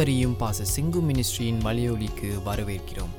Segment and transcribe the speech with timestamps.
[0.00, 3.10] அனைவரையும் பாச சிங்கு மினிஸ்ட்ரியின் மலையொலிக்கு வரவேற்கிறோம்.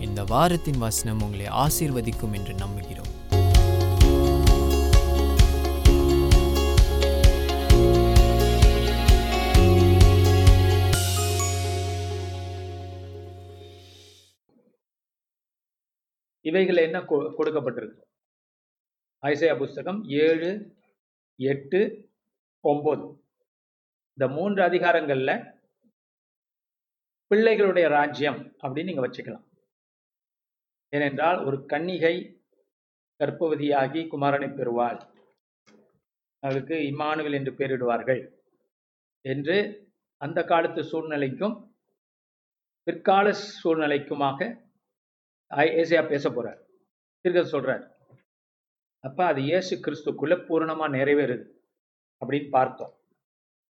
[0.00, 3.04] இந்த வாரத்தின் வசனம் உங்களை ஆசீர்வதிக்கும் என்று நம்புகிறோம்.
[16.40, 18.02] இவைகள் என்ன கொ- கொடுக்கப்பட்டிருக்கு?
[19.18, 20.76] ஐசையா புஸ்தகம் ஏழு
[21.36, 22.08] எட்டு
[22.60, 23.24] ஒன்பது
[24.08, 25.54] இந்த மூன்று அதிகாரங்களில்
[27.34, 29.44] பிள்ளைகளுடைய ராஜ்யம் அப்படின்னு நீங்க வச்சுக்கலாம்.
[30.88, 32.44] ஏனென்றால் ஒரு கன்னிகை
[33.18, 35.14] கர்ப்பவதியாகி குமாரனை பெறுவாள்.
[36.38, 38.34] அவளுக்கு இம்மானுவேல் என்று பெயரிடுவார்கள்
[39.20, 41.74] என்று அந்த காலத்து சூழ்நிலைக்கும்
[42.82, 43.32] பிற்கால
[43.64, 44.64] சூழ்நிலைக்குமாக
[45.46, 46.64] ஐ- பேச போறார்.
[47.20, 47.94] திருக்க சொல்றார்
[49.00, 51.50] அப்ப அது இயேசு கிறிஸ்துக்குள்ள பூரணமா நிறைவேறுது
[52.24, 52.96] அப்படின்னு பார்த்தோம்.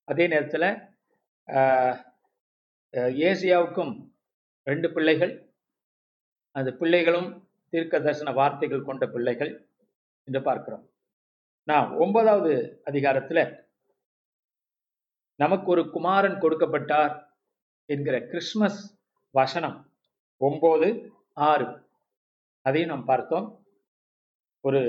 [0.03, 0.93] அதே நேரத்தில்
[3.29, 3.93] ஏசியாவுக்கும்
[4.69, 5.33] ரெண்டு பிள்ளைகள்.
[6.55, 7.29] அந்த பிள்ளைகளும்
[7.73, 9.51] தீர்க்க தரிசன வார்த்தைகள் கொண்ட பிள்ளைகள்
[10.27, 10.85] என்று பார்க்கிறோம்.
[11.69, 12.53] நான் ஒன்பதாவது
[12.89, 13.43] அதிகாரத்தில்
[15.43, 17.13] நமக்கு ஒரு குமாரன் கொடுக்கப்பட்டார்
[17.89, 18.81] என்கிற கிறிஸ்மஸ்
[19.39, 19.77] வசனம்
[20.41, 20.87] ஒம்பது
[21.49, 21.67] ஆறு.
[22.65, 23.47] அதையும் நாம் பார்த்தோம்.
[24.67, 24.81] ஒரு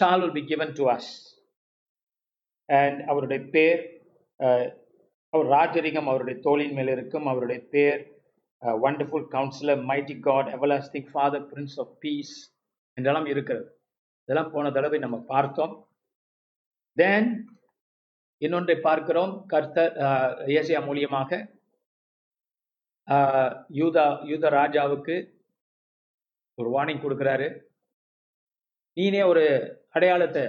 [0.00, 1.12] shall will be given to us
[2.68, 3.82] and அவருடைய பேர்
[5.32, 7.26] அவர் ராஜரிகம் அவருடைய தோளின் மேல் இருக்கும்.
[7.26, 8.00] அவருடைய பேர்
[8.84, 12.34] wonderful counsellor mighty God everlasting father prince of peace
[12.96, 13.68] என்றெல்லாம் இருக்கிறது.
[14.28, 15.74] இதெல்லாம் போன தடவை நம்ம பார்த்தோம்.
[16.96, 17.30] தென்
[18.42, 19.32] இன்னொன்றை பார்க்கிறோம்.
[19.52, 19.94] கர்த்தர்
[20.58, 21.40] ஏசியா மூலியமாக
[23.78, 25.16] யூதா யூத ராஜாவுக்கு
[26.58, 27.48] ஒரு வார்னிங் கொடுக்குறாரு.
[28.96, 29.44] நீனே ஒரு
[29.96, 30.44] அடையாளத்தை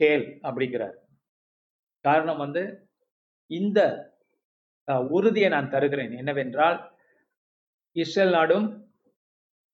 [0.00, 0.96] கேள் அப்படிங்கிறார்.
[2.04, 2.62] காரணம் வந்து
[3.60, 3.80] இந்த
[5.16, 6.12] உறுதியை நான் தருகிறேன்.
[6.20, 6.78] என்னவென்றால்
[8.02, 8.66] இஸ்ரேல் நாடும்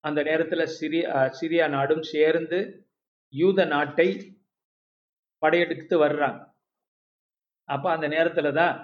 [0.05, 2.59] அந்த நேரத்தில் சிரியா சிரியா நாடும் சேர்ந்து
[3.35, 4.09] யூத நாட்டை
[5.43, 6.41] படையெடுத்து வர்றாங்க.
[7.69, 8.77] அப்போ அந்த நேரத்தில் தான்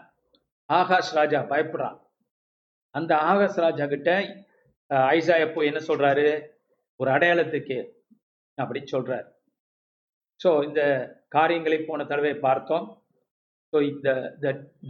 [0.70, 1.96] ஆகாஷ் ராஜா பயப்படுறான்.
[2.94, 4.10] அந்த ஆகாஷ் ராஜா கிட்ட
[5.16, 6.28] ஐசா எப்போ என்ன சொல்றாரு?
[7.00, 7.78] ஒரு அடையாளத்துக்கு
[8.58, 9.26] அப்படின்னு சொல்றாரு.
[10.40, 10.82] ஸோ இந்த
[11.36, 12.86] காரியங்களை போன தடவை பார்த்தோம்.
[13.76, 14.10] ஸோ இந்த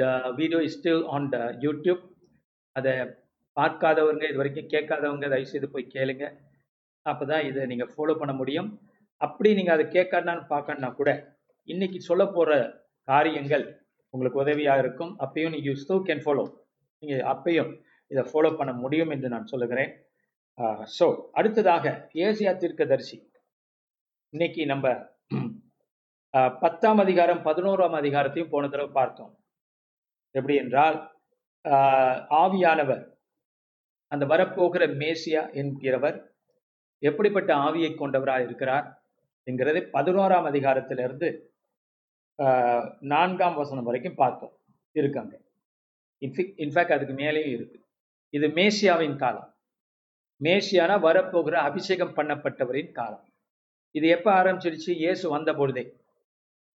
[0.01, 0.05] the
[0.39, 2.03] video is still on the YouTube
[2.77, 2.93] அதை
[3.57, 6.25] பார்க்காதவங்க இது வரைக்கும் கேட்காதவங்க தயவு செய்து போய் கேளுங்க.
[7.07, 8.69] அப்பதான் இதை நீங்கள் ஃபாலோ பண்ண முடியும்.
[9.21, 11.11] அப்படி நீங்கள் அதை கேட்கணும்னு பார்க்கணுன்னா கூட
[11.69, 12.53] இன்னைக்கு சொல்ல போகிற
[13.09, 13.65] காரியங்கள்
[14.15, 15.13] உங்களுக்கு உதவியாக இருக்கும்.
[15.27, 16.45] அப்பயும் நீங்கள் ஸ்டூ கேன் ஃபாலோ
[17.03, 17.73] நீங்கள் அப்பயும்
[18.11, 19.93] இதை ஃபாலோ பண்ண முடியும் என்று நான் சொல்லுகிறேன்.
[20.99, 21.09] ஸோ
[21.41, 23.19] அடுத்ததாக ஏசியா தீர்க்கதரிசி.
[24.35, 24.97] இன்னைக்கு நம்ம
[26.61, 29.33] பத்தாம் அதிகாரம் பதினோராம் அதிகாரத்தையும் போன தடவை பார்த்தோம்.
[30.35, 30.97] எப்படி என்றால்
[31.65, 33.05] ஆஹ், ஆவியானவர்
[34.13, 36.19] அந்த வரப்போகிற மேசியா என்கிறவர்
[37.03, 38.87] எப்படிப்பட்ட ஆவியை கொண்டவராக இருக்கிறார்
[39.47, 41.29] என்கிறதை பதினோராம் அதிகாரத்திலிருந்து
[42.39, 44.55] ஆஹ், நான்காம் வசனம் வரைக்கும் பார்த்தோம்.
[44.97, 45.35] இருக்காங்க
[46.59, 47.79] இன்ஃபேக்ட் அதுக்கு மேலேயும் இருக்கு.
[48.35, 49.49] இது மேசியாவின் காலம்.
[50.41, 53.25] மேசியானா வரப்போகிற அபிஷேகம் பண்ணப்பட்டவரின் காலம்.
[53.95, 54.91] இது எப்போ ஆரம்பிச்சிருச்சு?
[54.97, 55.85] இயேசு வந்த பொழுதே.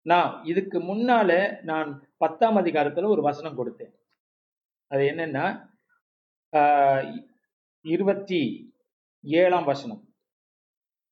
[0.07, 1.31] நான் இதுக்கு முன்னால
[1.63, 3.93] நான் பத்தாம் அதிகாரத்துல ஒரு வசனம் கொடுத்தேன்
[4.91, 5.47] அது என்னன்னா
[7.85, 8.41] இருபத்தி
[9.25, 10.03] ஏழாம் வசனம்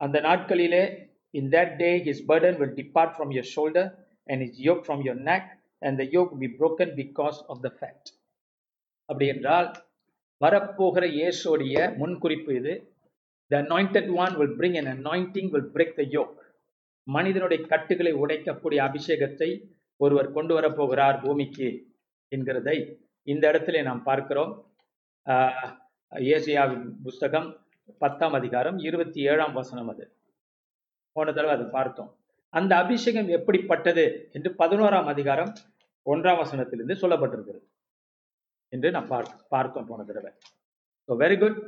[0.01, 0.85] அந்த நாட்களிலே
[1.35, 3.89] in that day his burden will depart from your shoulder
[4.29, 5.49] and is yoke from your neck
[5.83, 8.11] and the yoke be broken because of the fact
[9.09, 9.69] அப்படி என்றால்
[10.41, 12.75] வரப்போகிற இயேசுடைய முன்குறிப்பு இது
[13.51, 16.35] the anointed one will bring an anointing will break the yoke
[17.09, 19.49] மனிதனுடைய கட்டுகளை உடைக்கக்கூடிய அபிஷேகத்தை
[20.01, 21.69] ஒருவர் கொண்டு வரப் போகிறார் பூமிக்கு
[22.33, 22.77] என்கிறதை
[23.27, 24.53] இந்த இடத்துல நாம் பார்க்கிறோம்.
[25.27, 25.73] ஆஹ்,
[27.03, 27.49] புஸ்தகம்
[28.01, 30.05] பத்தாம் அதிகாரம் இருபத்தி ஏழாம் வசனம் அது.
[31.17, 32.11] போன தடவை அதை பார்த்தோம்.
[32.55, 35.53] அந்த அபிஷேகம் எப்படிப்பட்டது என்று பதினோராம் அதிகாரம்
[36.07, 37.67] ஒன்றாம் வசனத்திலிருந்து சொல்லப்பட்டிருக்கிறது
[38.73, 40.31] என்று நாம் பார்க்க பார்த்தோம் போன தடவை.
[41.09, 41.59] So very good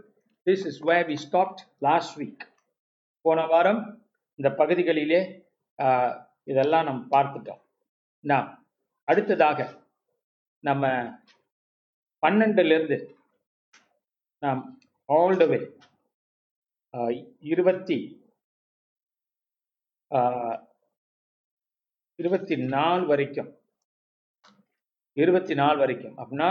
[0.46, 2.44] this is way we stopped last week
[3.24, 3.82] போன வாரம்
[4.40, 5.20] இந்த பகுதிகளிலே
[6.46, 7.60] இதெல்லாம் நம்ம பார்த்துட்டோம்.
[8.24, 8.48] நாம்
[9.08, 9.60] அடுத்ததாக
[10.64, 10.84] நம்ம
[12.22, 12.98] பன்னெண்டுலேருந்து
[14.42, 14.62] நாம்
[15.08, 15.58] ஆல் த வே
[17.50, 17.98] இருபத்தி
[20.10, 20.58] ஆஹ்,
[22.18, 23.50] இருபத்தி நாலு வரைக்கும்.
[25.16, 26.16] இருபத்தி நாலு வரைக்கும்.
[26.18, 26.48] அப்படின்னா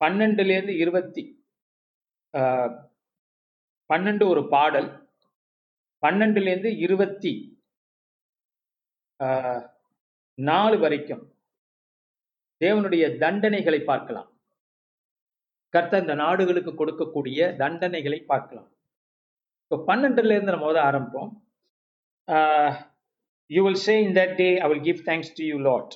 [0.00, 1.24] பன்னெண்டுலேருந்து இருபத்தி
[2.34, 2.72] ஆஹ்,
[3.90, 4.88] பன்னெண்டு ஒரு பாடல்
[6.02, 7.32] பன்னெண்டுலேருந்து இருபத்தி
[10.48, 11.24] நாலு வரைக்கும்
[12.62, 14.28] தேவனுடைய தண்டனைகளை பார்க்கலாம்.
[15.74, 18.68] கர்த்த இந்த நாடுகளுக்கு கொடுக்கக்கூடிய தண்டனைகளை பார்க்கலாம்.
[19.64, 21.30] இப்போ பன்னெண்டுல இருந்து நம்ம முதல் ஆரம்பிப்போம்.
[23.50, 25.94] You will say in that day I will give thanks to you Lord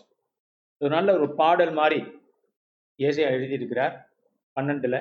[0.80, 2.00] ஒரு நல்ல ஒரு பாடல் மாதிரி
[2.98, 3.94] ஏசியா எழுதியிருக்கிறார்
[4.56, 4.96] பன்னெண்டுல.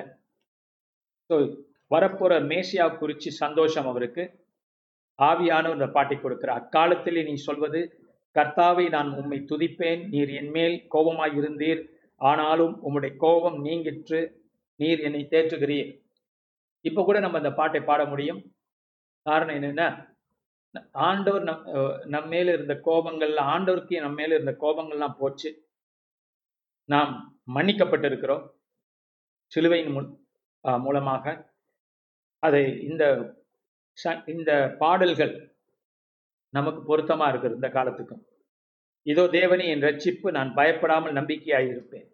[1.30, 1.36] ஸோ
[1.94, 4.24] வரப்போற மேசியா குறித்து சந்தோஷம் அவருக்கு.
[5.22, 6.58] ஆவியானவர் இந்த பாட்டை கொடுக்கிறார்.
[6.60, 7.80] அக்காலத்திலே நீ சொல்வது
[8.34, 10.08] கர்த்தாவை நான் உம்மை துதிப்பேன்.
[10.08, 11.82] நீர் என்மேல் கோபமாய் இருந்தீர்.
[12.16, 14.20] ஆனாலும் உம்முடைய கோபம் நீங்கிற்று.
[14.80, 15.90] நீர் என்னை தேற்றுகிறீர்.
[16.80, 18.42] இப்போ கூட நம்ம அந்த பாட்டை பாட முடியும்.
[19.26, 19.84] காரணம் என்னென்ன?
[20.92, 25.50] ஆண்டவர் நம் நம்ம நம் மேல இருந்த கோபங்கள்லாம் ஆண்டவருக்கு நம்ம மேல இருந்த கோபங்கள்லாம் போச்சு.
[26.84, 27.12] நாம்
[27.54, 28.44] மன்னிக்கப்பட்டிருக்கிறோம்.
[29.52, 30.18] சிலுவையின்
[30.60, 31.54] மூலமாக.
[32.38, 33.04] அதை இந்த
[34.04, 35.34] ச- இந்த பாடல்கள்
[36.54, 38.22] நமக்கு பொருத்தமாக இருக்கிறது இந்த காலத்துக்கும்.
[39.06, 42.06] இதோ தேவனே என் ரட்சிப்பு நான் பயப்படாமல் நம்பிக்கையாக இருப்பேன்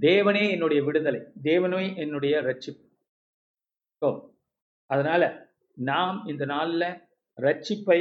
[0.00, 2.84] தேவனே என்னுடைய விடுதலை தேவனே என்னுடைய ரட்சிப்பு
[4.02, 4.08] ஸோ
[4.86, 5.26] அதனால்
[5.76, 6.88] நாம் இந்த நாளில்
[7.38, 7.98] ரட்சிப்பை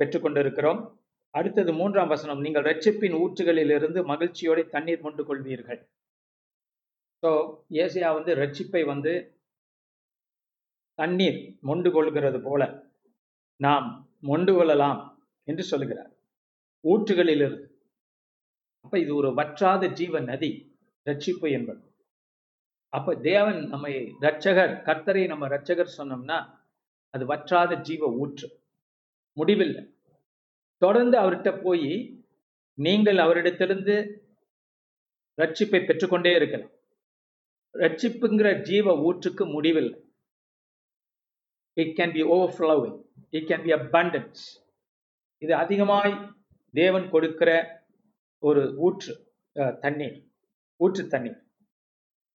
[0.00, 0.80] பெற்றுக்கொண்டிருக்கிறோம்.
[1.34, 5.80] அடுத்தது மூன்றாம் வசனம் நீங்கள் ரட்சிப்பின் ஊற்றுகளிலிருந்து மகிழ்ச்சியோட தண்ணீர் கொண்டு கொள்வீர்கள்.
[7.22, 7.30] ஸோ
[7.70, 9.12] ஏசியா வந்து ரட்சிப்பை வந்து
[10.98, 12.92] தண்ணீர் மொண்டு கொள்கிறது போல
[13.56, 16.12] நாம் மொண்டு கொள்ளலாம் என்று சொல்லுகிறார்.
[16.84, 17.66] ஊற்றுகளிலிருந்து.
[18.80, 20.50] அப்ப இது ஒரு வற்றாத ஜீவ நதி
[21.06, 21.82] ரட்சிப்பு என்பது.
[22.88, 26.38] அப்ப தேவன் நம்மை ரட்சகர் கர்த்தரை நம்ம ரட்சகர் சொன்னோம்னா
[27.10, 28.48] அது வற்றாத ஜீவ ஊற்று.
[29.32, 29.82] முடிவில்லை.
[30.82, 31.90] தொடர்ந்து அவர்கிட்ட போய்
[32.78, 33.96] நீங்கள் அவரிடத்திலிருந்து
[35.38, 36.74] ரட்சிப்பை பெற்றுக்கொண்டே இருக்கலாம்.
[37.74, 40.07] ரட்சிப்புங்கிற ஜீவ ஊற்றுக்கு முடிவில்லை.
[41.78, 42.98] It can be overflowing
[43.32, 44.44] it can be abundance
[45.42, 46.14] இது அதிகமாய்
[46.74, 47.50] தேவன் கொடுக்கிற
[48.42, 49.12] ஒரு ஊற்று
[49.82, 50.16] தண்ணீர்.
[50.80, 51.38] ஊற்று தண்ணீர்.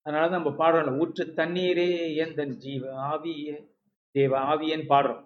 [0.06, 1.90] அதனால தான் நம்ம பாடுறோம் ஊற்று தண்ணீரே
[2.24, 3.56] எந்தன் ஜீவ ஆவியே.
[4.16, 5.24] தேவ ஆவியேன்னு பாடுறோம்.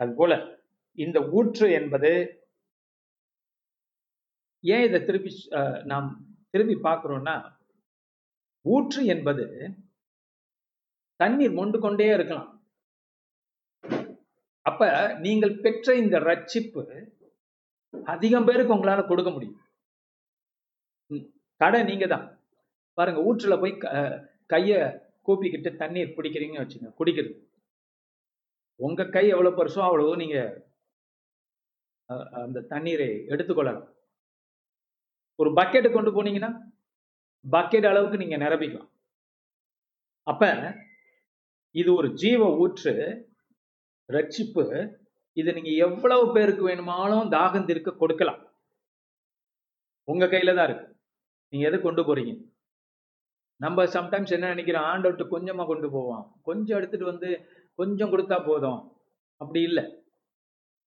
[0.00, 0.32] அது போல
[0.98, 2.12] இந்த ஊற்று என்பது
[4.64, 6.08] ஏன் இதை திருப்பி அஹ், நாம்
[6.50, 7.36] திருப்பி பார்க்குறோம்னா
[8.64, 9.44] ஊற்று என்பது
[11.20, 12.50] தண்ணீர் மொண்டு கொண்டே இருக்கலாம்.
[14.68, 14.82] அப்ப
[15.20, 16.82] நீங்கள் பெற்ற இந்த ரட்சிப்பு
[18.06, 19.58] அதிகம் பேருக்கு உங்களால கொடுக்க முடியும்.
[21.60, 22.26] கடை நீங்க தான்
[22.98, 23.92] பாருங்க ஊற்றுல போய் க-
[24.52, 24.72] கைய
[25.26, 27.34] கூப்பிக்கிட்டு தண்ணீர் பிடிக்கிறீங்கன்னு வச்சுங்க குடிக்கிறது.
[28.80, 30.38] உங்க கை எவ்வளவு பெருசோ அவ்வளவு நீங்க
[32.10, 33.88] அஹ், அந்த தண்ணீரை எடுத்துக்கொள்ளலாம்.
[35.38, 36.50] ஒரு பக்கெட்டு கொண்டு போனீங்கன்னா
[37.44, 38.90] பக்கெட் அளவுக்கு நீங்க நிரப்பிக்கலாம்.
[40.26, 40.44] அப்ப
[41.74, 42.94] இது ஒரு ஜீவ ஊற்று
[44.12, 44.64] ரட்சிப்பு
[45.32, 48.40] இது நீங்க எவ்வளவு பேருக்கு வேணுமானாலும் தாகம் தீர்க்க கொடுக்கலாம்.
[50.04, 50.86] உங்க கையில தான் இருக்கு.
[51.52, 52.32] நீங்க எதை கொண்டு போறீங்க?
[53.56, 54.84] நம்ம சம்டைம்ஸ் என்ன நினைக்கிறோம்?
[54.84, 56.24] ஆண்டவர்கிட்ட கொஞ்சமா கொண்டு போவோம்.
[56.42, 58.80] கொஞ்சம் எடுத்துட்டு வந்து கொஞ்சம் கொடுத்தா போதும்.
[59.36, 59.84] அப்படி இல்லை.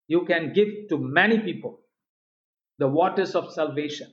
[0.06, 1.74] You can give to many people
[2.78, 4.12] the waters of salvation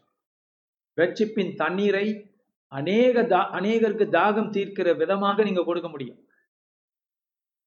[0.98, 2.06] ரட்சிப்பின் தண்ணீரை
[2.68, 6.20] அநேக தா அநேகருக்கு தாகம் தீர்க்கிற விதமாக நீங்க கொடுக்க முடியும்.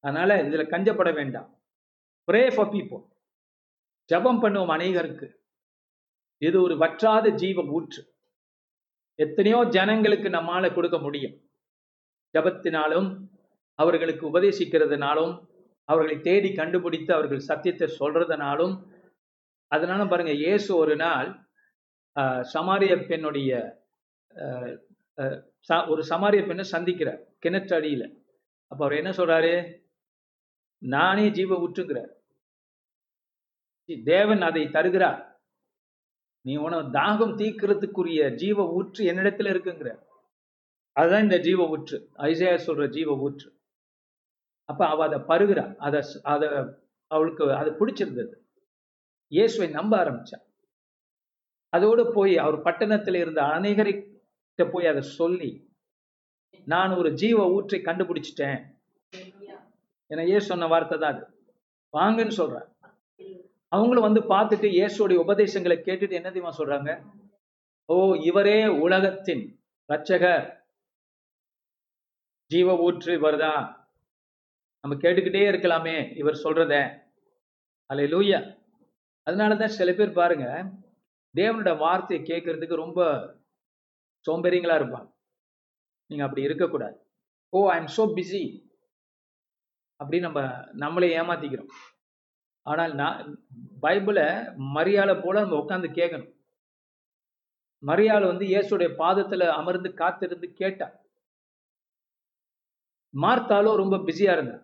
[0.04, 1.50] அதனால இதுல கஞ்சப்பட வேண்டாம்.
[2.28, 3.02] ப்ரே ஃபார் பீப்புள்
[4.08, 5.28] ஜெபம் பண்ணுவோம் அநேகருக்கு.
[6.42, 8.02] இது ஒரு வற்றாத ஜீவ ஊற்று.
[9.18, 11.36] எத்தனையோ ஜனங்களுக்கு நம்மால கொடுக்க முடியும்.
[12.34, 13.08] ஜபத்தினாலும்
[13.78, 15.32] அவர்களுக்கு உபதேசிக்கிறதுனாலும்
[15.88, 18.74] அவர்களை தேடி கண்டுபிடித்து அவர்கள் சத்தியத்தை சொல்றதுனாலும்
[19.72, 21.28] அதனால பாருங்க இயேசு ஒரு நாள்
[22.54, 23.52] சமாரிய பெண்ணுடைய
[25.68, 28.04] ச- ஒரு சமாரிய பெண்ணை சந்திக்கிறார் கிணற்றடியில.
[28.70, 29.54] அப்போ அப்ப அவர் என்ன சொல்றாரு?
[30.82, 32.20] நானே ஜீவ ஊற்றுங்கிறார்
[34.04, 35.40] தேவன் அதை தருகிறார்.
[36.40, 40.02] நீ உனக்கு தாகம் தீக்கிறதுக்குரிய ஜீவ ஊற்று என்னிடத்துல இருக்குங்கிற
[40.92, 43.60] அதுதான் இந்த ஜீவ ஊற்று ஐசையா சொல்ற ஜீவ ஊற்று
[44.64, 45.76] அப்ப அவ அதை பருகிறா.
[45.76, 46.48] அதை அதை
[47.06, 48.34] அவளுக்கு அது பிடிச்சிருந்தது.
[49.28, 50.38] இயேசுவை நம்ப ஆரம்பிச்சா.
[51.68, 55.70] அதோடு போய் அவர் பட்டணத்தில் இருந்த அநேகரிட்ட போய் அதை சொல்லி
[56.64, 58.71] நான் ஒரு ஜீவ ஊற்றை கண்டுபிடிச்சிட்டேன்.
[60.10, 61.22] ஏன்னா இயேசு சொன்ன வார்த்தை தான் அது.
[61.94, 62.68] வாங்கன்னு சொல்றாங்க
[63.72, 66.90] அவங்களும் வந்து பார்த்துட்டு இயேசுடைய உபதேசங்களை கேட்டுட்டு என்ன தெரியுமா சொல்றாங்க?
[67.88, 67.94] ஓ
[68.30, 69.44] இவரே உலகத்தின்
[69.88, 70.46] ரட்சகர்
[72.50, 73.62] ஜீவ ஊற்று இவர்தான்
[74.84, 76.74] நம்ம கேட்டுக்கிட்டே இருக்கலாமே இவர் சொல்றத.
[77.90, 78.40] அல்ல லூயா
[79.26, 80.46] அதனாலதான் சில பேர் பாருங்க
[81.34, 83.00] தேவனோட வார்த்தையை கேட்கறதுக்கு ரொம்ப
[84.26, 85.08] சோம்பேறிங்களா இருப்பாங்க.
[86.10, 86.96] நீங்க அப்படி இருக்கக்கூடாது.
[87.52, 88.42] Oh I am so busy
[90.02, 90.40] அப்படி நம்ம
[90.82, 91.72] நம்மளே ஏமாத்திக்கிறோம்.
[92.66, 93.18] ஆனால் நான்
[93.84, 94.26] பைபிளை
[94.76, 96.30] மரியாதை போல நம்ம உட்காந்து கேட்கணும்
[97.82, 100.86] மரியாதை வந்து இயேசுடைய பாதத்துல அமர்ந்து காத்திருந்து கேட்டா.
[103.14, 104.62] மார்த்தாலும் ரொம்ப பிஸியா இருந்தார்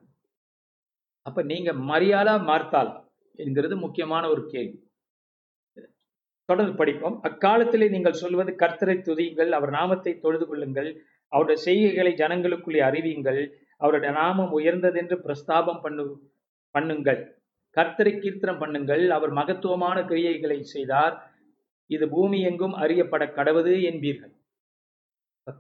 [1.27, 2.93] அப்ப நீங்க மரியாளா மார்த்தால்
[3.39, 4.79] என்கிறது முக்கியமான ஒரு கேள்வி.
[6.49, 7.17] தொடர்ந்து படிப்போம்.
[7.29, 10.91] அக்காலத்திலே நீங்கள் சொல்வது கர்த்தரை துதியுங்கள் அவர் நாமத்தை தொழுது கொள்ளுங்கள்
[11.33, 13.41] அவருடைய செய்கைகளை ஜனங்களுக்குள்ளே அறிவியுங்கள்
[13.81, 16.05] அவருடைய நாமம் உயர்ந்ததென்று பிரஸ்தாபம் பண்ணு
[16.75, 17.21] பண்ணுங்கள்.
[17.77, 19.05] கர்த்தரை கீர்த்தனம் பண்ணுங்கள்.
[19.17, 21.15] அவர் மகத்துவமான கிரியைகளை செய்தார்.
[21.91, 24.35] இது பூமி எங்கும் அறியப்பட கடவுது என்பீர்கள்.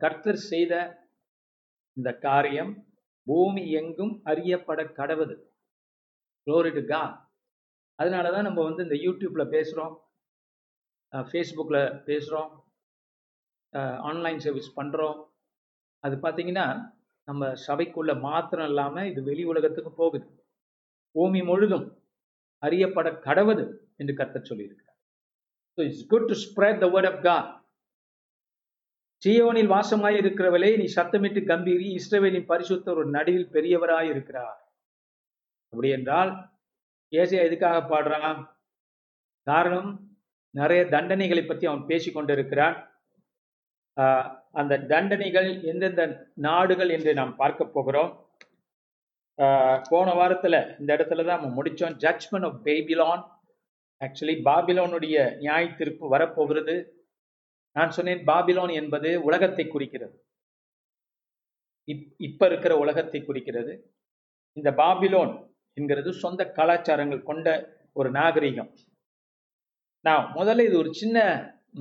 [0.03, 0.75] கர்த்தர் செய்த
[1.97, 2.73] இந்த காரியம்
[3.27, 5.37] பூமி எங்கும் அறியப்பட கடவுது.
[6.47, 7.01] Glory கா
[7.99, 9.95] அதனால தான் நம்ம வந்து இந்த யூடியூப்பில் பேசுகிறோம்
[11.13, 12.53] ஃபேஸ்புக்கில் பேசுகிறோம்
[14.11, 15.19] ஆன்லைன் சர்வீஸ் பண்ணுறோம்
[16.05, 16.67] அது பார்த்தீங்கன்னா
[17.29, 20.27] நம்ம சபைக்குள்ள மாத்திரம் இல்லாமல் இது வெளி உலகத்துக்கு போகுது.
[21.15, 21.87] பூமி முழுதும்
[22.63, 23.65] அறியப்பட கடவுது
[24.01, 24.99] என்று கத்த சொல்லியிருக்கிறார்.
[25.79, 27.49] So it's good to spread the word of God
[29.23, 34.59] சியோனில் வாசமாய் இருக்கிறவளே நீ சத்தமிட்டு கம்பீரி இஸ்ரவேலின் பரிசுத்தர் ஒரு நடுவில் பெரியவராய் இருக்கிறார்
[35.73, 36.31] அப்படி என்றால்
[37.13, 38.39] ஏசியா எதுக்காக பாடுறான்?
[39.47, 39.91] காரணம்
[40.55, 42.77] நிறைய தண்டனைகளை பற்றி அவன் பேசி கொண்டிருக்கிறான்
[44.61, 46.03] அந்த தண்டனைகள் எந்தெந்த
[46.35, 48.11] நாடுகள் என்று நாம் பார்க்க போகிறோம்.
[49.91, 53.25] போன வாரத்தில் இந்த இடத்துல தான் நம்ம முடித்தோம் ஜட்ஜ்மெண்ட் ஆஃப் பேபிலான்
[54.01, 56.77] ஆக்சுவலி பாபிலோனுடைய நியாய தீர்ப்பு வரப்போகிறது.
[57.77, 60.17] நான் சொன்னேன் பாபிலோன் என்பது உலகத்தை குறிக்கிறது.
[61.85, 63.73] இப் இப்போ இருக்கிற உலகத்தை குறிக்கிறது.
[64.53, 65.33] இந்த பாபிலோன்
[65.73, 67.49] என்கிறது சொந்த கலாச்சாரங்கள் கொண்ட
[67.93, 68.71] ஒரு நாகரிகம்.
[70.05, 71.19] நான் முதல்ல இது ஒரு சின்ன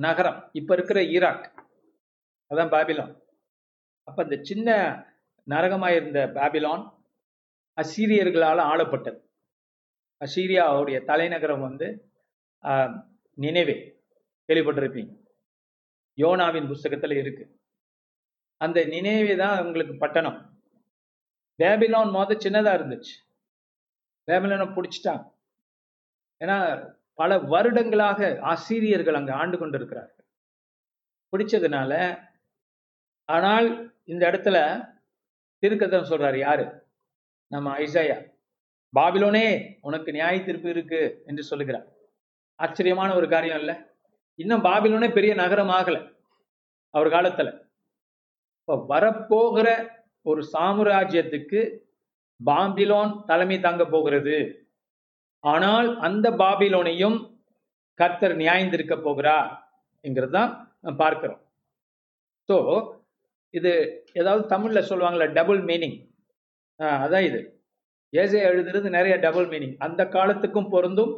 [0.06, 0.38] நகரம்.
[0.52, 1.57] இப்போ இருக்கிற ஈராக்.
[2.50, 3.12] அதான் பாபிலோன்.
[4.08, 4.68] அப்போ இந்த சின்ன
[5.46, 6.84] நரகமாக இருந்த பாபிலோன்
[7.78, 9.18] அசீரியர்களால் ஆளப்பட்டது.
[10.24, 11.88] அசீரியாவுடைய தலைநகரம் வந்து
[13.44, 13.76] நினைவே
[14.48, 15.12] கேள்விப்பட்டிருப்பீங்க.
[16.18, 17.44] யோனாவின் புஸ்தகத்தில் இருக்கு.
[18.60, 20.38] அந்த நினைவே தான் உங்களுக்கு பட்டணம்.
[21.60, 23.14] பேபிலோன் மொத சின்னதாக இருந்துச்சு.
[24.28, 25.24] பேபிலோனை பிடிச்சிட்டாங்க.
[26.40, 26.56] ஏன்னா
[27.20, 30.26] பல வருடங்களாக ஆசிரியர்கள் அங்கே ஆண்டு கொண்டிருக்கிறார்கள்.
[31.32, 31.92] பிடிச்சதுனால
[33.28, 33.66] ஆனால்
[34.12, 34.56] இந்த இடத்துல
[35.62, 36.64] திருக்கதம் சொல்றாரு யாரு?
[37.50, 38.16] நம்ம ஐசாயா.
[38.92, 39.46] பாபிலோனே
[39.80, 41.86] உனக்கு நியாய தீர்ப்பு இருக்கு என்று சொல்லுகிறார்.
[42.58, 43.74] ஆச்சரியமான ஒரு காரியம் இல்லை.
[44.38, 46.00] இன்னும் பாபிலோனே பெரிய நகரம் ஆகலை
[46.94, 47.48] அவர் காலத்துல.
[48.60, 49.68] இப்போ வரப்போகிற
[50.22, 51.60] ஒரு சாம்ராஜ்யத்துக்கு
[52.40, 54.38] பாபிலோன் தலைமை தாங்க போகிறது.
[55.44, 57.18] ஆனால் அந்த பாபிலோனையும்
[57.98, 59.50] கர்த்தர் நியாயந்திருக்க போகிறார்.
[60.04, 60.50] என்கிறது தான்
[61.02, 61.40] பார்க்கிறோம்.
[62.48, 62.56] ஸோ
[63.54, 63.70] இது
[64.20, 65.96] ஏதாவது தமிழில் சொல்லுவாங்களே டபுள் மீனிங்
[67.04, 67.40] அதான் இது.
[68.12, 71.12] ஏசே எழுதுறது நிறைய டபுள் மீனிங் அந்த காலத்துக்கும் பொருந்தும்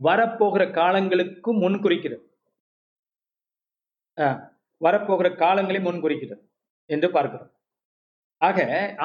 [0.00, 2.24] வரப்போகிற காலங்களுக்கும் முன் குறிக்கிறது
[4.80, 6.42] வரப்போகிற காலங்களை முன் குறிக்கிறது
[6.90, 7.50] என்று பார்க்கிறோம்.
[8.40, 8.58] ஆக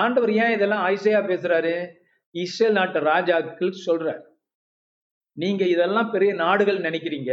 [0.03, 1.73] ஆண்டவர் ஏன் இதெல்லாம் ஐசையா பேசுறாரு?
[2.35, 4.21] இஸ்ரேல் நாட்டு ராஜாக்கள் சொல்றார்.
[5.37, 7.31] நீங்க இதெல்லாம் பெரிய நாடுகள் நினைக்கிறீங்க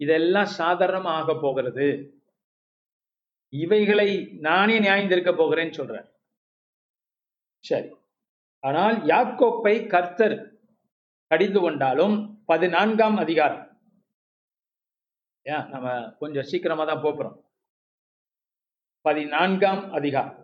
[0.00, 1.86] இதெல்லாம் சாதாரணமாக ஆக போகிறது.
[3.52, 6.08] இவைகளை நானே நியாயந்திருக்க போகிறேன்னு சொல்றார்.
[7.64, 7.90] சரி.
[8.60, 10.60] ஆனால் யாக்கோப்பை கர்த்தர்
[11.26, 13.80] கடிந்து கொண்டாலும் பதினான்காம் அதிகாரம்.
[15.42, 17.36] ஏன் நம்ம கொஞ்சம் சீக்கிரமா தான் போறோம்
[19.00, 20.38] பதினான்காம் அதிகாரம்.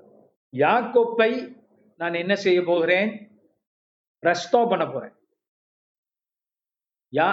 [0.52, 1.30] யாக்கோப்பை
[1.96, 3.10] நான் என்ன செய்ய போகிறேன்?
[4.26, 5.14] ரஸ்தோ பண்ண போறேன்.
[7.12, 7.28] யா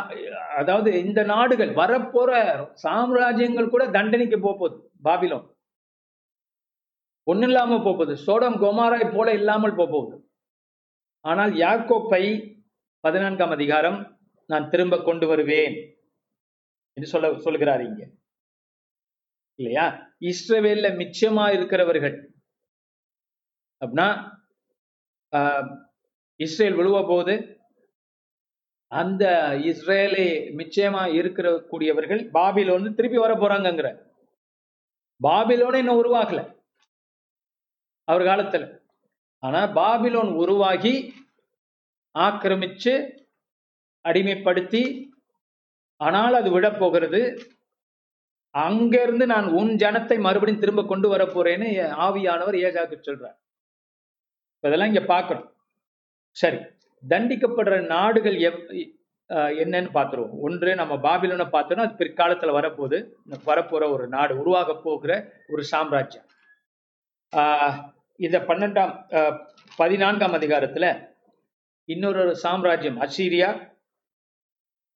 [0.55, 2.31] அதாவது இந்த நாடுகள் வரப்போற
[2.83, 4.91] சாம்ராஜ்யங்கள் கூட தண்டனைக்கு போக போகுது.
[5.03, 5.54] பாபிலோன்.
[7.27, 8.13] ஒன்றும் இல்லாமல் போகுது.
[8.25, 10.15] சோடம் கோமாராய் போல இல்லாமல் போகுது.
[11.25, 12.23] ஆனால் யாக்கோப்பை
[13.03, 13.97] பதினான்காம் அதிகாரம்
[14.49, 15.75] நான் திரும்ப கொண்டு வருவேன்
[16.97, 18.03] என்று சொல்ல சொல்கிறார் இங்க.
[19.59, 19.85] இல்லையா?
[20.29, 22.15] இஸ்ரவேல்ல மிச்சமா இருக்கிறவர்கள்
[23.81, 24.07] அப்படின்னா
[25.33, 25.67] ஆஹ்,
[26.39, 27.33] இஸ்ரேல் விழுவ போது
[28.91, 29.23] அந்த
[29.69, 30.25] இஸ்ரேலே
[30.59, 33.89] மிச்சயமா இருக்கிற கூடியவர்கள் பாபிலோன்னு திருப்பி வர போறாங்கங்கிற
[35.21, 36.41] பாபிலோன்னு இன்னும் உருவாக்கல
[38.09, 38.65] அவர் காலத்துல.
[39.43, 40.95] ஆனா பாபிலோன் உருவாகி
[42.15, 42.93] ஆக்கிரமிச்சு
[44.05, 44.83] அடிமைப்படுத்தி
[46.01, 47.21] ஆனால் அது விழப்போகிறது
[48.55, 51.69] அங்கிருந்து நான் உன் ஜனத்தை மறுபடியும் திரும்ப கொண்டு வர போறேன்னு
[52.05, 53.37] ஆவியானவர் ஏகாக்கு சொல்றார்.
[54.63, 55.49] இதெல்லாம் இங்க பார்க்கணும்.
[56.37, 56.59] சரி
[57.03, 58.61] தண்டிக்கப்படுற நாடுகள் எவ்
[59.63, 60.37] என்னன்னு பார்த்துருவோம்.
[60.45, 62.97] ஒன்று நம்ம பாபிலோனை பார்த்தோம்னா அது பிற்காலத்துல வரப்போகுது.
[63.49, 65.11] வரப்போற ஒரு நாடு உருவாக போகிற
[65.53, 66.27] ஒரு சாம்ராஜ்யம்.
[68.19, 69.37] இந்த பன்னெண்டாம் ஆஹ்
[69.79, 70.85] பதினான்காம் அதிகாரத்துல
[71.89, 73.49] இன்னொரு சாம்ராஜ்யம் அசீரியா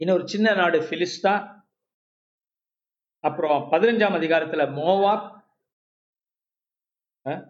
[0.01, 1.33] இன்னொரு சின்ன நாடு பிலிஸ்தா
[3.23, 5.25] அப்புறம் பதினஞ்சாம் அதிகாரத்துல மோவாப்
[7.25, 7.43] அஹ்,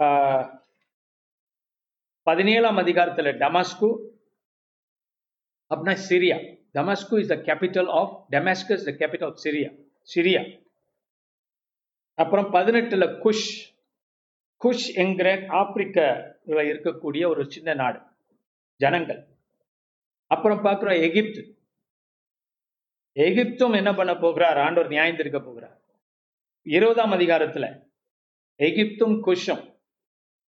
[0.00, 0.46] ஆஹ்,
[2.26, 3.90] பதினேழாம் அதிகாரத்துல டமாஸ்கு
[5.70, 6.38] அப்படின்னா Syria.
[6.74, 9.70] Damascus is the capital of Damascus the capital of Syria
[10.08, 10.42] Syria
[12.18, 13.46] அப்புறம் பதினெட்டுல குஷ்
[14.64, 18.00] குஷ் என்கிற ஆப்பிரிக்காவில் இருக்கக்கூடிய ஒரு சின்ன நாடு
[18.76, 19.26] ஜனங்கள்.
[20.26, 21.58] அப்புறம் பார்க்குறோம் எகிப்து.
[23.12, 24.58] எகிப்தும் என்ன பண்ண போகிறார்?
[24.58, 25.80] ஆண்டவர் நியாயந்திருக்க போகிறார்.
[26.62, 27.88] இருபதாம் அதிகாரத்துல
[28.54, 29.78] எகிப்தும் குஷும்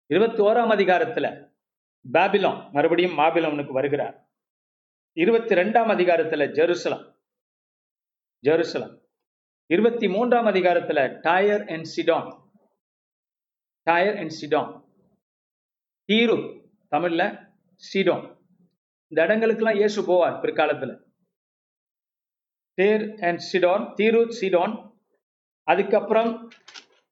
[0.07, 1.49] இருபத்தி ஓராம் அதிகாரத்துல
[2.13, 4.29] பாபிலோன் மறுபடியும் மாபிலோனுக்கு வருகிறார்.
[5.13, 7.15] இருபத்தி ரெண்டாம் அதிகாரத்துல ஜெருசலம்.
[8.43, 9.01] ஜெருசலம்.
[9.65, 12.40] இருபத்தி மூன்றாம் அதிகாரத்துல Tyre and Sidon.
[13.87, 14.71] Tyre and Sidon
[16.09, 16.37] தீரு
[16.91, 17.23] தமிழ்ல
[17.83, 18.25] சிடோன்
[19.11, 20.91] இந்த இடங்களுக்கெல்லாம் இயேசு போவார் பிற்காலத்துல.
[22.77, 24.73] தேர் அண்ட் சிடோன் தீரு சிடோன்
[25.67, 26.31] அதுக்கப்புறம்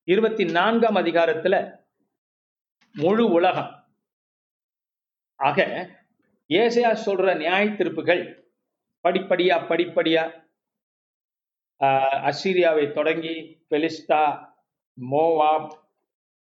[0.08, 1.56] இருபத்தி நான்காம் அதிகாரத்துல
[2.96, 3.72] முழு உலகம்.
[5.40, 5.60] ஆக
[6.50, 8.24] ஏசையா சொல்ற நியாய திருப்புகள்
[9.06, 10.24] படிப்படியா படிப்படியா
[11.82, 13.36] ஆஹ், அசீரியாவை தொடங்கி
[13.70, 14.24] பெலிஸ்தா
[14.98, 15.70] மோவாப்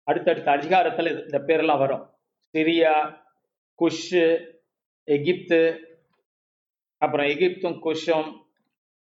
[0.04, 2.10] அடுத்தடுத்த அதிகாரத்துல இது- இந்த பேரெல்லாம் வரும்.
[2.54, 3.22] சிரியா
[3.80, 4.54] குஷு
[5.04, 5.88] எகிப்து
[6.98, 8.42] அப்புறம் எகிப்தும் குஷும்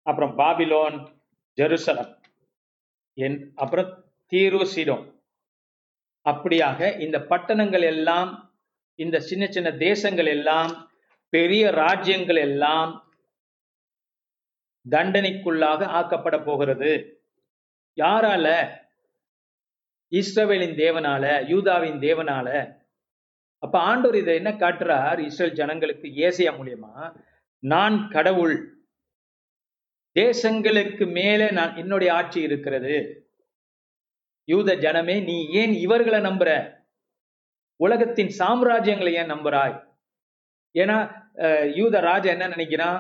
[0.01, 1.21] அப்புறம் பாபிலோன்
[1.57, 2.21] ஜெருசலம்.
[3.13, 5.21] என் அப்புறம் தீரு சீடோம்.
[6.29, 8.57] அப்படியாக இந்த பட்டணங்கள் எல்லாம்
[8.95, 10.91] இந்த சின்ன சின்ன தேசங்கள் எல்லாம்
[11.29, 13.11] பெரிய ராஜ்யங்கள் எல்லாம்
[14.89, 17.21] தண்டனைக்குள்ளாக ஆக்கப்பட போகிறது.
[17.95, 18.75] யாரால?
[20.11, 22.47] இஸ்ரவேலின் தேவனால யூதாவின் தேவனால.
[23.63, 25.19] அப்ப ஆண்டோர் இதை என்ன காட்டுறார்?
[25.19, 26.93] இஸ்ரேல் ஜனங்களுக்கு ஏசியா மூலியமா?
[27.63, 28.55] நான் கடவுள்.
[30.15, 32.95] தேசங்களுக்கு மேலே நான் என்னுடைய ஆட்சி இருக்கிறது.
[34.47, 36.49] யூத ஜனமே நீ ஏன் இவர்களை நம்புற?
[37.79, 39.75] உலகத்தின் சாம்ராஜ்யங்களை ஏன் நம்புறாய்?
[40.75, 40.97] ஏன்னா
[41.37, 42.99] அஹ், யூத ராஜா என்ன நினைக்கிறான்?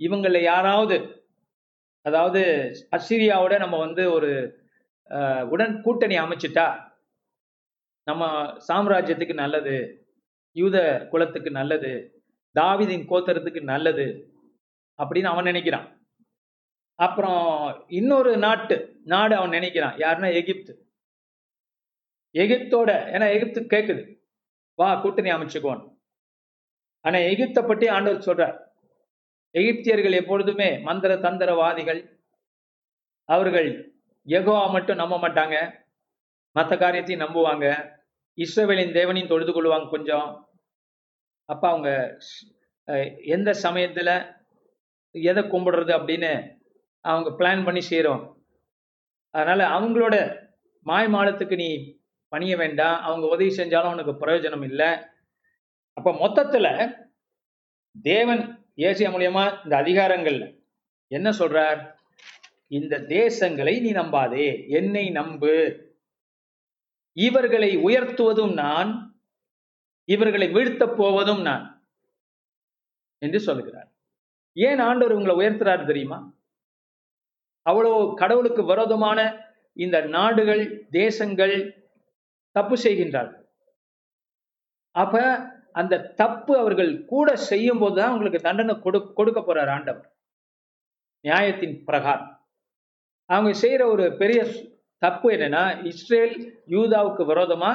[0.00, 0.96] இவங்கள யாராவது
[2.06, 2.40] அதாவது
[2.92, 4.30] அசிரியாவோட நம்ம வந்து ஒரு
[5.44, 6.92] உடன் கூட்டணி அமைச்சிட்டா
[8.04, 10.06] நம்ம சாம்ராஜ்யத்துக்கு நல்லது
[10.52, 12.22] யூத குலத்துக்கு நல்லது
[12.54, 14.34] தாவிதின் கோத்தரத்துக்கு நல்லது
[14.98, 15.96] அப்படின்னு அவன் நினைக்கிறான்.
[16.94, 19.96] அப்புறம் இன்னொரு நாட்டு நாடு அவன் நினைக்கிறான்.
[19.96, 20.88] யாருன்னா எகிப்து.
[22.34, 24.20] எகிப்தோட ஏன்னா எகிப்து கேட்குது
[24.74, 25.96] வா கூட்டணி அமைச்சுக்கோன்னு.
[27.00, 28.56] ஆனா எகிப்தை பற்றி ஆண்டவர் சொல்றார்.
[29.54, 32.00] எகிப்தியர்கள் எப்பொழுதுமே மந்திர தந்திரவாதிகள்.
[33.24, 33.87] அவர்கள்
[34.36, 35.56] எகோவா மட்டும் நம்ப மாட்டாங்க.
[36.56, 37.66] மற்ற காரியத்தையும் நம்புவாங்க.
[38.38, 40.28] இஸ்ரவேலின் தேவனையும் தொழுது கொள்வாங்க கொஞ்சம்.
[41.44, 41.90] அப்போ அவங்க
[43.36, 44.14] எந்த சமயத்தில்
[45.10, 46.32] எதை கும்பிடுறது அப்படின்னு
[47.04, 48.22] அவங்க பிளான் பண்ணி செய்கிறோம்
[49.34, 50.16] அதனால் அவங்களோட
[50.86, 51.70] மாயமாலத்துக்கு நீ
[52.32, 52.96] பணிய வேண்டாம்.
[53.00, 54.90] அவங்க உதவி செஞ்சாலும் உனக்கு பிரயோஜனம் இல்லை.
[55.96, 56.72] அப்போ மொத்தத்தில்
[58.04, 58.42] தேவன்
[58.86, 60.38] ஏசியா மூலியமாக இந்த அதிகாரங்கள்
[61.10, 61.80] என்ன சொல்கிறார்
[62.68, 64.68] இந்த தேசங்களை நீ நம்பாதே.
[64.68, 65.86] என்னை நம்பு.
[67.12, 69.20] இவர்களை உயர்த்துவதும் நான்
[70.04, 71.88] இவர்களை வீழ்த்தப் போவதும் நான்
[73.18, 73.92] என்று சொல்லுகிறார்.
[74.52, 76.32] ஏன் ஆண்டவர் உங்களை உயர்த்துறாரு தெரியுமா?
[77.62, 81.88] அவ்வளவு கடவுளுக்கு விரோதமான இந்த நாடுகள் தேசங்கள்
[82.50, 83.46] தப்பு செய்கின்றார்கள்.
[84.90, 85.38] அப்ப
[85.72, 90.16] அந்த தப்பு அவர்கள் கூட செய்யும் போதுதான் உங்களுக்கு தண்டனை கொடு கொடுக்க போறார் ஆண்டவர்.
[91.20, 92.37] நியாயத்தின் பிரகாரம்.
[93.30, 94.40] அவங்க செய்கிற ஒரு பெரிய
[95.02, 96.34] தப்பு என்னன்னா இஸ்ரேல்
[96.68, 97.70] யூதாவுக்கு விரோதமா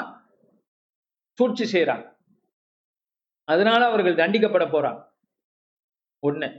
[1.39, 2.05] சூழ்ச்சி செய்கிறாங்க
[3.47, 5.01] அதனால அவர்கள் தண்டிக்கப்பட போறாங்க.
[6.23, 6.49] ஒண்ணு.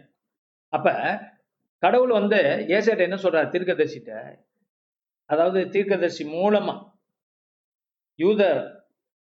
[0.73, 0.89] அப்ப
[1.83, 2.39] கடவுள் வந்து
[2.77, 3.49] ஏசேட்ட என்ன சொல்றாரு?
[3.55, 4.11] தீர்க்கதரிசிட்ட.
[5.31, 6.75] அதாவது தீர்க்கதரிசி மூலமா
[8.19, 8.43] யூத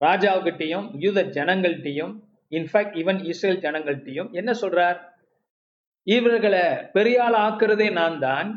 [0.00, 2.12] ராஜாவுக்கிட்டையும் யூத ஜனங்கள்கிட்டையும்
[2.52, 4.98] இன்ஃபேக்ட் ஈவன் இஸ்ரேல் ஜனங்கள்கிட்டையும் என்ன சொல்றார்?
[6.06, 6.64] இவர்களை
[6.96, 8.50] பெரியால் ஆக்குறதே நான் தான்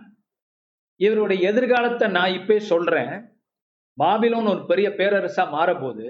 [1.06, 3.14] இவருடைய எதிர்காலத்தை நான் இப்பே சொல்றேன்.
[3.98, 6.08] பாபிலோன் ஒரு பெரிய பேரரசா மாறப்போகுது.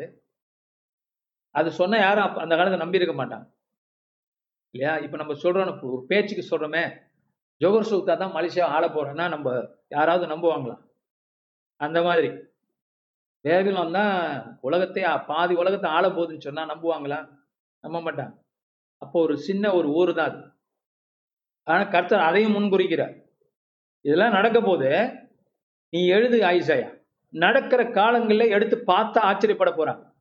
[1.51, 3.45] அது சொன்ன யாரும் அந்த காலத்தை நம்பி இருக்க மாட்டாங்க.
[4.73, 4.97] இல்லையா?
[4.97, 6.83] இப்ப நம்ம சொல்றோம் ஒரு பேச்சுக்கு சொல்றோமே.
[7.61, 10.77] ஜோகர் சுல்தா தான் மலேசியா ஆள போறேன்னா நம்ம யாராவது நம்புவாங்களா?
[11.77, 12.29] அந்த மாதிரி.
[13.45, 14.15] பேபிலோன் தான்
[14.61, 17.19] உலகத்தை பாதி உலகத்தை ஆள போகுதுன்னு சொன்னா நம்புவாங்களா?
[17.79, 18.33] நம்ப மாட்டாங்க.
[18.97, 20.41] அப்போ ஒரு சின்ன ஒரு ஊர் தான் அது.
[21.63, 23.13] ஆனா கர்த்தர் அதையும் முன்குறிக்கிறார்.
[24.01, 25.11] இதெல்லாம் நடக்க போது
[25.89, 30.15] நீ எழுது ஆயிசாயா நடக்கிற காலங்களில் எடுத்து பார்த்தா ஆச்சரியப்பட போறான்.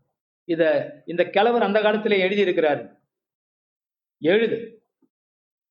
[0.45, 2.99] இத இந்த கிழவர் அந்த காலத்துல எழுதி இருக்கிறாரு
[4.19, 4.85] எழுது.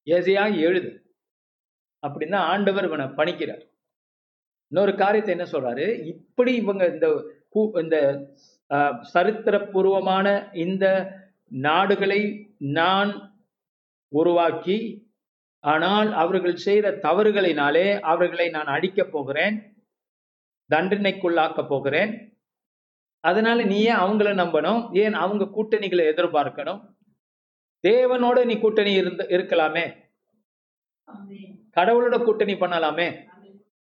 [0.06, 1.16] ஏசியா எழுது.
[2.08, 3.68] அப்படின்னா ஆண்டவர் இவனை பணிக்கிறார்.
[4.68, 6.06] இன்னொரு காரியத்தை என்ன சொல்றாரு?
[6.06, 8.28] இப்படி இவங்க இந்த கூ- இந்த
[9.14, 11.14] சரித்திரபூர்வமான இந்த
[11.46, 13.40] நாடுகளை நான்
[14.08, 15.09] உருவாக்கி
[15.64, 19.56] ஆனால் அவர்கள் செய்த தவறுகளினாலே அவர்களை நான் அடிக்கப் போகிறேன்
[20.70, 22.12] தண்டனைக்குள்ளாக்க போகிறேன்.
[23.24, 24.82] அதனால நீ ஏன் அவங்கள நம்பணும்?
[24.96, 26.82] ஏன் அவங்க கூட்டணிகளை எதிர்பார்க்கணும்?
[27.84, 29.86] தேவனோட நீ கூட்டணி இருந்த இருக்கலாமே.
[31.78, 33.08] கடவுளோட கூட்டணி பண்ணலாமே.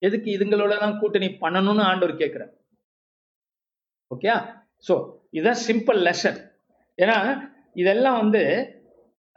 [0.02, 2.54] எதுக்கு இதுங்களோட தான் கூட்டணி பண்ணணும்னு ஆண்டவர் கேட்கிறார்.
[4.12, 4.32] ஓகே
[4.86, 4.96] சோ
[5.32, 6.40] இதுதான் சிம்பிள் லெசன்
[6.98, 7.18] ஏன்னா
[7.76, 8.42] இதெல்லாம் வந்து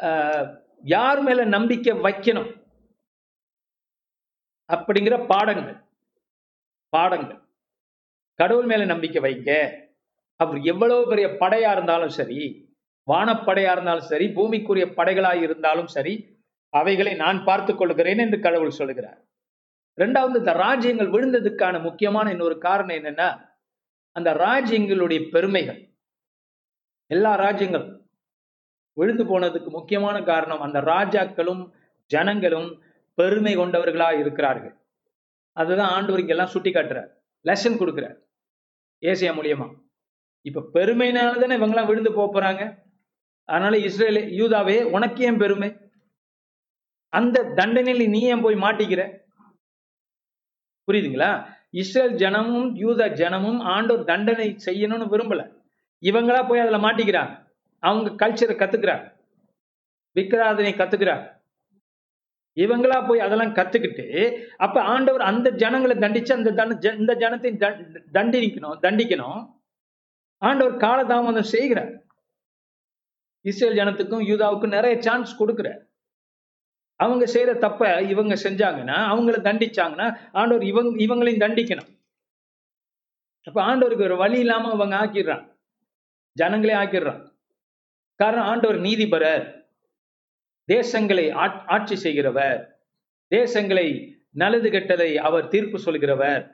[0.01, 0.47] ஆஹ்,
[0.83, 2.65] யார் மேல நம்பிக்கை வைக்கணும்?
[4.73, 5.77] அப்படிங்கிற பாடங்கள்.
[6.89, 7.41] பாடங்கள்.
[8.35, 9.85] கடவுள் மேல நம்பிக்கை வைங்க.
[10.37, 12.69] அவர் எவ்வளவு பெரிய படையா இருந்தாலும் சரி
[13.13, 19.25] வானப்படையா இருந்தாலும் சரி பூமிக்குரிய படைகளாய் இருந்தாலும் சரி அவைகளை நான் பார்த்து கொள்கிறேன் என்று கடவுள் சொல்லுகிறார்
[19.99, 23.49] ரெண்டாவது இந்த ராஜ்யங்கள் விழுந்ததுக்கான முக்கியமான இன்னொரு காரணம் என்னன்னா
[24.13, 25.89] அந்த ராஜ்யங்களுடைய பெருமைகள்.
[27.07, 28.06] எல்லா ராஜ்யங்களும்
[28.99, 31.63] விழுந்து போனதுக்கு முக்கியமான காரணம் அந்த ராஜாக்களும்
[32.11, 32.83] ஜனங்களும்
[33.15, 34.75] பெருமை கொண்டவர்களா இருக்கிறார்கள்.
[35.53, 37.11] அதுதான் ஆண்டவர் இங்கெல்லாம் சுட்டி காட்டுறார்
[37.45, 38.17] லெசன் கொடுக்குறார்.
[39.03, 39.67] ஏசியா மூலியமா.
[40.43, 42.63] இப்ப பெருமைனால தானே இவங்கெல்லாம் விழுந்து போக போறாங்க.
[43.45, 45.69] அதனால இஸ்ரேல் யூதாவே உனக்கு ஏன் பெருமை?
[47.09, 49.03] அந்த தண்டனையில் நீ ஏன் போய் மாட்டிக்கிற?
[50.89, 51.31] புரியுதுங்களா?
[51.71, 55.43] இஸ்ரேல் ஜனமும் யூத ஜனமும் ஆண்டோர் தண்டனை செய்யணும்னு விரும்பல.
[56.03, 57.35] இவங்களா போய் அதுல மாட்டிக்கிறாங்க.
[57.79, 59.15] அவங்க கல்ச்சரை கத்துக்கிறாங்க.
[60.15, 61.35] விக்கிராதனை கத்துக்கிறாங்க
[62.55, 68.79] இவங்களா போய் அதெல்லாம் கத்துக்கிட்டு அப்ப ஆண்டவர் அந்த ஜனங்களை தண்டிச்சு அந்த ஜ- இந்த ஜனத்தை தண்ட- தண்டிக்கணும்
[68.83, 69.55] தண்டிக்கணும்.
[70.39, 72.05] ஆண்டவர் காலதாமதம் செய்கிறார்.
[73.41, 75.85] இஸ்ரேல் ஜனத்துக்கும் யூதாவுக்கும் நிறைய சான்ஸ் கொடுக்கிறார்.
[76.95, 82.01] அவங்க செய்யற தப்ப இவங்க செஞ்சாங்கன்னா அவங்கள தண்டிச்சாங்கன்னா ஆண்டவர் இவங்க இவங்களையும் தண்டிக்கணும்.
[83.45, 85.59] அப்ப ஆண்டவருக்கு ஒரு வழி இல்லாம அவங்க ஆக்கிடுறான்.
[86.33, 87.36] ஜனங்களே ஆக்கிடுறான்.
[88.17, 89.65] காரணம் ஆண்டவர் நீதிபரர்
[90.73, 91.33] தேசங்களை
[91.67, 92.85] ஆட்சி செய்கிறவர்.
[93.31, 96.51] தேசங்களை நல்லது கெட்டதை அவர் தீர்ப்பு சொல்கிறவர்.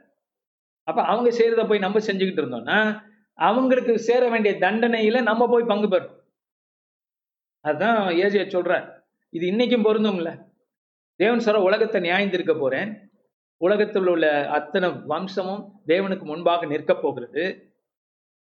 [0.82, 3.02] அப்ப அவங்க செய்யறத போய் நம்ம செஞ்சுக்கிட்டு இருந்தோம்னா
[3.34, 6.20] அவங்களுக்கு சேர வேண்டிய தண்டனையில நம்ம போய் பங்கு பெறோம்
[7.60, 9.00] அதுதான் ஏஜிய சொல்ற.
[9.30, 10.50] இது இன்னைக்கும் பொருந்தும்ல.
[11.16, 13.10] தேவன் சார உலகத்தை நியாயந்திருக்க போறேன்.
[13.56, 17.44] உலகத்தில் உள்ள அத்தனை வம்சமும் தேவனுக்கு முன்பாக நிற்க போகிறது.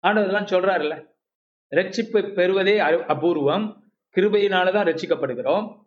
[0.07, 1.10] ஆண்டவர்லாம் சொல்றாருல்ல.
[1.75, 3.91] ரட்சிப்பை பெறுவதே அ- அபூர்வம்.
[4.15, 5.83] கிருபையினாலதான் ரட்சிக்கப்படுகிறோம்.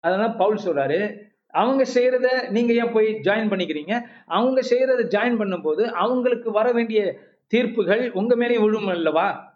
[0.00, 4.08] அதனால பவுல் சொல்றாரு அவங்க செய்யறத நீங்க ஏன் போய் ஜாயின் பண்ணிக்கிறீங்க?
[4.26, 9.50] அவங்க செய்யறத ஜாயின் பண்ணும்போது அவங்களுக்கு வர வேண்டிய தீர்ப்புகள் உங்க மேலேயும் விழும் அல்லவா?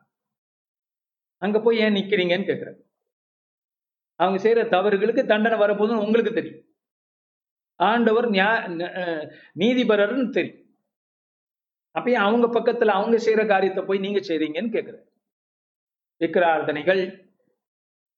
[1.38, 2.80] அங்க போய் ஏன் நிக்கிறீங்கன்னு கேக்குறாரு.
[4.14, 6.64] அவங்க செய்யற தவறுகளுக்கு தண்டனை வரப்போதும் உங்களுக்கு தெரியும்.
[7.76, 10.76] ஆண்டவர் நியா- நீதிபரர்னு தெரியும்.
[11.90, 15.14] அப்ப ஏன் அவங்க பக்கத்துல அவங்க செய்யற காரியத்தை போய் நீங்க செய்றீங்கன்னு கேக்குறாரு.
[16.20, 17.02] விக்கிரார்த்தனைகள்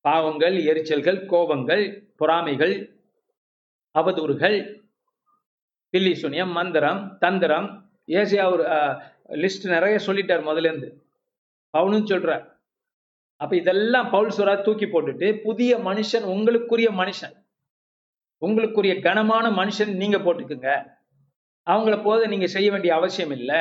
[0.01, 2.75] பாவங்கள் எரிச்சல்கள் கோபங்கள் பொறாமைகள்
[3.95, 4.87] அவதூறுகள்
[5.91, 7.69] பில்லி சுனியம் மந்திரம் தந்திரம்
[8.07, 8.65] ஏசியா ஒரு
[9.29, 10.89] லிஸ்ட் நிறைய சொல்லிட்டார் முதலேருந்து
[11.79, 12.45] பவுனும் சொல்றார்
[13.37, 17.35] அப்ப இதெல்லாம் பவுல் சொல்றா தூக்கி போட்டுட்டு புதிய மனுஷன் உங்களுக்குரிய மனுஷன்
[18.43, 20.71] உங்களுக்குரிய கனமான மனுஷன் நீங்க போட்டுக்குங்க.
[21.67, 23.59] அவங்கள போது நீங்க செய்ய வேண்டிய அவசியம் இல்லை.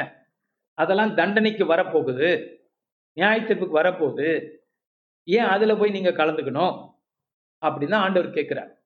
[0.73, 2.56] அதெல்லாம் தண்டனைக்கு வரப்போகுது.
[3.17, 4.57] நியாயத்தீர்ப்புக்கு வரப்போகுது.
[5.23, 6.93] ஏன் அதுல போய் நீங்க கலந்துக்கணும்?
[7.61, 8.81] அப்படின்னு தான் ஆண்டவர் கேட்கிறார்.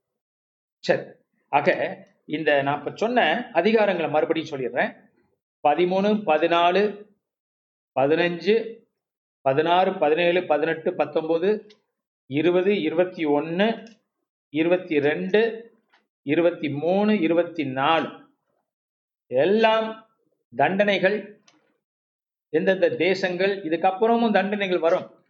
[0.79, 1.01] சரி.
[1.49, 5.09] ஆக இந்த நான் இப்ப சொன்ன அதிகாரங்களை மறுபடியும் சொல்லிடுறேன்.
[5.67, 7.09] பதிமூணு பதினாலு
[7.99, 8.79] பதினஞ்சு
[9.41, 11.67] பதினாறு பதினேழு பதினெட்டு பத்தொன்பது
[12.25, 13.83] இருபது இருபத்தி ஒன்று
[14.49, 15.71] இருபத்தி ரெண்டு
[16.21, 18.09] இருபத்தி மூணு இருபத்தி நாலு.
[19.27, 20.09] எல்லாம்
[20.55, 21.40] தண்டனைகள்
[22.53, 25.25] எந்தெந்த தேசங்கள் இதுக்கப்புறமும் தண்டனைகள் வரும்.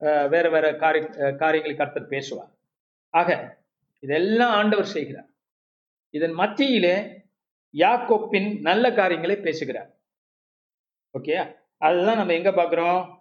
[0.00, 2.50] அஹ் வேற வேற காரிய அஹ் காரியங்களை கர்த்தர் பேசுவார்.
[3.10, 3.58] ஆக
[4.00, 5.28] இதெல்லாம் ஆண்டவர் செய்கிறார்.
[6.10, 7.24] இதன் மத்தியிலே
[7.72, 9.96] யாக்கோப்பின் நல்ல காரியங்களை பேசுகிறார்.
[11.18, 13.14] ஓகே அதுதான் நம்ம எங்க பார்க்குறோம்?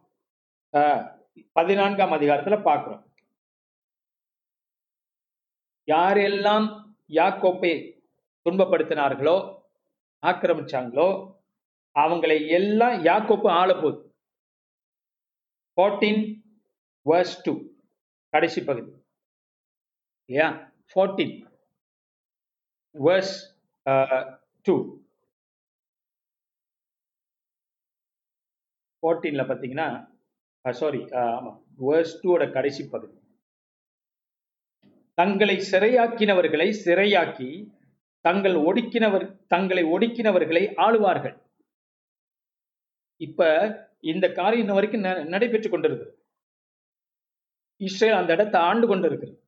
[1.52, 3.04] பதினான்காம் அதிகாரத்துல பார்க்குறோம்.
[5.86, 8.02] யாரெல்லாம் யாக்கோப்பை
[8.50, 9.62] துன்பப்படுத்தினார்களோ
[10.22, 11.35] ஆக்கிரமிச்சாங்களோ
[12.04, 14.00] அவங்களை எல்லாம் யாக்கோப்பு ஆள போகுது.
[15.78, 16.22] ஃபோர்டீன்
[17.10, 17.54] வர்ஸ் டூ
[18.34, 18.92] கடைசி பகுதி.
[20.30, 20.50] இல்லையா?
[20.92, 21.36] ஃபோர்டீன்
[22.96, 23.36] வர்ஸ்
[24.62, 24.76] டூ
[29.04, 29.88] ஃபோர்டீனில் பார்த்தீங்கன்னா
[30.82, 33.18] சாரி ஆமாம் வேர்ஸ் டூவோட கடைசி பகுதி.
[35.20, 37.50] தங்களை சிறையாக்கினவர்களை சிறையாக்கி
[38.26, 41.36] தங்கள் ஒடுக்கினவர் தங்களை ஒடுக்கினவர்களை ஆளுவார்கள்.
[43.18, 45.28] இப்ப இந்த காரியம் இன்ன வரைக்கும் ந-
[45.70, 46.14] கொண்டிருக்கு
[47.78, 49.44] இஸ்ரேல் அந்த இடத்தை ஆண்டு கொண்டிருக்கிறது.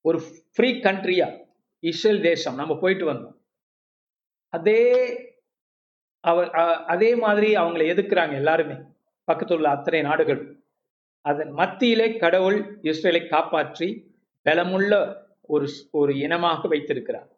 [0.00, 0.22] ஒரு
[0.52, 1.46] ஃப்ரீ கண்ட்ரியா
[1.78, 2.54] இஸ்ரேல் தேசம்.
[2.54, 3.38] நம்ம போயிட்டு வந்தோம்.
[4.48, 4.82] அதே
[6.20, 6.50] அவர்
[6.86, 8.74] அதே மாதிரி அவங்களை எதிர்க்கிறாங்க எல்லாருமே.
[9.32, 10.62] பக்கத்துல உள்ள அத்தனை நாடுகள்
[11.20, 17.28] அதன் மத்தியிலே கடவுள் இஸ்ரேலை காப்பாற்றி பலமுள்ள ஒரு ஒரு இனமாக வைத்திருக்கிறார்.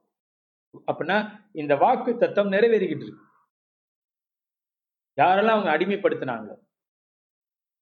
[0.87, 3.31] அப்படின்னா இந்த வாக்கு தத்தம் நிறைவேறிக்கிட்டு இருக்கு.
[5.18, 6.57] யாரெல்லாம் அவங்க அடிமைப்படுத்தினாங்களோ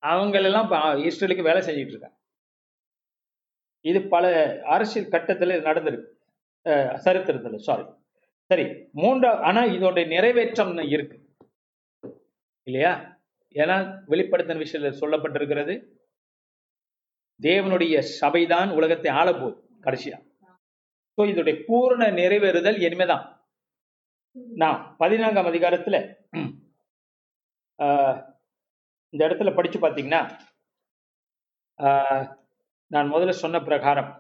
[0.02, 2.16] அவங்களெல்லாம் இப்ப இஸ்ரேலுக்கு வேலை செஞ்சுட்டு இருக்காங்க.
[3.84, 4.24] இது பல
[4.74, 6.08] அரசியல் கட்டத்தில் நடந்திருக்கு.
[7.04, 7.84] சரித்திரத்தில் சாரி
[8.50, 8.64] சரி
[9.00, 11.16] மூன்றா ஆனா இதோட நிறைவேற்றம்னு இருக்கு.
[12.66, 12.92] இல்லையா?
[13.54, 13.76] ஏன்னா
[14.12, 15.74] வெளிப்படுத்தின விஷயத்துல சொல்லப்பட்டிருக்கிறது
[17.40, 20.18] தேவனுடைய சபைதான் உலகத்தை ஆளப்போகுது கடைசியா.
[21.18, 23.24] ஸோ இதோடைய பூரண நிறைவேறுதல் இனிமேதான்.
[24.62, 25.96] நான் பதினான்காம் அதிகாரத்துல
[29.12, 30.22] இந்த இடத்துல படித்து பார்த்தீங்கன்னா
[32.94, 34.10] நான் முதல்ல சொன்ன பிரகாரம்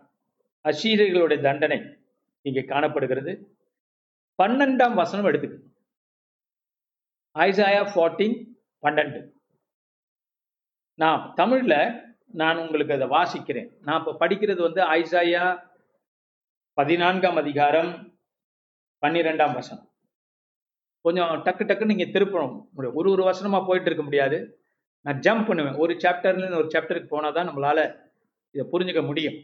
[0.64, 1.78] அசீரியர்களுடைய தண்டனை
[2.46, 3.32] இங்கே காணப்படுகிறது.
[4.38, 5.58] பன்னெண்டாம் வசனம் எடுத்துக்கு
[7.36, 8.36] ஐசாயா ஃபோர்டீன்
[8.84, 9.20] பன்னெண்டு.
[11.02, 11.80] நான் தமிழில்
[12.40, 13.68] நான் உங்களுக்கு அதை வாசிக்கிறேன்.
[13.86, 15.44] நான் இப்போ படிக்கிறது வந்து ஐசாயா
[16.78, 17.92] பதினான்காம் அதிகாரம்
[19.02, 19.86] பன்னிரெண்டாம் வசனம்.
[21.00, 22.96] கொஞ்சம் டக்கு டக்குன்னு நீங்க திருப்பணும் முடியும்.
[22.96, 24.38] ஒரு ஒரு வசனமா போயிட்டு இருக்க முடியாது.
[25.00, 25.74] நான் ஜம்ப் பண்ணுவேன்.
[25.74, 27.78] ஒரு சாப்டர்லேருந்து ஒரு சாப்டருக்கு போனாதான் நம்மளால
[28.54, 29.38] இதை புரிஞ்சுக்க முடியும்.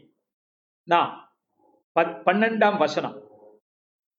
[0.87, 1.37] நான்
[1.95, 3.17] பத்- பன்னெண்டாம் வசனம்.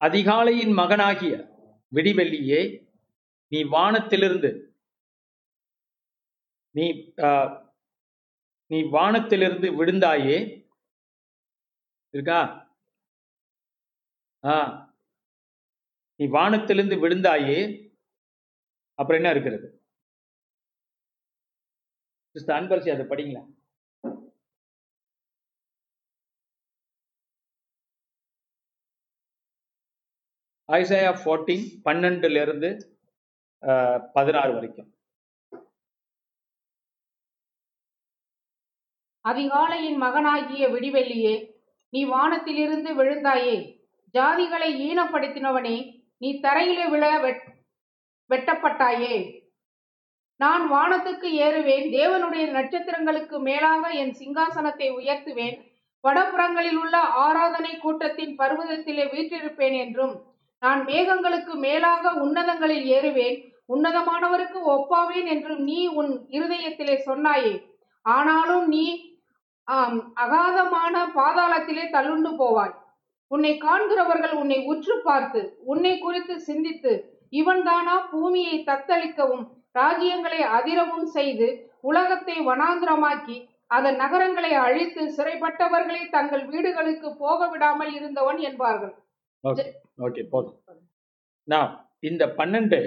[0.01, 1.33] அதிகாலையின் மகனாகிய
[1.95, 2.61] விடிவெள்ளியே
[3.51, 4.51] நீ வானத்திலிருந்து
[6.75, 7.53] நீ ஆஹ்,
[8.71, 10.37] நீ வானத்திலிருந்து விழுந்தாயே
[12.13, 12.39] இருக்கா?
[14.43, 14.88] ஆ
[16.19, 17.59] நீ வானத்திலிருந்து விழுந்தாயே.
[18.99, 19.67] அப்புறம் என்ன இருக்கிறது?
[22.35, 23.43] சிஸ்டர் அன்பரசி அதை படிங்களா
[30.69, 32.69] ஐசையா ஃபோர்டீன் பன்னெண்டுல இருந்து
[33.63, 34.89] ஆஹ், பதினாறு வரைக்கும்.
[39.25, 41.33] அதிகாலையின் மகனாகிய விடிவெள்ளியே
[41.93, 43.55] நீ வானத்திலிருந்து விழுந்தாயே.
[44.15, 45.75] ஜாதிகளை ஈனப்படுத்தினவனே
[46.19, 47.43] நீ தரையிலே விழ வெட்-
[48.29, 49.39] வெட்டப்பட்டாயே.
[50.35, 55.67] நான் வானத்துக்கு ஏறுவேன் தேவனுடைய நட்சத்திரங்களுக்கு மேலாக என் சிங்காசனத்தை உயர்த்துவேன்.
[56.07, 60.23] வடபுறங்களில் உள்ள ஆராதனை கூட்டத்தின் பர்வதத்திலே வீற்றிருப்பேன் என்றும்
[60.59, 63.51] நான் மேகங்களுக்கு மேலாக உன்னதங்களில் ஏறுவேன்.
[63.73, 67.65] உன்னதமானவருக்கு ஒப்பாவேன் என்றும் நீ உன் இருதயத்திலே சொன்னாயே.
[68.01, 69.07] ஆனாலும் நீ
[70.15, 72.73] அகாதமான பாதாளத்திலே தள்ளுண்டு போவாய்.
[73.31, 76.93] உன்னை காண்கிறவர்கள் உன்னை உற்று பார்த்து உன்னை குறித்து சிந்தித்து
[77.31, 81.47] இவன்தானா பூமியை தத்தளிக்கவும் ராஜ்யங்களை அதிரவும் செய்து
[81.81, 88.93] உலகத்தை வனாந்திரமாக்கி அதன் நகரங்களை அழித்து சிறைப்பட்டவர்களை தங்கள் வீடுகளுக்கு போக விடாமல் இருந்தவன் என்பார்கள்.
[89.97, 90.57] ஓகே போதும்.
[91.43, 92.79] நான் இந்த பன்னெண்டு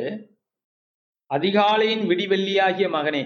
[1.31, 3.23] அதிகாலையின் விடிவெள்ளியாகிய மகனே.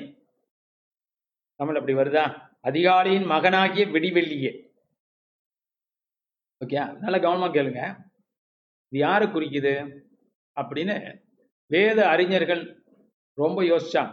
[1.57, 2.25] தமிழ் அப்படி வருதா?
[2.63, 4.53] அதிகாலையின் மகனாகிய விடிவெள்ளியே.
[6.61, 7.83] ஓகே நல்லா கவனமா கேளுங்க.
[8.93, 9.75] இது யாரு குறிக்குது?
[10.57, 10.97] அப்படின்னு
[11.71, 12.63] வேத அறிஞர்கள்
[13.39, 14.13] ரொம்ப யோசிச்சாங்க.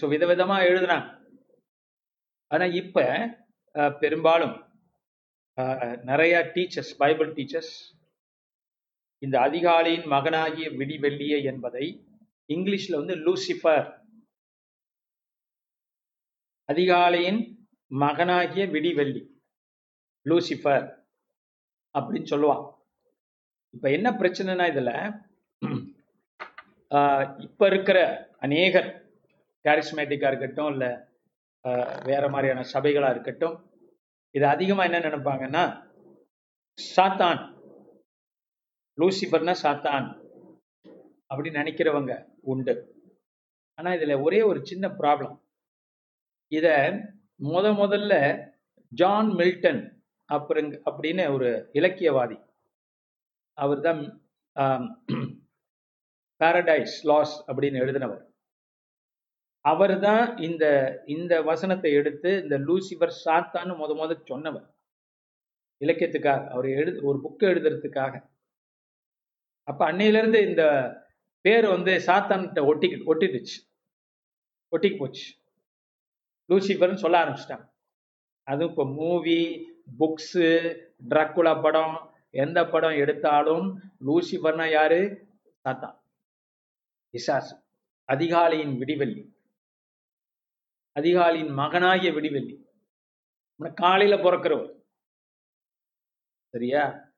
[0.00, 1.06] ஸோ விதவிதமா எழுதுனாங்க.
[2.50, 3.04] ஆனால் இப்போ
[4.02, 4.56] பெரும்பாலும்
[6.10, 7.72] நிறைய டீச்சர்ஸ் பைபிள் டீச்சர்ஸ்
[9.22, 11.86] இந்த அதிகாலையின் மகனாகிய விடிவெள்ளிய என்பதை
[12.50, 13.86] இங்கிலீஷ்ல வந்து லூசிஃபர்
[16.68, 17.40] அதிகாலையின்
[17.90, 19.22] மகனாகிய விடிவெள்ளி
[20.30, 20.86] லூசிஃபர்
[21.94, 22.64] அப்படின்னு சொல்லுவான்.
[23.74, 24.92] இப்ப என்ன பிரச்சனைனா இதுல
[26.82, 27.00] இப்போ
[27.46, 27.98] இப்ப இருக்கிற
[28.46, 28.88] அநேகர்
[29.64, 30.86] கேரிஸ்மேட்டிக்காக இருக்கட்டும் இல்ல
[32.04, 33.56] வேற மாதிரியான சபைகளா இருக்கட்டும்
[34.34, 35.64] இது அதிகமா என்ன நினைப்பாங்கன்னா
[36.78, 37.40] சாத்தான்
[38.98, 40.06] லூசிபர்னா சாத்தான்
[41.30, 42.12] அப்படின்னு நினைக்கிறவங்க
[42.52, 42.74] உண்டு.
[43.78, 45.36] ஆனா இதுல ஒரே ஒரு சின்ன ப்ராப்ளம்
[46.52, 46.66] இத
[47.40, 48.14] முத முதல்ல
[48.92, 49.82] ஜான் மில்டன்
[50.30, 52.38] அப்புறம் அப்படின்னு ஒரு இலக்கியவாதி.
[53.58, 54.00] அவர் தான்
[56.40, 58.22] பாரடைஸ் லாஸ் அப்படின்னு எழுதினவர்.
[59.64, 60.64] அவர் தான் இந்த
[61.14, 64.66] இந்த வசனத்தை எடுத்து இந்த லூசிபர் சாத்தான்னு முத முத சொன்னவர்.
[65.80, 68.14] இலக்கியத்துக்காக அவர் எழுது ஒரு புக்கு எழுதுறதுக்காக.
[69.68, 70.62] அப்போ அன்னையிலேருந்து இந்த
[71.44, 73.58] பேர் வந்து சாத்தான்கிட்ட ஒட்டி ஒட்டிடுச்சு.
[74.72, 75.26] ஒட்டிக்கு போச்சு.
[76.48, 77.66] லூசிபர்னு சொல்ல ஆரம்பிச்சிட்டாங்க.
[78.46, 79.38] அதுவும் இப்போ மூவி
[79.98, 80.46] புக்ஸு
[81.08, 85.26] ட்ரக்குல படம் எந்த படம் எடுத்தாலும் லூசிபர்னா யாரு?
[85.64, 85.98] சாத்தான்.
[87.10, 87.56] பிசாசு.
[88.08, 89.34] அதிகாலையின் விடிவெள்ளி.
[90.94, 92.66] அதிகாலையின் மகனாகிய விடிவெள்ளி.
[93.74, 94.76] காலையில பிறக்கிறவர்
[96.54, 97.12] சரியா?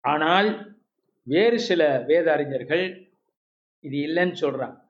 [0.00, 0.76] ஆனால்
[1.22, 3.14] வேறு சில வேத அறிஞர்கள்
[3.80, 4.82] இது இல்லைன்னு சொல்றாங்க.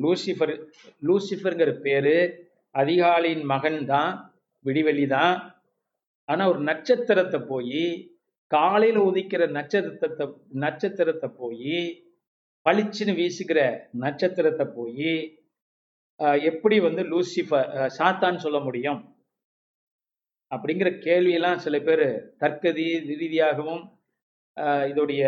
[0.00, 5.51] லூசிஃபர் லூசிஃபருங்கிற பேரு அதிகாலையின் மகன் தான் விடிவெள்ளி தான்
[6.32, 7.84] ஆனா ஒரு நட்சத்திரத்தை போய்
[8.50, 10.26] காலையில உதிக்கிற நட்சத்திரத்தை
[10.64, 11.78] நட்சத்திரத்தை போய்
[12.66, 13.60] பளிச்சுன்னு வீசுகிற
[14.02, 15.12] நட்சத்திரத்தை போய்
[16.50, 19.00] எப்படி வந்து லூசிஃபர் அஹ், சாத்தான் சொல்ல முடியும்?
[20.50, 22.06] அப்படிங்கிற கேள்வியெல்லாம் சில பேர்
[22.40, 23.82] தர்க்கதி ரீதியாகவும்
[24.56, 25.22] ஆஹ், இதோடைய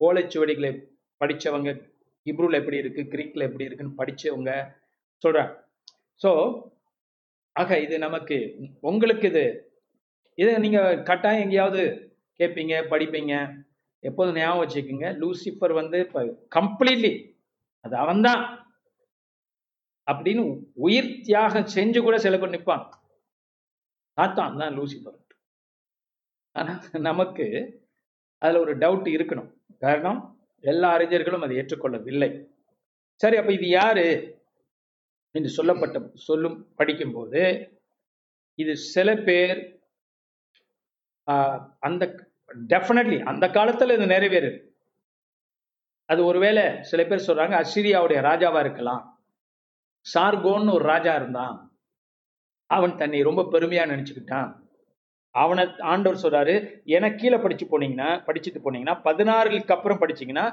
[0.00, 0.70] ஓலைச்சுவடிகளை
[1.20, 1.70] படிச்சவங்க
[2.26, 4.50] இப்ரூவில் எப்படி இருக்கு கிரீக்கில் எப்படி இருக்குன்னு படிச்சவங்க
[5.22, 5.52] சொல்றாங்க.
[6.20, 6.30] ஸோ
[7.56, 8.36] ஆக இது நமக்கு
[8.82, 9.44] உங்களுக்கு இது
[10.40, 11.82] இதை நீங்க கட்டாயம் எங்கேயாவது
[12.40, 13.32] கேட்பீங்க படிப்பீங்க.
[14.00, 16.20] எப்போதும் ஞாபகம் வச்சுக்கோங்க லூசிஃபர் வந்து இப்போ
[16.56, 17.12] கம்ப்ளீட்லி
[17.84, 18.42] அது அவன்தான்.
[20.06, 20.42] அப்படின்னு
[20.86, 22.84] உயிர் தியாகம் செஞ்சு கூட சில பேர் நிற்பான்
[24.18, 25.18] சாத்தான் தான் லூசிஃபர்
[26.56, 26.72] ஆனா
[27.08, 27.46] நமக்கு
[28.42, 29.50] அதுல ஒரு டவுட் இருக்கணும்.
[29.78, 30.20] காரணம்
[30.64, 32.30] எல்லா அறிஞர்களும் அதை ஏற்றுக்கொள்ளவில்லை.
[33.20, 34.06] சரி அப்ப இது யாரு?
[35.34, 37.42] என்று சொல்லப்பட்ட சொல்லும் படிக்கும்போது
[38.58, 39.60] இது சில பேர்
[41.78, 42.04] அந்த
[42.68, 44.50] டெஃபினெட்லி அந்த காலத்துல இது நிறைவேறு
[46.08, 49.02] அது ஒருவேளை சில பேர் சொல்றாங்க அசிரியாவுடைய ராஜாவா இருக்கலாம்.
[50.14, 51.54] சார்கோன்னு ஒரு ராஜா இருந்தான்.
[52.66, 54.50] அவன் தன்னை ரொம்ப பெருமையா நினைச்சுக்கிட்டான்.
[55.34, 60.46] அவனை ஆண்டவர் சொல்றாரு என கீழே படிச்சு போனீங்கன்னா படிச்சுட்டு போனீங்கன்னா பதினாறுக்கு அப்புறம் படிச்சீங்கன்னா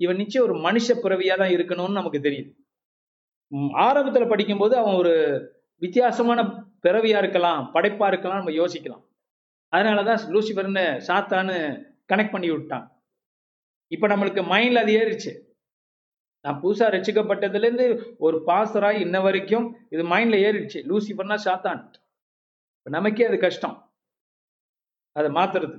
[0.00, 2.50] இவன் நிச்சயம் ஒரு மனுஷ பிறவியா தான் இருக்கணும்னு நமக்கு தெரியுது
[3.86, 5.12] ஆரம்பத்துல படிக்கும்போது அவன் ஒரு
[5.82, 6.42] வித்தியாசமான
[6.82, 9.04] பிறவியா இருக்கலாம் படைப்பா இருக்கலாம் நம்ம யோசிக்கலாம்.
[9.74, 11.56] அதனாலதான் லூசிபர்னு சாத்தான்னு
[12.12, 12.86] கனெக்ட் பண்ணி விட்டான்.
[13.92, 15.32] இப்ப நம்மளுக்கு மைண்ட்ல அது ஏறிச்சு
[16.44, 17.86] நான் புதுசா ரசிக்கப்பட்டதுல இருந்து
[18.18, 20.80] ஒரு பாசராய் இன்ன வரைக்கும் இது மைண்ட்ல ஏறிடுச்சு.
[20.90, 21.80] லூசிபர்னா சாத்தான்.
[22.78, 23.76] இப்ப நமக்கே அது கஷ்டம்.
[25.16, 25.76] அதை மாத்துறது.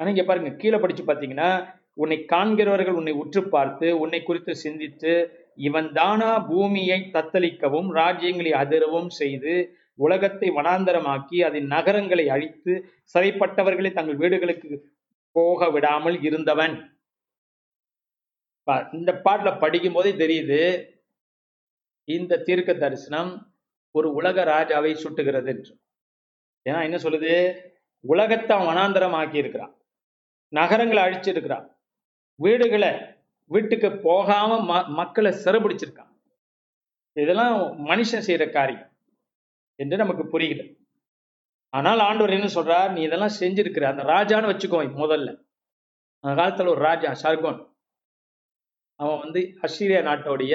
[0.00, 1.50] ஆனா இங்கே பாருங்க கீழே படிச்சு பாத்தீங்கன்னா
[1.94, 5.12] உன்னை காண்கிறவர்கள் உன்னை உற்று பார்த்து உன்னை குறித்து சிந்தித்து
[5.54, 9.54] இவன் தானா பூமியை தத்தளிக்கவும் ராஜ்யங்களை அதிரவும் செய்து
[9.94, 14.90] உலகத்தை வனாந்தரமாக்கி அதன் நகரங்களை அழித்து சிறைப்பட்டவர்களை தங்கள் வீடுகளுக்கு
[15.32, 17.00] போக விடாமல் இருந்தவன்.
[18.70, 20.90] பா- இந்த பாட்டுல படிக்கும் போதே தெரியுது.
[22.04, 23.54] இந்த தீர்க்க தரிசனம்
[23.90, 25.80] ஒரு உலக ராஜாவை சுட்டுகிறது என்று.
[26.70, 27.60] ஏன்னா என்ன சொல்லுது?
[28.00, 29.76] உலகத்தை வனாந்தரம் ஆக்கி இருக்கிறான்.
[30.48, 31.76] நகரங்களை அழிச்சிருக்கிறான்.
[32.34, 33.00] வீடுகளை
[33.44, 36.10] வீட்டுக்கு போகாம ம- மக்களை சிறப்பிடிச்சிருக்கான்
[37.12, 38.91] இதெல்லாம் மனுஷன் செய்யற காரியம்.
[39.78, 40.64] என்று நமக்கு புரியுது
[41.72, 42.90] ஆனால் ஆண்டவர் என்ன சொல்றார்?
[42.94, 43.84] நீ இதெல்லாம் செஞ்சிருக்கிற.
[43.90, 45.30] அந்த ராஜான்னு வச்சுக்கோ முதல்ல.
[46.24, 47.60] அந்த காலத்தில் ஒரு ராஜா சர்கோன்
[49.00, 50.54] அவன் வந்து அசிரிய நாட்டோடைய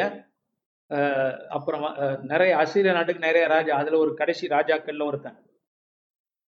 [1.55, 1.83] அப்புறம்
[2.31, 3.71] நிறைய அசிரிய நாட்டுக்கு நிறைய ராஜா.
[3.81, 5.37] அதில் ஒரு கடைசி ராஜாக்கள்ல ஒருத்தன்.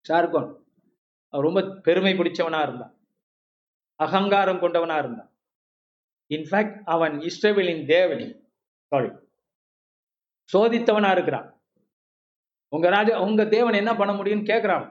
[0.06, 0.50] ஷார்கோன்.
[1.34, 2.94] அவன் ரொம்ப பெருமை பிடிச்சவனா இருந்தான்.
[4.00, 5.32] அகங்காரம் கொண்டவனா இருந்தான்.
[6.32, 8.28] இன்ஃபேக்ட் அவன் இஸ்ரேவேலின் தேவனி.
[8.92, 9.10] சாரி
[10.50, 11.50] சோதித்தவனா இருக்கிறான்.
[12.74, 14.86] உங்க ராஜா உங்க தேவன் என்ன பண்ண முடியும்னு கேக்குறான்.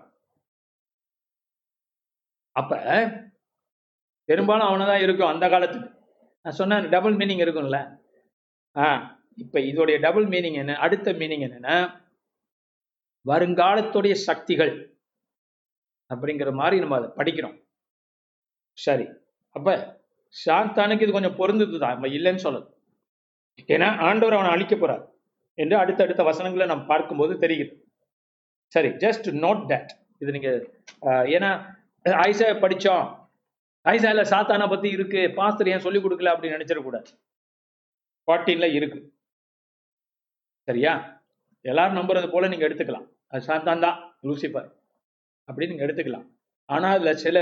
[2.57, 2.73] அப்ப
[4.29, 5.89] பெரும்பாலும் அவனதான் இருக்கும் அந்த காலத்துக்கு
[6.45, 7.79] நான் சொன்னேன் டபுள் மீனிங் இருக்கும்ல.
[8.77, 8.87] ஆ
[9.35, 11.77] இப்ப இதோடைய டபுள் மீனிங் என்ன அடுத்த மீனிங் என்னன்னா
[13.27, 14.73] வருங்காலத்துடைய சக்திகள்
[16.11, 17.57] அப்படிங்கிற மாதிரி நம்ம அதை படிக்கிறோம்.
[18.79, 19.07] சரி
[19.57, 19.71] அப்ப
[20.35, 22.67] சாந்தானுக்கு இது கொஞ்சம் பொருந்தது தான் நம்ம இல்லைன்னு சொல்லல.
[23.75, 25.05] ஏன்னா ஆண்டவர் அவனை அழிக்க போறார்.
[25.63, 27.73] என்று அடுத்தடுத்த வசனங்களை நம்ம பார்க்கும்போது தெரியுது
[28.75, 29.93] சரி ஜஸ்ட் நோட் தட்
[30.23, 30.51] இது நீங்க
[31.37, 31.51] ஏன்னா
[32.27, 33.07] ஐசா படிச்சோம்.
[33.85, 35.21] ஐசால சாத்தானை பத்தி இருக்கு.
[35.39, 37.11] பாஸ்தர் ஏன் சொல்லி கொடுக்கல அப்படின்னு நினைச்சிடக்கூடாது
[38.29, 38.99] ஃபார்ட்டீன்ல இருக்கு.
[40.69, 40.93] சரியா?
[41.65, 43.07] எல்லாரும் நம்புறது போல நீங்க எடுத்துக்கலாம்.
[43.33, 43.99] அது சாத்தான் தான்
[44.29, 44.69] லூசிபர்
[45.49, 46.27] அப்படின்னு நீங்க எடுத்துக்கலாம்.
[46.69, 47.37] ஆனா அதுல சில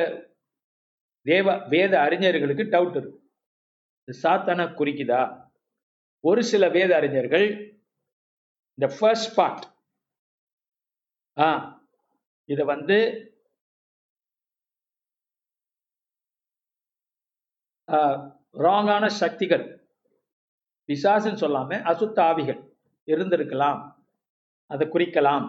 [1.26, 3.20] தேவ வேத அறிஞர்களுக்கு டவுட் இருக்கு.
[4.08, 5.22] இது சாத்தான குறிக்குதா?
[6.24, 7.46] ஒரு சில வேத அறிஞர்கள்
[8.78, 9.64] இந்த ஃபர்ஸ்ட் பார்ட்
[11.36, 11.48] ஆ
[12.48, 12.96] இத வந்து
[18.64, 19.64] ராங்கான சக்திகள்.
[20.88, 22.60] பிசாசுன்னு சொல்லாம அசுத்த ஆவிகள்
[23.08, 23.80] இருந்திருக்கலாம்.
[24.70, 25.46] அதை குறிக்கலாம்.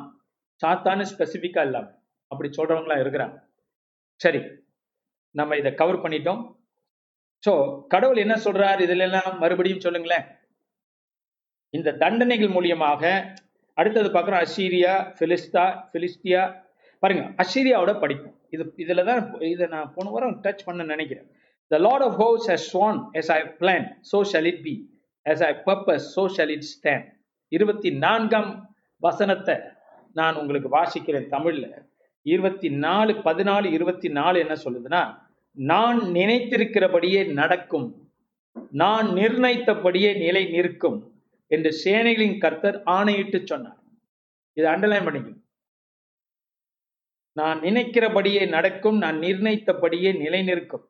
[0.61, 1.87] சாத்தானு ஸ்பெசிஃபிக்கா இல்லாம
[2.31, 3.37] அப்படி சொல்றவங்களா இருக்கிறாங்க.
[4.21, 4.41] சரி
[5.35, 6.41] நம்ம இதை கவர் பண்ணிட்டோம்.
[7.43, 7.53] சோ
[7.93, 8.79] கடவுள் என்ன சொல்றார்?
[8.85, 10.25] இதுல எல்லாம் மறுபடியும் சொல்லுங்களேன்.
[11.75, 13.03] இந்த தண்டனைகள் மூலியமாக
[13.77, 16.43] அடுத்தது பார்க்குறோம் அசீரியா பிலிஸ்தா பிலிஸ்தியா.
[17.03, 19.21] பாருங்க அசீரியாவோட படிப்போம் இது இதில் தான்
[19.53, 21.27] இதை நான் போன வாரம் டச் பண்ண நினைக்கிறேன்.
[21.71, 24.75] The Lord of house has sworn as I plan so so it be
[25.25, 27.05] as I purpose so so it it
[27.51, 28.49] இருபத்தி நான்காம்
[29.03, 29.55] வசனத்தை
[30.19, 31.69] நான் உங்களுக்கு வாசிக்கிறேன் தமிழில்.
[32.25, 35.01] இருபத்தி நாலு பதினாலு இருபத்தி நாலு என்ன சொல்லுதுன்னா
[35.57, 37.85] நான் நினைத்திருக்கிறபடியே நடக்கும்.
[38.81, 40.97] நான் நிர்ணயித்தபடியே நிலை நிற்கும்.
[41.51, 43.81] என்று சேனைகளின் கர்த்தர் ஆணையிட்டு சொன்னார்.
[44.57, 45.43] இதை அண்டர்லைன் பண்ணிக்கணும்
[47.37, 50.85] நான் நினைக்கிறபடியே நடக்கும் நான் நிர்ணயித்தபடியே நிலை நிற்கும்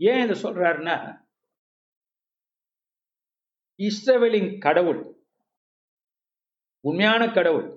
[0.00, 0.96] ஏன் இதை சொல்றாருன்னா
[3.78, 5.02] இஸ்ரவேலின் கடவுள்
[6.84, 7.68] உண்மையான கடவுள்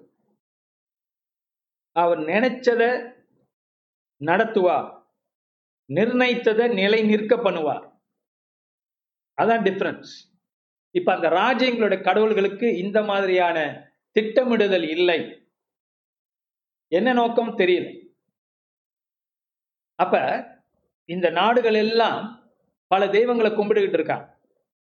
[1.96, 2.82] அவர் நினைச்சத
[4.22, 4.90] நடத்துவார்
[5.90, 7.86] நிர்ணயித்ததை நிலை நிற்க பண்ணுவார்.
[9.38, 10.12] அதான் டிஃபரன்ஸ்
[10.92, 15.50] இப்ப அந்த ராஜ்யங்களுடைய கடவுள்களுக்கு இந்த மாதிரியான திட்டமிடுதல் இல்லை.
[16.88, 18.10] என்ன நோக்கம் தெரியல.
[19.96, 20.46] அப்ப
[21.06, 22.50] இந்த நாடுகள் எல்லாம்
[22.88, 24.30] பல தெய்வங்களை கும்பிட்டுக்கிட்டு இருக்கான்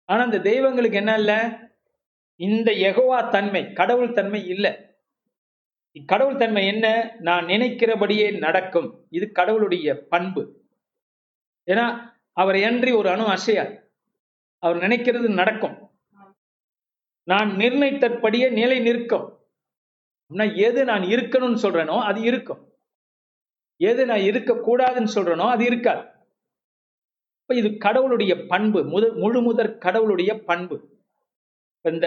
[0.04, 1.60] ஆனா அந்த தெய்வங்களுக்கு என்ன இல்ல?
[2.36, 4.96] இந்த எகோவா தன்மை கடவுள் தன்மை இல்லை.
[6.06, 7.16] கடவுள் தன்மை என்ன?
[7.18, 9.06] நான் நினைக்கிறபடியே நடக்கும்.
[9.10, 10.64] இது கடவுளுடைய பண்பு.
[11.66, 13.80] ஏன்னா அவர் அன்றி ஒரு அணு அசையார்
[14.58, 15.91] அவர் நினைக்கிறது நடக்கும்.
[17.24, 19.40] நான் நிர்ணயித்தபடியே நிலை நிற்கும்.
[20.54, 22.72] எது நான் இருக்கணும்னு சொல்றேனோ அது இருக்கும்.
[23.76, 26.08] எது நான் இருக்கக்கூடாதுன்னு சொல்றேனோ அது இருக்காது.
[27.40, 30.88] இப்ப இது கடவுளுடைய பண்பு முத முழு முதற் கடவுளுடைய பண்பு.
[31.80, 32.06] இந்த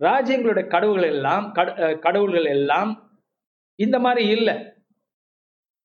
[0.00, 3.20] ராஜ்யங்களுடைய கடவுள்கள் எல்லாம் கட- கடவுள்கள் எல்லாம்
[3.74, 4.72] இந்த மாதிரி இல்லை.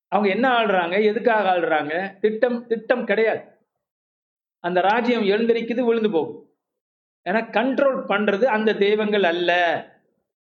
[0.08, 1.04] அவங்க என்ன ஆள்றாங்க?
[1.04, 2.20] எதுக்காக ஆள்றாங்க?
[2.20, 3.42] திட்டம் திட்டம் கிடையாது.
[4.60, 6.45] அந்த ராஜ்யம் எழுந்திருக்குது விழுந்து போகும்
[7.30, 9.50] ஏன்னா கண்ட்ரோல் பண்றது அந்த தெய்வங்கள் அல்ல.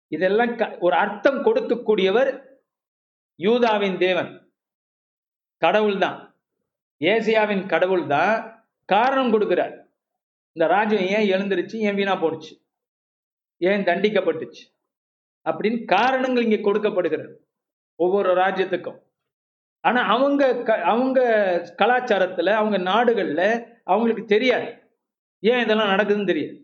[0.08, 2.46] இதெல்லாம் க- ஒரு அர்த்தம் கொடுக்கக்கூடியவர்
[3.36, 4.52] யூதாவின் தேவன்.
[5.56, 6.40] கடவுள் தான்
[7.00, 9.90] ஏசியாவின் கடவுள் தான் காரணம் கொடுக்கிறார்.
[10.52, 11.76] இந்த ராஜ்யம் ஏன் எழுந்துருச்சு?
[11.76, 12.66] ஏன் வீணா போனுச்சு
[13.58, 14.80] ஏன் தண்டிக்கப்பட்டுச்சு?
[15.50, 17.48] அப்படின்னு காரணங்கள் இங்கே கொடுக்கப்படுகிறது.
[17.94, 18.98] ஒவ்வொரு ராஜ்யத்துக்கும்.
[19.80, 21.20] ஆனா அவங்க க- அவங்க
[21.78, 24.81] கலாச்சாரத்துல அவங்க நாடுகள்ல அவங்களுக்கு தெரியாது.
[25.42, 26.56] ஏன் இதெல்லாம் நடக்குதுன்னு தெரியாது.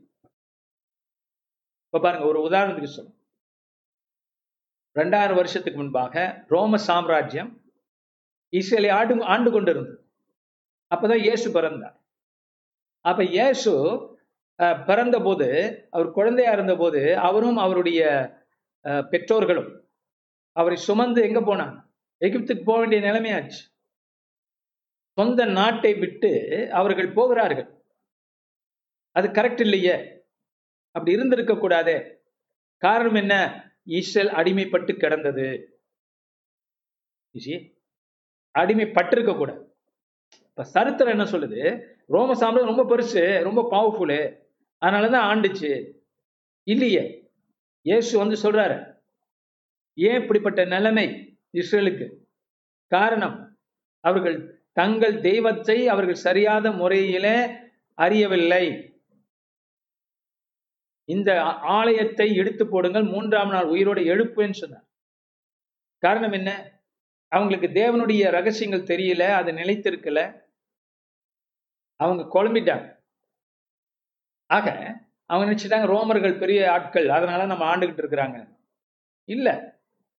[1.87, 3.13] இப்ப பாருங்க ஒரு உதாரணத்துக்கு சொல்லு
[4.97, 6.15] ரெண்டாயிரம் வருஷத்துக்கு முன்பாக
[6.49, 7.51] ரோம சாம்ராஜ்யம்
[8.53, 9.97] இஸ்ரேலை ஆண்டு ஆண்டு கொண்டிருந்தது.
[10.91, 11.97] அப்பதான் இயேசு பிறந்தார்.
[13.05, 13.73] அப்ப இயேசு
[14.59, 15.47] அஹ், பிறந்தபோது
[15.91, 18.01] அவர் குழந்தையா இருந்த போது அவரும் அவருடைய
[18.85, 19.71] அஹ், பெற்றோர்களும்
[20.57, 21.77] அவரை சுமந்து எங்க போனாங்க?
[22.21, 23.61] எகிப்துக்கு போக வேண்டிய நிலைமையாச்சு.
[25.19, 26.31] சொந்த நாட்டை விட்டு
[26.73, 27.69] அவர்கள் போகிறார்கள்.
[29.19, 29.97] அது கரெக்ட் இல்லையே?
[30.95, 31.97] அப்படி இருந்திருக்க கூடாதே
[32.83, 33.35] காரணம் என்ன?
[33.99, 35.49] இஸ்ரேல் அடிமைப்பட்டு கிடந்தது.
[38.55, 39.63] அடிமைப்பட்டிருக்க கூடாது
[40.49, 41.61] இப்ப சரித்திரம் என்ன சொல்லுது?
[42.07, 44.21] ரோம சாம்ராஜ்யம் ரொம்ப பெருசு ரொம்ப பவர்ஃபுல்லு
[44.83, 45.71] அதனாலதான் ஆண்டுச்சு.
[46.67, 47.03] இல்லையே.
[47.87, 48.77] இயேசு வந்து சொல்றாரு
[49.99, 51.07] ஏன் இப்படிப்பட்ட நிலைமை
[51.53, 52.07] இஸ்ரேலுக்கு?
[52.93, 53.37] காரணம்
[54.05, 54.37] அவர்கள்
[54.73, 57.37] தங்கள் தெய்வத்தை அவர்கள் சரியாத முறையிலே
[57.99, 58.65] அறியவில்லை.
[61.09, 61.31] இந்த
[61.77, 64.87] ஆலயத்தை எடுத்து போடுங்கள் மூன்றாம் நாள் உயிரோடு எழுப்புன்னு சொன்னார்.
[66.03, 66.51] காரணம் என்ன?
[67.33, 70.21] அவங்களுக்கு தேவனுடைய ரகசியங்கள் தெரியல அது நிலைத்திருக்கல.
[72.01, 72.87] அவங்க குழம்பிட்டாங்க.
[74.51, 74.67] ஆக
[75.31, 78.39] அவங்க நினைச்சிட்டாங்க ரோமர்கள் பெரிய ஆட்கள் அதனால நம்ம ஆண்டுகிட்டு இருக்கிறாங்க.
[79.29, 79.49] இல்ல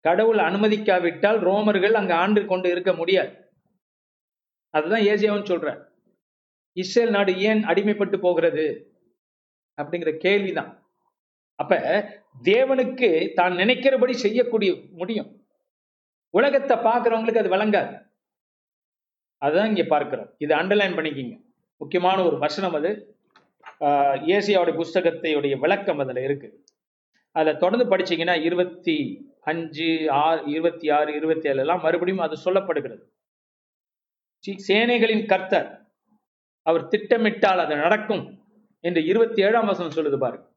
[0.05, 3.31] கடவுள் அனுமதிக்காவிட்டால் ரோமர்கள் அங்க ஆண்டு கொண்டு இருக்க முடியாது.
[4.73, 5.69] அதுதான் ஏசியாவும் சொல்ற
[6.77, 8.65] இஸ்ரேல் நாடு ஏன் அடிமைப்பட்டு போகிறது?
[9.80, 10.71] அப்படிங்கிற கேள்விதான்.
[11.55, 11.73] அப்ப
[12.43, 15.30] தேவனுக்கு தான் நினைக்கிறபடி செய்யக்கூடிய முடியும்.
[16.34, 17.93] உலகத்தை பார்க்கிறவங்களுக்கு அது விளங்காது.
[19.41, 20.36] அதுதான் இங்க பார்க்கிறோம்.
[20.38, 21.36] இது அண்டர்லைன் பண்ணிக்கிங்க.
[21.82, 22.91] முக்கியமான ஒரு வசனம் அது.
[23.80, 26.63] ஆஹ், ஏசியாவுடைய புஸ்தகத்தையுடைய விளக்கம் அதுல இருக்கு.
[27.36, 28.95] அதில் தொடர்ந்து படிச்சீங்கன்னா இருபத்தி
[29.41, 33.03] அஞ்சு ஆறு இருபத்தி ஆறு இருபத்தி ஏழு எல்லாம் மறுபடியும் அது சொல்லப்படுகிறது.
[34.67, 35.69] சேனைகளின் கர்த்தர்
[36.65, 38.23] அவர் திட்டமிட்டால் அது நடக்கும்.
[38.80, 40.47] என்று இருபத்தி ஏழாம் வசனம் சொல்லுது பாருங்க.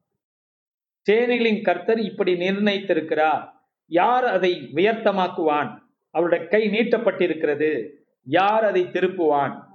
[1.11, 3.51] சேனைகளின் கர்த்தர் இப்படி நிர்ணயித்திருக்கிறார்.
[3.85, 5.79] யார் அதை வியர்த்தமாக்குவான்?
[6.09, 7.89] அவருடைய கை நீட்டப்பட்டிருக்கிறது.
[8.23, 9.71] யார் அதை திருப்புவான்?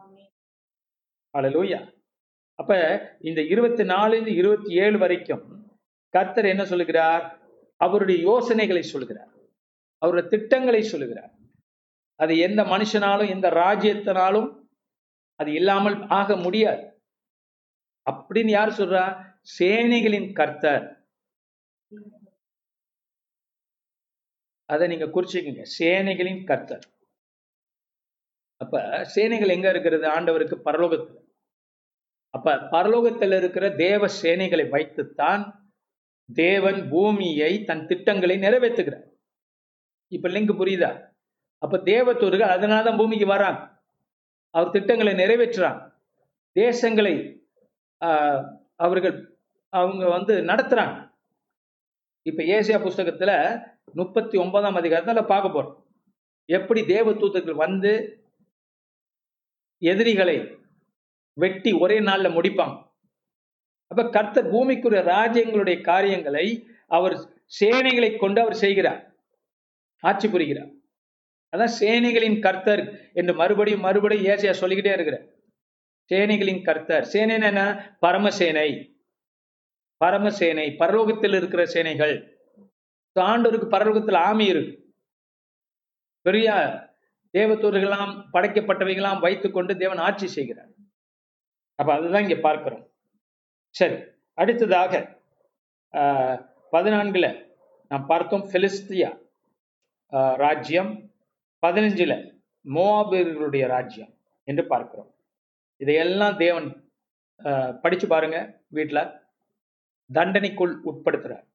[1.38, 1.96] அழலூயா
[2.54, 5.72] அப்ப இந்த இருபத்தி நாலுல இருபத்தி ஏழு வரைக்கும்
[6.08, 7.38] கர்த்தர் என்ன சொல்லுகிறார்?
[7.76, 9.28] அவருடைய யோசனைகளை சொல்லுகிறார்.
[9.98, 11.30] அவருடைய திட்டங்களை சொல்லுகிறார்.
[12.14, 14.58] அது எந்த மனுஷனாலும் எந்த ராஜ்யத்தினாலும்
[15.34, 16.97] அது இல்லாமல் ஆக முடியாது.
[18.10, 19.04] அப்படின்னு யார் சொல்றா?
[19.58, 20.84] சேனைகளின் கர்த்தர்.
[24.64, 25.62] அதை நீங்க குறிச்சுக்கங்க.
[25.78, 26.86] சேனைகளின் கர்த்தர்.
[28.56, 30.08] அப்ப சேனைகள் எங்க இருக்கிறது?
[30.08, 31.26] ஆண்டவருக்கு பரலோகத்தில்.
[32.30, 35.72] அப்ப பரலோகத்தில் இருக்கிற தேவ சேனைகளை வைத்துத்தான்
[36.34, 39.06] தேவன் பூமியை தன் திட்டங்களை நிறைவேற்றுகிறார்.
[40.12, 41.16] இப்ப லிங்க் புரியுதா?
[41.58, 43.82] அப்ப தேவத்தூர்கள் அதனாலதான் பூமிக்கு வராங்க.
[44.50, 45.92] அவர் திட்டங்களை நிறைவேற்றுறாங்க.
[46.54, 47.14] தேசங்களை
[48.76, 49.16] அவர்கள்
[49.68, 50.96] அவங்க வந்து நடத்துறாங்க.
[52.22, 53.32] இப்ப ஏசியா புஸ்தகத்துல
[53.92, 55.76] முப்பத்தி ஒன்பதாம் அதிகாரத்துல பார்க்க போறோம்.
[56.44, 57.92] எப்படி தேவதூதர்கள் வந்து
[59.78, 60.36] எதிரிகளை
[61.32, 62.76] வெட்டி ஒரே நாள்ல முடிப்பாங்க.
[63.90, 66.46] அப்ப கர்த்தர் பூமிக்குரிய ராஜ்யங்களுடைய காரியங்களை
[66.86, 67.14] அவர்
[67.60, 69.00] சேனைகளை கொண்டு அவர் செய்கிறார்.
[70.00, 70.70] ஆட்சி புரிகிறார்.
[71.52, 72.82] அதான் சேனைகளின் கர்த்தர்
[73.12, 75.26] என்று மறுபடியும் மறுபடியும் ஏசியா சொல்லிக்கிட்டே இருக்கிறார்.
[76.10, 77.08] சேனைகளின் கர்த்தர்.
[77.12, 77.62] சேனைன்னு என்ன?
[78.02, 78.68] பரமசேனை.
[80.00, 80.76] பரமசேனை.
[80.78, 82.14] பரலோகத்தில் இருக்கிற சேனைகள்.
[83.16, 84.74] ஆண்டோருக்கு பரலோகத்தில் ஆமி இருக்கு.
[86.26, 86.48] பெரிய
[87.34, 90.70] தேவதூர்களாம் படைக்கப்பட்டவைகளாம் வைத்துக்கொண்டு தேவன் ஆட்சி செய்கிறார்.
[91.74, 92.84] அப்ப அதுதான் இங்க பார்க்கிறோம்.
[93.74, 93.96] சரி
[94.38, 94.92] அடுத்ததாக
[95.94, 96.38] ஆஹ்,
[96.72, 97.26] பதினான்குல
[97.90, 99.10] நாம் பார்த்தோம் பெலிஸ்தியா
[100.12, 100.90] ஆஹ், ராஜ்யம்.
[101.66, 102.12] பதினஞ்சுல
[102.64, 104.12] மோவாபியர்களுடைய ராஜ்யம்
[104.48, 105.10] என்று பார்க்கிறோம்.
[105.80, 106.68] இதையெல்லாம் தேவன்
[107.40, 108.38] ஆஹ், படிச்சு பாருங்க
[108.74, 109.00] வீட்டுல
[110.10, 111.46] தண்டனைக்குள் உட்படுத்துறார்.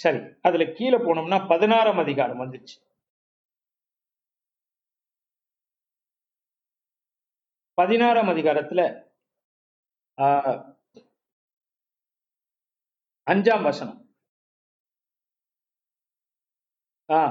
[0.00, 2.76] சரி அதுல கீழே போனோம்னா பதினாறாம் அதிகாரம் வந்துச்சு.
[7.78, 8.80] பதினாறாம் அதிகாரத்துல
[10.18, 10.58] ஆஹ்,
[13.26, 13.98] அஞ்சாம் வசனம்.
[17.08, 17.22] ஆ.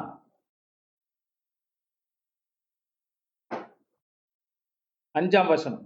[5.16, 5.86] அஞ்சாம் வசனம்.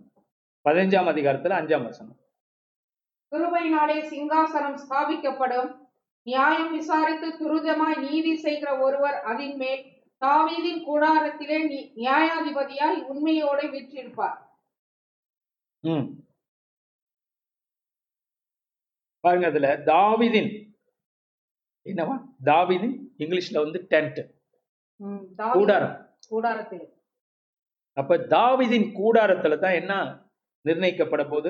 [0.65, 2.17] பதினஞ்சாம் அதிகாரத்துல அஞ்சாம் வசனம்.
[3.31, 5.69] கிருபையினாலே சிங்காசனம் ஸ்தாபிக்கப்படும்.
[6.27, 9.83] நியாயம் விசாரித்து துரிதமாய் நீதி செய்கிற ஒருவர் அதின் மேல்
[10.21, 11.57] தாவீதின் கூடாரத்திலே
[11.95, 14.37] நியாயாதிபதியாய் உண்மையோடு வீற்றிருப்பார்.
[19.23, 20.51] பாருங்க அதுல தாவிதின்
[21.85, 22.15] என்னவா?
[22.43, 24.21] தாவிதின் இங்கிலீஷ்ல வந்து டென்ட்.
[25.53, 25.95] கூடாரம்.
[26.31, 26.85] கூடாரத்திலே.
[27.97, 29.93] அப்ப தாவிதின் கூடாரத்துல தான் என்ன
[30.65, 31.49] நிர்ணயிக்கப்பட போது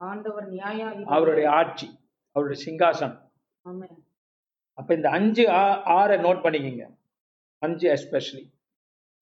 [0.00, 1.12] ஆண்டவர் நியாயாதிபதி.
[1.16, 1.88] அவருடைய ஆட்சி
[2.32, 3.16] அவருடைய சிங்காசனம்.
[4.78, 5.44] அப்ப இந்த அஞ்சு
[5.98, 6.86] ஆறை நோட் பண்ணிக்கங்க.
[7.64, 8.44] அஞ்சு எஸ்பெஷலி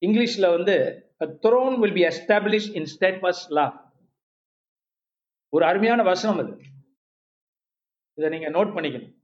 [0.06, 0.76] இங்கிலீஷ்ல வந்து
[1.44, 3.66] throne will be established in steadfast love
[5.48, 6.54] ஒரு அருமையான வசனம் அது.
[8.18, 9.14] இதை நீங்க நோட் பண்ணிக்கணும்.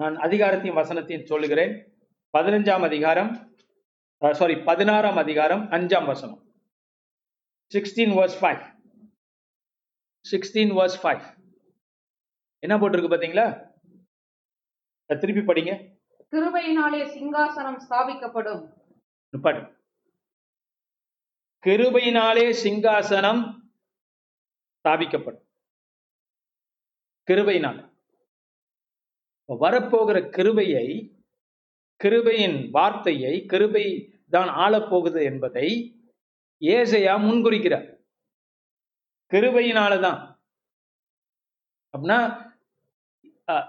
[0.00, 1.72] நான் அதிகாரத்தையும் வசனத்தையும் சொல்லுகிறேன்.
[2.36, 3.32] பதினஞ்சாம் அதிகாரம்
[4.38, 6.40] சாரி பதினாறாம் அதிகாரம் அஞ்சாம் வசனம்.
[7.74, 8.62] Sixteen verse five
[10.30, 11.24] sixteen verse five
[12.58, 13.44] என்ன போட்டிருக்கு பாத்தீங்களா
[15.06, 15.72] அதை திருப்பி படிங்க.
[16.32, 18.64] கிருபையினாலே சிங்காசனம் ஸ்தாபிக்கப்படும்.
[19.32, 19.62] நிப்பாட்டு
[21.66, 23.42] கிருபையினாலே சிங்காசனம்
[24.80, 25.46] ஸ்தாபிக்கப்படும்.
[27.28, 27.80] கிருபையினால்.
[29.48, 30.86] வரப்போகிற கிருபையை
[32.04, 33.86] கிருபையின் வார்த்தையை கிருபை
[34.34, 35.68] தான் ஆளப்போகுது என்பதை
[36.60, 37.98] ஏசையா முன்குறிக்கிறார்.
[39.32, 40.38] கிருபையினால தான்
[41.94, 42.48] அப்படின்னா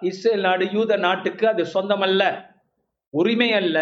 [0.01, 2.53] இஸ்ரேல் நாடு யூத நாட்டுக்கு அது சொந்தமல்ல.
[3.09, 3.77] உரிமை அல்ல.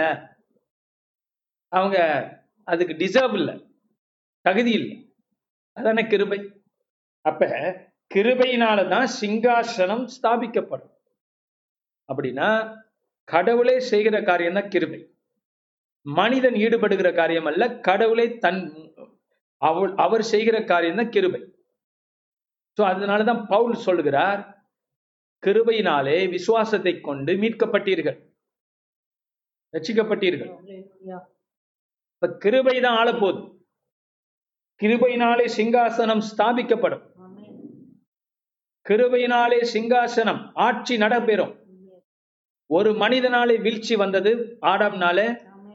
[1.67, 1.97] அவங்க
[2.63, 3.67] அதுக்கு டிசர்வ் இல்லை.
[4.41, 5.17] தகுதி இல்லை.
[5.73, 6.51] அதானே கிருபை.
[7.21, 7.47] அப்ப
[8.15, 10.93] கிருபையினால தான் சிங்காசனம் ஸ்தாபிக்கப்படும்.
[12.09, 12.81] அப்படின்னா
[13.23, 15.08] கடவுளே செய்கிற காரியம் தான் கிருபை.
[16.05, 18.61] மனிதன் ஈடுபடுகிற காரியம் அல்ல கடவுளே தன்
[19.61, 21.41] அவள் அவர் செய்கிற காரியம் தான் கிருபை
[22.77, 24.41] ஸோ அதனால தான் பவுல் சொல்கிறார்
[25.43, 28.17] கிருபையினாலே விசுவாசத்தை கொண்டு மீட்கப்பட்டீர்கள்
[29.73, 31.17] ரட்சிக்கப்பட்டீர்கள் அல்லேலூயா.
[32.13, 33.41] இப்ப கிருபை தான் ஆளப்போகுது
[34.81, 37.03] கிருபையினாலே சிங்காசனம் ஸ்தாபிக்கப்படும்.
[38.85, 41.53] கிருபையினாலே சிங்காசனம் ஆட்சி நடைபெறும்
[42.69, 44.31] ஒரு மனிதனாலே வீழ்ச்சி வந்தது
[44.71, 45.27] ஆடாம்னாலே.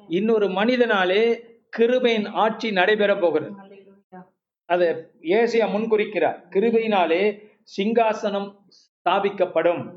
[0.09, 1.41] இன்னொரு மனிதனாலே
[1.77, 3.53] கிருபையின் ஆட்சி நடைபெற போகிறது.
[4.67, 4.89] அதை
[5.23, 6.43] ஏசியா முன்குறிக்கிறார்.
[6.51, 9.93] கிருபையினாலே சிங்காசனம் ஸ்தாபிக்கப்படும்.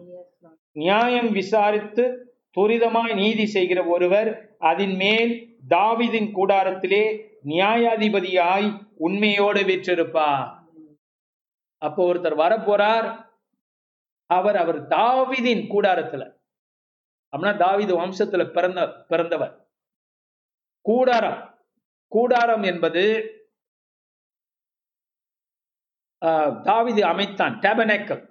[0.72, 10.56] நியாயம் விசாரித்து துரிதமாய் நீதி செய்கிற ஒருவர் அதன் மேல் தாவீதின் கூடாரத்திலே நியாயாதிபதியாய் உண்மையோடு வீற்றிருப்பார்.
[11.78, 13.26] அப்போ ஒருத்தர் வரப்போறார்.
[14.26, 16.36] அவர் அவர் தாவீதின் கூடாரத்துல.
[17.38, 19.67] அப்படின்னா தாவீது வம்சத்துல பிறந்த பிறந்தவர்.
[20.88, 21.40] கூடாரம்.
[22.12, 23.04] கூடாரம் என்பது
[26.68, 28.24] தாவிதி அமைத்தான் டேபனேக்கல்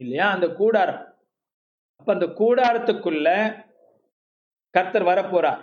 [0.00, 0.26] இல்லையா?
[0.34, 1.02] அந்த கூடாரம்.
[1.98, 3.28] அப்ப அந்த கூடாரத்துக்குள்ள
[4.74, 5.62] கர்த்தர் வரப்போறார்.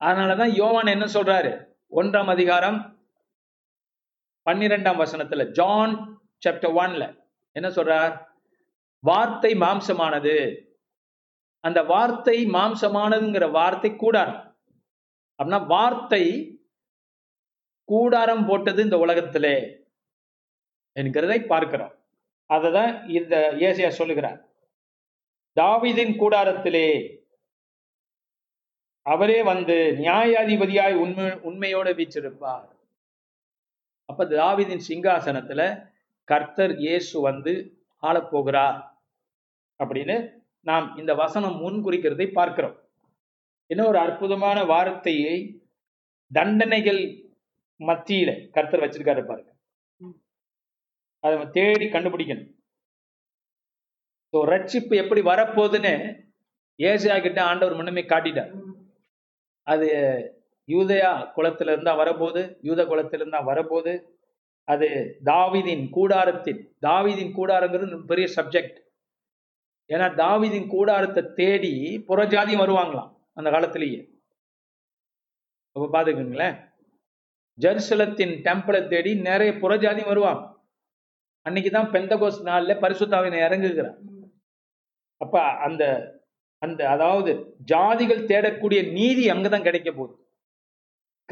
[0.00, 1.52] அதனாலதான் யோவான் என்ன சொல்றாரு?
[1.98, 2.78] ஒன்றாம் அதிகாரம்
[4.46, 5.94] பன்னிரெண்டாம் வசனத்துல ஜான்
[6.44, 7.04] சாப்டர் ஒன்ல
[7.56, 8.14] என்ன சொல்றார்?
[9.04, 10.36] வார்த்தை மாம்சமானது.
[11.64, 14.40] அந்த வார்த்தை மாம்சமானதுங்கிற வார்த்தை கூடாரம்.
[15.38, 16.24] அப்படின்னா வார்த்தை
[17.88, 19.56] கூடாரம் போட்டது இந்த உலகத்திலே
[20.96, 21.94] என்கிறதை பார்க்கிறோம்.
[22.50, 23.34] அதை தான் இந்த
[23.68, 24.38] ஏசியா சொல்லுகிறார்.
[25.56, 26.88] தாவிதின் கூடாரத்திலே
[29.06, 32.66] அவரே வந்து நியாயாதிபதியாய் உண்மை உண்மையோட வீச்சிருப்பார்
[34.08, 35.60] அப்ப தாவிதின் சிங்காசனத்துல
[36.28, 37.52] கர்த்தர் இயேசு வந்து
[38.02, 38.78] ஆளப்போகிறார்
[39.80, 40.16] அப்படின்னு
[40.66, 42.76] நாம் இந்த வசனம் முன்குறிக்கிறதை பார்க்கிறோம்.
[43.70, 45.36] இன்னும் ஒரு அற்புதமான வார்த்தையை
[46.30, 47.02] தண்டனைகள்
[47.80, 49.50] மத்தியில கர்த்தர் வச்சிருக்காரு பாருங்க.
[51.24, 52.50] அதை தேடி கண்டுபிடிக்கணும்.
[54.32, 55.92] ஸோ ரட்சிப்பு எப்படி வரப்போகுதுன்னு
[56.78, 58.50] ஏசியா கிட்ட ஆண்டவர் முன்னமே காட்டிட்டார்.
[59.66, 59.88] அது
[60.68, 63.94] யூதயா குலத்துல இருந்தா வரப்போகுது யூத குலத்துல இருந்தா வரப்போகுது.
[64.68, 64.88] அது
[65.30, 68.78] தாவீதின் கூடாரத்தின் தாவீதின் கூடாரங்கிறது பெரிய சப்ஜெக்ட்
[69.88, 74.08] ஏன்னா தாவிதின் கூடாரத்தை தேடி புறஜாதி வருவாங்களாம் அந்த காலத்திலேயே.
[75.72, 76.72] அப்ப பாத்துக்கோங்களேன்.
[77.60, 80.56] ஜெருசலத்தின் டெம்பிளை தேடி நிறைய புறஜாதி வருவாங்க.
[81.48, 83.96] அன்னைக்குதான் பெந்தகோஸ் நாள்ல பரிசுத்தாவினை இறங்குகிறார்.
[85.16, 86.12] அப்ப அந்த
[86.58, 90.26] அந்த அதாவது ஜாதிகள் தேடக்கூடிய நீதி அங்கதான் கிடைக்க போகுது.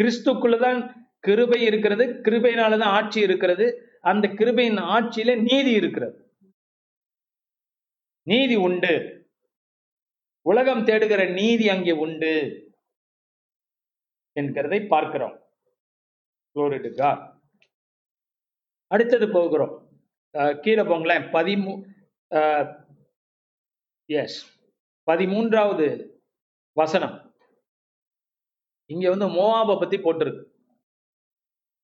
[0.00, 3.90] கிறிஸ்துக்குள்ளதான் கிருபை இருக்கிறது கிருபையினாலதான் ஆட்சி இருக்கிறது.
[4.00, 6.25] அந்த கிருபையின் ஆட்சியில நீதி இருக்கிறது.
[8.26, 9.24] நீதி உண்டு.
[10.42, 12.62] உலகம் தேடுகிற நீதி அங்கே உண்டு
[14.40, 15.44] என்கிறதை பார்க்கிறோம்.
[18.86, 19.88] அடுத்தது போகிறோம்.
[20.38, 21.30] அஹ் கீழே போங்களேன்.
[21.30, 21.86] பதிமூ
[24.04, 24.60] எஸ்
[25.10, 26.18] பதிமூன்றாவது
[26.72, 27.36] வசனம்.
[28.86, 30.44] இங்க வந்து மோவாபை பத்தி போட்டிருக்கு.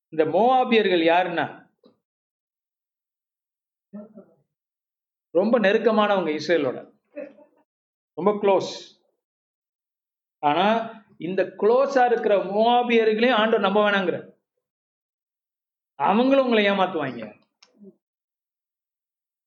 [0.09, 1.62] இந்த மோவாபியர்கள் யாருன்னா?
[5.35, 6.79] ரொம்ப நெருக்கமானவங்க இஸ்ரேலோட.
[8.15, 8.73] ரொம்ப க்ளோஸ்
[10.39, 10.67] ஆனா
[11.17, 14.19] இந்த க்ளோஸா இருக்கிற மோவாபியர்களையும் ஆண்டவர் நம்ப வேணாங்கிற.
[15.95, 17.41] அவங்களும் உங்களை ஏமாத்துவாங்க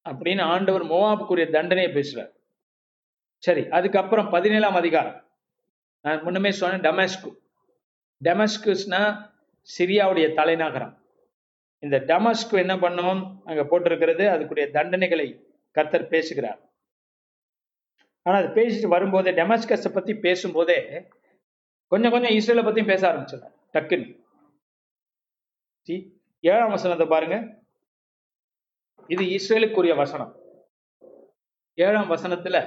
[0.05, 2.31] அப்படின்னு ஆண்டவர் மோவாபுக்குரிய தண்டனையை பேசுறார்.
[3.37, 5.17] சரி அதுக்கப்புறம் பதினேழாம் அதிகாரம்.
[6.01, 7.29] நான் முன்னமே சொன்னேன் டமஸ்கு.
[8.23, 9.01] டெமஸ்குஸ்னா
[9.77, 10.93] சிரியாவுடைய தலைநகரம்.
[11.79, 13.21] இந்த டமஸ்கு என்ன பண்ணும்?
[13.45, 15.27] அங்க போட்டிருக்கிறது அதுக்குரிய தண்டனைகளை
[15.75, 16.59] கர்த்தர் பேசுகிறார்.
[18.25, 20.77] ஆனா அது பேசிட்டு வரும்போது டெமஸ்கஸை பத்தி பேசும்போதே
[21.91, 24.07] கொஞ்சம் கொஞ்சம் இஸ்ரேலை பற்றியும் பேச ஆரம்பிச்சிடறார் டக்குன்னு.
[25.85, 25.95] சி
[26.43, 27.37] ஏழாம் வசனத்தை பாருங்க.
[29.13, 30.31] இது இஸ்ரேலுக்குரிய வசனம்.
[31.77, 32.57] ஏழாம் வசனத்துல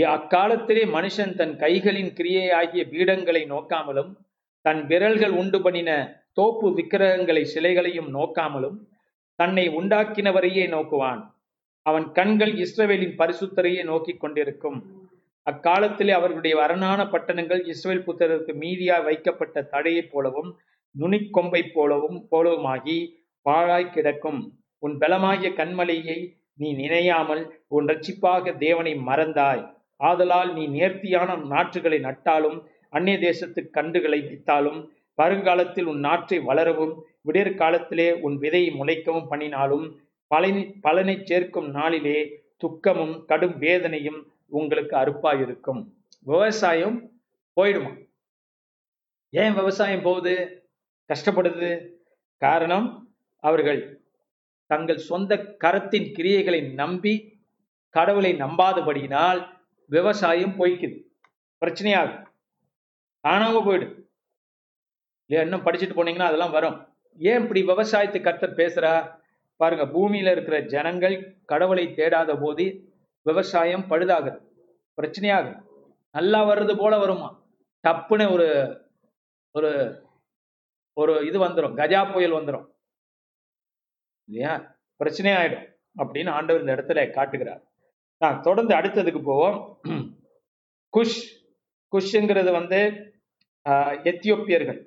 [0.00, 4.10] அக்காலத்திலே மனுஷன் தன் கைகளின் கிரியையாகிய பீடங்களை நோக்காமலும்
[4.60, 5.90] தன் விரல்கள் உண்டு பண்ணின
[6.32, 8.78] தோப்பு விக்கிரகங்களை சிலைகளையும் நோக்காமலும்
[9.34, 11.20] தன்னை உண்டாக்கினவரையே நோக்குவான்.
[11.82, 14.78] அவன் கண்கள் இஸ்ரவேலின் பரிசுத்தரையே நோக்கிக் கொண்டிருக்கும்.
[15.42, 20.50] அக்காலத்திலே அவர்களுடைய அரணான பட்டணங்கள் இஸ்ரேல் புத்தருக்கு மீதியாய் வைக்கப்பட்ட தடையைப் போலவும்
[21.00, 22.98] நுனிக்கொம்பைப் போலவும் போலவுமாகி
[23.42, 24.40] பாழாய் கிடக்கும்.
[24.78, 26.18] உன் பலமாகிய கண்மலையை
[26.54, 29.62] நீ நினையாமல் உன் ரட்சிப்பாக தேவனை மறந்தாய்.
[30.08, 34.80] ஆதலால் நீ நேர்த்தியான நாற்றுகளை நட்டாலும் அந்நிய தேசத்து கன்றுகளை வித்தாலும்
[35.18, 39.86] வருங்காலத்தில் உன் நாற்றை வளரவும் விடியற் காலத்திலே உன் விதையை முளைக்கவும் பண்ணினாலும்
[40.30, 42.18] பலனை பலனை சேர்க்கும் நாளிலே
[42.56, 45.80] துக்கமும் கடும் வேதனையும் உங்களுக்கு அறுப்பாயிருக்கும்.
[46.26, 46.96] விவசாயம்
[47.56, 47.92] போயிடுமா?
[49.32, 50.34] ஏன் விவசாயம் போகுது?
[51.10, 51.70] கஷ்டப்படுது?
[52.42, 52.86] காரணம்
[53.44, 53.80] அவர்கள்
[54.70, 55.32] தங்கள் சொந்த
[55.64, 57.14] கரத்தின் கிரியைகளை நம்பி
[57.94, 59.40] கடவுளை நம்பாதபடியினால்
[59.94, 60.98] விவசாயம் பொய்க்குது.
[61.62, 62.22] பிரச்சனையாகும்
[63.24, 63.94] காணாம போயிடும்
[65.24, 66.78] இல்லையா இன்னும் படிச்சுட்டு போனீங்கன்னா அதெல்லாம் வரும்.
[67.18, 68.92] ஏன் இப்படி விவசாயத்தை கர்த்தர் பேசுறா?
[69.56, 72.64] பாருங்க பூமியில இருக்கிற ஜனங்கள் கடவுளை தேடாத போது
[73.26, 74.38] விவசாயம் பழுதாகுது.
[74.98, 75.52] பிரச்சனையாகுது.
[76.16, 77.28] நல்லா வர்றது போல வருமா?
[77.88, 78.48] டப்புன்னு ஒரு
[79.56, 79.70] ஒரு
[81.00, 82.66] ஒரு இது வந்துடும் கஜா புயல் வந்துடும்
[84.28, 84.52] இல்லையா?
[84.96, 85.68] பிரச்சனை ஆயிடும்
[85.98, 87.62] அப்படின்னு ஆண்டவர் இந்த இடத்துல காட்டுகிறார்.
[88.46, 89.58] தொடர்ந்து அடுத்ததுக்கு போவோம்.
[90.96, 91.20] குஷ்
[91.92, 92.80] குஷ்ங்கிறது வந்து
[94.10, 94.80] எத்தியோப்பியர்கள்.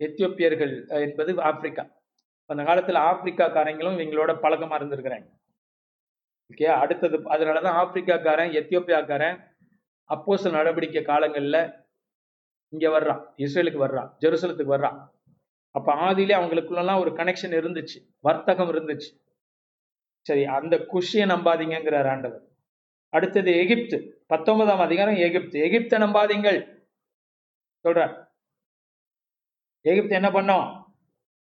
[0.00, 0.74] எத்தியோப்பியர்கள்
[1.06, 1.84] என்பது ஆப்பிரிக்கா.
[2.50, 5.26] அந்த காலத்தில் ஆப்பிரிக்காக்காரங்களும் இவங்களோட பழக்கமாக இருந்திருக்கிறாங்க.
[6.50, 9.36] ஓகே அடுத்தது அதனால தான் ஆப்பிரிக்காக்காரன் எத்தியோப்பியாக்காரன்
[10.14, 11.60] அப்போச நடவடிக்கை காலங்களில்
[12.72, 14.98] இங்கே வர்றான் இஸ்ரேலுக்கு வர்றான் ஜெருசலத்துக்கு வர்றான்.
[15.78, 19.08] அப்போ ஆதியிலே அவங்களுக்குள்ளலாம் ஒரு கனெக்ஷன் இருந்துச்சு வர்த்தகம் இருந்துச்சு.
[20.26, 22.48] சரி அந்த குஷியை நம்பாதீங்கிறார் ஆண்டவர்.
[23.08, 25.60] அடுத்தது எகிப்து பத்தொன்பதாம் அதிகாரம் எகிப்து.
[25.60, 26.86] எகிப்தை நம்பாதீங்கள்.
[27.84, 28.26] சொல்றார்
[29.80, 30.84] எகிப்து என்ன பண்ணோம்?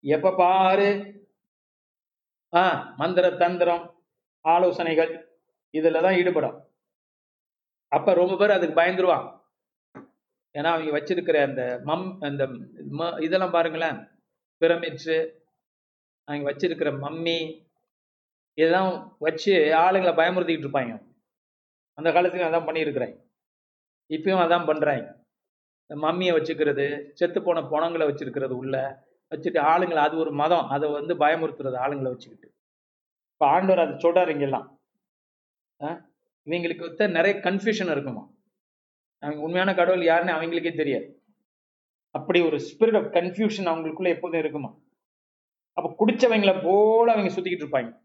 [0.00, 1.12] எப்ப பாரு?
[2.54, 4.04] ஆ மந்திர தந்திரம்
[4.40, 5.40] ஆலோசனைகள்
[5.72, 6.74] இதுல தான் ஈடுபடும்.
[7.88, 9.40] அப்ப ரொம்ப பேர் அதுக்கு பயந்துருவான்
[10.54, 12.46] ஏன்னா அவங்க வச்சிருக்கிற அந்த மம் அந்த
[12.90, 14.08] ம- இதெல்லாம் பாருங்களேன்.
[14.60, 15.30] பிரமிட்ஸு
[16.24, 17.63] அவங்க வச்சிருக்கிற மம்மி
[18.54, 21.02] இதெல்லாம் வச்சு ஆளுங்களை பயமுறுத்திக்கிட்டு இருப்பாங்க.
[21.94, 23.22] அந்த காலத்துக்கு அதான் பண்ணியிருக்கிறாங்க.
[24.08, 25.22] இப்பயும் அதான் பண்ணுறாங்க
[25.86, 30.68] இந்த மம்மியை வச்சுக்கிறது செத்து போன பணங்களை வச்சிருக்கிறது உள்ள வச்சுட்டு ஆளுங்களை அது ஒரு மதம்.
[30.68, 32.54] அதை வந்து பயமுறுத்துறது ஆளுங்களை வச்சுக்கிட்டு.
[33.32, 34.78] இப்போ ஆண்டவர் அதை சொல்கிறார் இங்கெல்லாம்.
[35.82, 36.10] ஆ?
[36.46, 38.30] இவங்களுக்கு வந்து நிறைய கன்ஃபியூஷன் இருக்குமா?
[39.18, 41.22] அவங்க உண்மையான கடவுள் யாருன்னு அவங்களுக்கே தெரியாது.
[42.10, 44.74] அப்படி ஒரு ஸ்பிரிட் ஆஃப் கன்ஃபியூஷன் அவங்களுக்குள்ள எப்போதும் இருக்குமா?
[45.72, 48.03] அப்போ குடிச்சவங்களை போல அவங்க சுற்றிக்கிட்டு இருப்பாங்க.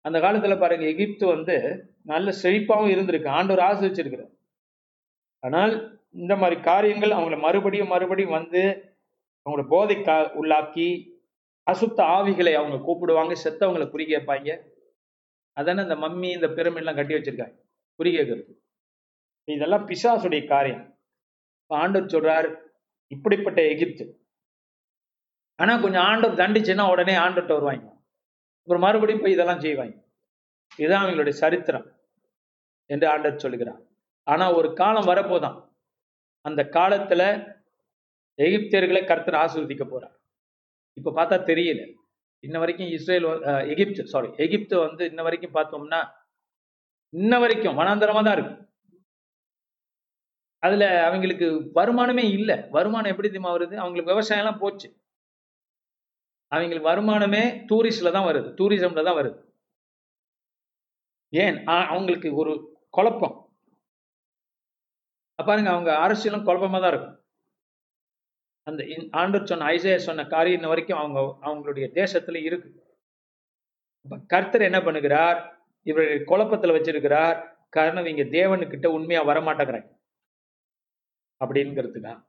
[0.00, 1.56] அந்த காலத்துல பாருங்க எகிப்து வந்து
[2.02, 3.28] நல்ல செழிப்பாகவும் இருந்திருக்கு.
[3.28, 4.32] ஆண்டவர் ஆசிரிச்சிருக்கிறார்
[5.38, 8.62] ஆனால் இந்த மாதிரி காரியங்கள் அவங்கள மறுபடியும் மறுபடியும் வந்து
[9.46, 11.18] அவங்கள போதை கா உள்ளாக்கி
[11.70, 14.50] அசுத்த ஆவிகளை அவங்க கூப்பிடுவாங்க செத்தவங்களை குறி கேட்பாங்க.
[15.52, 17.56] அதானே இந்த மம்மி இந்த பிரமிட்லாம் கட்டி வச்சிருக்காங்க
[17.94, 18.52] குறி கேட்கறது
[19.44, 20.96] இதெல்லாம் பிசாசுடைய காரியம்.
[21.66, 22.48] ஆண்டவர் சொல்றார்
[23.06, 24.04] இப்படிப்பட்ட எகிப்து.
[25.58, 27.88] ஆனா கொஞ்சம் ஆண்டவர் தண்டிச்சுன்னா உடனே ஆண்டுகிட்ட வருவாங்க.
[28.68, 29.94] அப்புறம் மறுபடியும் போய் இதெல்லாம் செய்வாங்க.
[30.78, 31.86] இதுதான் அவங்களுடைய சரித்திரம்
[32.90, 33.80] என்று ஆண்டர் சொல்லுகிறார்
[34.26, 35.56] ஆனா ஒரு காலம் வரப்போதான்.
[36.44, 37.22] அந்த காலத்துல
[38.38, 40.14] எகிப்தியர்களை கர்த்தர் ஆசிர்வதிக்க போறார்.
[40.96, 41.82] இப்ப பார்த்தா தெரியல.
[42.44, 43.26] இன்ன வரைக்கும் இஸ்ரேல்
[43.72, 46.00] எகிப்து சாரி எகிப்து வந்து இன்ன வரைக்கும் பார்த்தோம்னா
[47.12, 48.56] இன்ன வரைக்கும் வனாந்தரமா தான் இருக்கு.
[50.62, 51.46] அதுல அவங்களுக்கு
[51.78, 52.56] வருமானமே இல்லை.
[52.76, 53.74] வருமானம் எப்படி தெரியுமா வருது?
[53.82, 54.88] அவங்களுக்கு விவசாயம் எல்லாம் போச்சு.
[56.52, 58.48] அவங்களுக்கு வருமானமே டூரிஸ்ட்ல தான் வருது.
[58.54, 59.52] டூரிசம்ல தான் வருது.
[61.28, 61.64] ஏன்?
[61.64, 63.56] அவங்களுக்கு ஒரு குழப்பம்.
[65.34, 67.24] பாருங்க அவங்க அரசியலும் குழப்பமா தான் இருக்கும்.
[68.62, 72.98] அந்த இன்- சொன்ன ஐசைய சொன்ன காரியம் இன்ன வரைக்கும் அவங்க அவங்களுடைய தேசத்துல இருக்கு.
[74.26, 75.58] கர்த்தர் என்ன பண்ணுகிறார்?
[75.82, 77.56] இவருடைய குழப்பத்துல வச்சிருக்கிறார்.
[77.70, 79.98] காரணம் இங்க தேவனுக்கிட்ட உண்மையா வரமாட்டேங்கிறாங்க.
[81.44, 82.26] அப்படிங்கிறதுக்கா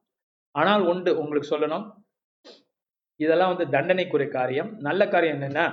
[0.51, 2.01] ஆனால் உண்டு உங்களுக்கு சொல்லணும்.
[3.19, 4.69] இதெல்லாம் வந்து தண்டனைக்குரிய காரியம்.
[4.87, 5.65] நல்ல காரியம் என்னன்னா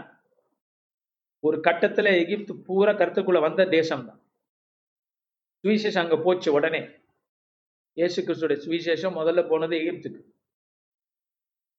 [1.45, 4.21] ஒரு கட்டத்துல எகிப்து பூரா கருத்துக்குள்ள வந்த தேசம் தான்
[5.65, 6.81] சுவிசேஷம் அங்க போச்சு உடனே.
[7.97, 10.21] இயேசு கிறிஸ்துடைய சுவிசேஷம் முதல்ல போனது எகிப்துக்கு.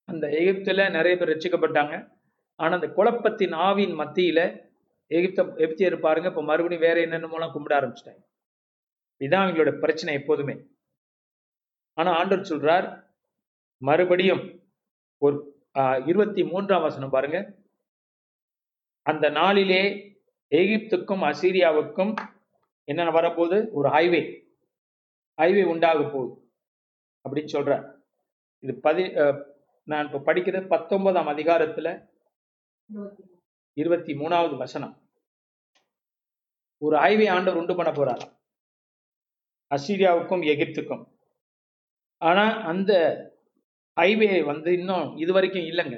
[0.10, 1.94] அந்த எகிப்துல நிறைய பேர் ரசிக்கப்பட்டாங்க
[2.60, 4.40] ஆனா அந்த குழப்பத்தின் ஆவின் மத்தியில
[5.12, 8.22] எகிப்த எகிப்தியர் பாருங்க இப்போ மறுபடியும் வேற என்னென்னமோலாம் கும்பிட ஆரம்பிச்சிட்டாங்க.
[9.22, 10.56] இதுதான் அவங்களோட பிரச்சனை எப்போதுமே.
[11.98, 12.88] ஆனா ஆண்டவர் சொல்றார்
[13.82, 14.44] மறுபடியும்
[15.22, 15.38] ஒரு
[16.06, 17.38] இருபத்தி மூன்றாம் வசனம் பாருங்க.
[19.06, 19.84] அந்த நாளிலே
[20.52, 22.14] எகிப்துக்கும் அசீரியாவுக்கும்
[22.88, 23.58] என்னென்ன வரப்போகுது?
[23.72, 24.22] ஒரு ஹைவே
[25.38, 26.34] ஹைவே உண்டாக போகுது.
[27.26, 27.74] அப்படின்னு சொல்ற
[28.64, 29.38] இது பதி அஹ்,
[29.88, 31.90] நான் இப்போ படிக்கிறது பத்தொன்பதாம் அதிகாரத்துல
[33.78, 34.94] இருபத்தி மூணாவது வசனம்.
[36.82, 38.24] ஒரு ஹைவே ஆண்டவர் உண்டு பண்ண போறார்
[39.72, 41.04] அசீரியாவுக்கும் எகிப்துக்கும்.
[42.22, 42.92] ஆனா அந்த
[44.02, 45.98] ஹைவே வந்து இன்னும் இது வரைக்கும் இல்லைங்க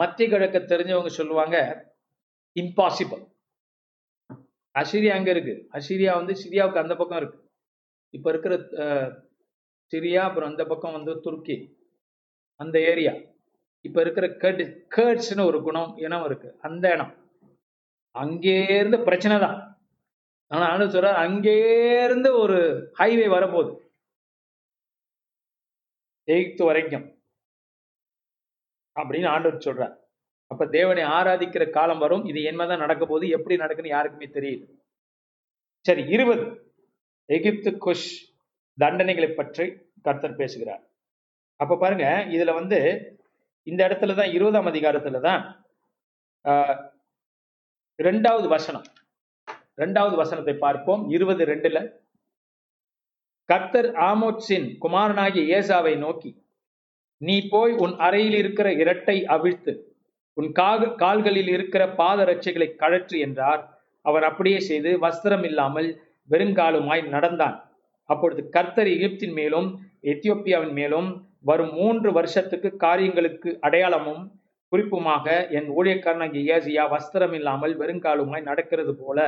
[0.00, 1.56] மத்திய கிழக்க தெரிஞ்சவங்க சொல்லுவாங்க
[2.56, 3.22] இம்பாசிபிள்
[4.74, 5.54] அசிரியா அங்கே இருக்கு.
[5.76, 7.38] அசிரியா வந்து சிரியாவுக்கு அந்த பக்கம் இருக்கு.
[8.16, 8.54] இப்போ இருக்கிற
[9.92, 11.56] சிரியா அப்புறம் அந்த பக்கம் வந்து துருக்கி
[12.60, 13.12] அந்த ஏரியா.
[13.84, 14.62] இப்போ இருக்கிற கட்
[14.96, 16.48] கேர்ட்ஸ்னு ஒரு குணம் இனம் இருக்கு.
[16.68, 17.12] அந்த இனம்.
[18.14, 19.58] அங்கே இருந்து பிரச்சனை தான்.
[20.50, 21.56] ஆனால் ஆண்டு சொல்ற அங்கே
[22.06, 22.58] இருந்து ஒரு
[23.00, 23.72] ஹைவே வரப்போகுது.
[26.28, 27.06] எகிப்து வரைக்கும்
[28.96, 29.94] அப்படின்னு ஆண்டவர் சொல்றார்.
[30.50, 32.24] அப்ப தேவனை ஆராதிக்கிற காலம் வரும்.
[32.30, 33.26] இது என்னதான் நடக்க போகுது?
[33.36, 34.64] எப்படி நடக்குன்னு யாருக்குமே தெரியல.
[35.86, 36.44] சரி இருபது.
[37.36, 38.10] எகிப்து குஷ்
[38.78, 39.64] தண்டனைகளை பற்றி
[40.06, 40.82] கர்த்தர் பேசுகிறார்.
[41.60, 42.06] அப்ப பாருங்க
[42.36, 42.78] இதுல வந்து
[43.70, 45.42] இந்த இடத்துல தான் இருபதாம் அதிகாரத்துல தான்
[47.98, 48.86] ரெண்டாவது வசனம்.
[49.82, 51.02] ரெண்டாவது வசனத்தை பார்ப்போம்.
[51.08, 51.80] இருபது ரெண்டுல.
[53.48, 56.30] கர்த்தர் ஆமோத்ஸின் குமாரனாகிய ஏசாவை நோக்கி
[57.20, 59.72] நீ போய் உன் அறையில் இருக்கிற இரட்டை அவிழ்த்து
[60.36, 63.62] உன் காக கால்களில் இருக்கிற பாதரட்சைகளை கழற்று என்றார்.
[64.04, 65.88] அவர் அப்படியே செய்து வஸ்திரம் இல்லாமல்
[66.30, 67.56] வெறுங்காலுமாய் நடந்தான்.
[68.08, 69.68] அப்பொழுது கர்த்தர் எகிப்தின் மேலும்
[70.04, 71.08] எத்தியோப்பியாவின் மேலும்
[71.40, 74.22] வரும் மூன்று வருஷத்துக்கு காரியங்களுக்கு அடையாளமும்
[74.72, 79.18] குறிப்புமாக என் ஊழியக்காரனாகிய ஏசியா வஸ்திரம் இல்லாமல் வெறுங்காலுமாய் நடக்கிறது போல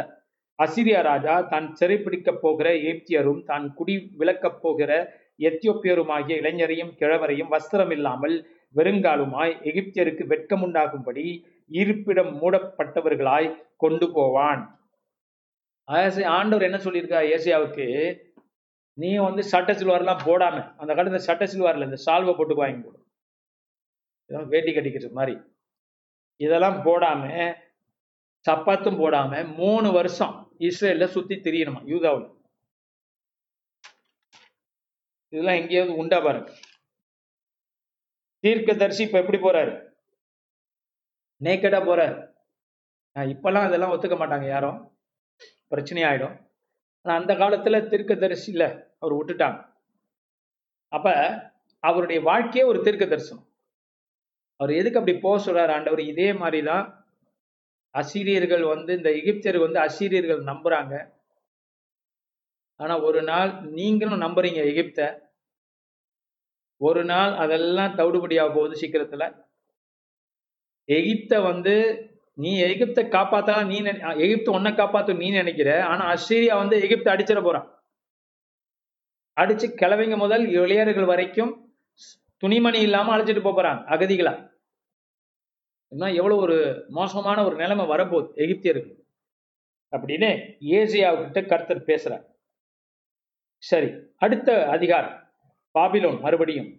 [0.62, 4.90] அசிரியா ராஜா தான் சிறைப்பிடிக்கப் போகிற ஏப்தியரும் தான் குடி விளக்கப் போகிற
[5.38, 8.36] எத்தியோப்பியருமாகிய இளைஞரையும் கிழவரையும் வஸ்திரம் இல்லாமல்
[8.74, 14.62] வெறுங்காலுமாய் எகிப்தியருக்கு வெட்கமுண்டாகும்படி இருப்பிடம் மூடப்பட்டவர்களாய் கொண்டு போவான்.
[15.92, 18.18] ஆசை- ஆண்டவர் என்ன சொல்லியிருக்கா ஏசியாவுக்கு?
[18.98, 24.70] நீ வந்து சட்ட சில்வார்லாம் போடாம அந்த காலத்துல சட்ட சில்வார்ல இந்த சால்வை போட்டு வாங்கி போடும் வேட்டி
[24.72, 25.38] கட்டிக்கிறது மாதிரி.
[26.40, 27.54] இதெல்லாம் போடாம
[28.48, 32.32] சப்பாத்தும் போடாம மூணு வருஷம் இஸ்ரேல சுத்தி திரியணுமா யூதாவில்?
[35.28, 36.52] இதெல்லாம் எங்கேயாவது உண்டா பாருங்க.
[38.38, 39.90] தீர்க்கதரிசி இப்ப எப்படி போறாரு?
[41.44, 42.32] நேக்கடா போறாரு.
[43.14, 44.98] ஆஹ் இப்பெல்லாம் அதெல்லாம் ஒத்துக்க மாட்டாங்க யாரும்.
[45.68, 46.50] பிரச்சனை ஆயிடும்.
[47.02, 49.72] ஆனா அந்த காலத்துல தீர்க்கதரிசி இல்ல அவர் விட்டுட்டாங்க.
[50.88, 51.12] அப்ப
[51.80, 53.48] அவருடைய வாழ்க்கையே ஒரு தீர்க்க தரிசனம்
[54.56, 56.00] அவர் எதுக்கு அப்படி போக சொல்றாரு ஆண்டவர்?
[56.00, 57.03] இதே மாதிரிதான்
[57.94, 60.94] அசீரியர்கள் வந்து இந்த எகிப்தியர் வந்து அசீரியர்கள் நம்புறாங்க.
[62.80, 65.00] ஆனா ஒரு நாள் நீங்களும் நம்புறீங்க எகிப்த.
[66.80, 69.24] ஒரு நாள் அதெல்லாம் தவிடுபடியாக போகுது சீக்கிரத்துல.
[70.88, 71.74] எகிப்த வந்து
[72.38, 75.70] நீ எகிப்தை காப்பாத்தா நீ எகிப்த எகிப்து உன்னை காப்பாத்தும் நீ நினைக்கிற.
[75.84, 77.68] ஆனா அசீரியா வந்து எகிப்தை அடிச்சிட போறான்.
[79.36, 81.52] அடிச்சு கிழவைங்க முதல் இளையர்கள் வரைக்கும்
[82.42, 84.32] துணிமணி இல்லாம அழைச்சிட்டு போறான் போறாங்க அகதிகளா.
[85.94, 86.56] இன்னும் எவ்வளவு ஒரு
[86.88, 88.94] மோசமான ஒரு நிலைமை வரப்போகுது எகிப்தியருக்கு.
[89.96, 90.30] அப்படின்னு
[90.76, 92.24] ஏசியாவுக்கிட்ட கர்த்தர் பேசுகிறார்
[93.62, 93.90] சரி
[94.24, 95.16] அடுத்த அதிகாரம்
[95.74, 96.70] பாபிலோன் மறுபடியும்.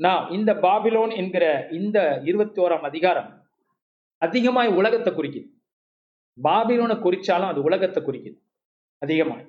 [0.00, 1.44] நான் இந்த பாபிலோன் என்கிற
[1.78, 3.30] இந்த இருபத்தி ஓராம் அதிகாரம்
[4.22, 5.48] அதிகமாய் உலகத்தை குறிக்குது.
[6.42, 8.38] பாபிலோனை குறிச்சாலும் அது உலகத்தை குறிக்குது
[9.02, 9.46] அதிகமாய்.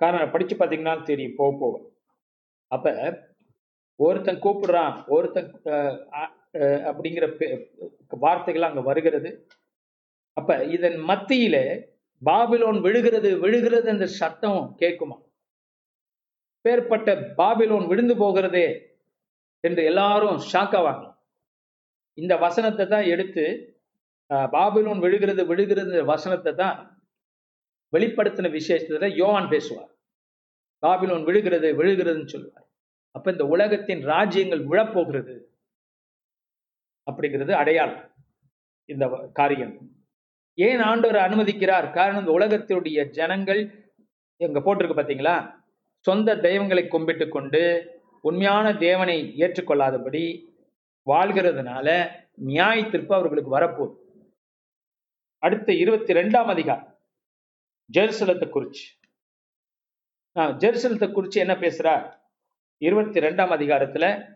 [0.00, 1.74] காரணம் படிச்சு பார்த்தீங்கன்னா தெரியும் போக போக.
[2.74, 2.86] அப்ப
[4.00, 5.50] ஒருத்தன் கூப்பிடுறான் ஒருத்தன்
[6.54, 7.68] அப்படிங்கிற பே-
[8.08, 9.46] வார்த்தைகள் அங்கே வருகிறது.
[10.32, 11.86] அப்ப இதன் மத்தியில
[12.24, 15.22] பாபிலோன் விழுகிறது விழுகிறது என்ற சத்தம் கேட்குமா?
[16.64, 18.96] பேர்பட்ட பாபிலோன் விழுந்து போகிறதே
[19.60, 21.16] என்று எல்லாரும் ஷாக்காவாங்க
[22.14, 23.44] இந்த வசனத்தை தான் எடுத்து
[24.30, 27.00] பாபிலோன் விழுகிறது விழுகிறது வசனத்தை தான்
[27.92, 29.92] வெளிப்படுத்தின விசேஷத்துல யோவான் பேசுவார்.
[30.82, 32.66] பாபிலோன் விழுகிறது விழுகிறதுன்னு சொல்லுவார்.
[33.10, 35.47] அப்ப இந்த உலகத்தின் ராஜ்யங்கள் விழப்போகிறது.
[37.10, 38.10] அப்படிங்கிறது அடையாளம்.
[38.84, 39.90] இந்த காரியம்.
[40.54, 41.92] ஏன் ஆண்டவர் அனுமதிக்கிறார்?
[41.92, 43.90] காரணம் இந்த உலகத்தினுடைய ஜனங்கள்
[44.36, 45.62] எங்க போட்டிருக்கு பார்த்தீங்களா
[45.98, 47.62] சொந்த தெய்வங்களை கும்பிட்டு கொண்டு
[48.20, 50.46] உண்மையான தேவனை ஏற்றுக்கொள்ளாதபடி
[51.06, 53.96] வாழ்கிறதுனால நியாய தீர்ப்பு அவர்களுக்கு வரப்போகுது.
[55.38, 56.98] அடுத்த இருபத்தி ரெண்டாம் அதிகாரம்.
[57.92, 58.86] ஜெருசலத்தை குறிச்சு.
[60.34, 62.12] ஆஹ், ஜெருசலத்தை குறிச்சு என்ன பேசுறார்?
[62.78, 64.34] இருபத்தி ரெண்டாம் அதிகாரத்துல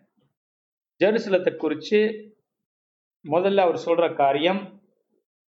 [1.04, 2.30] ஜெருசலத்தை குறிச்சு
[3.24, 4.62] முதல்ல அவர் சொல்ற காரியம்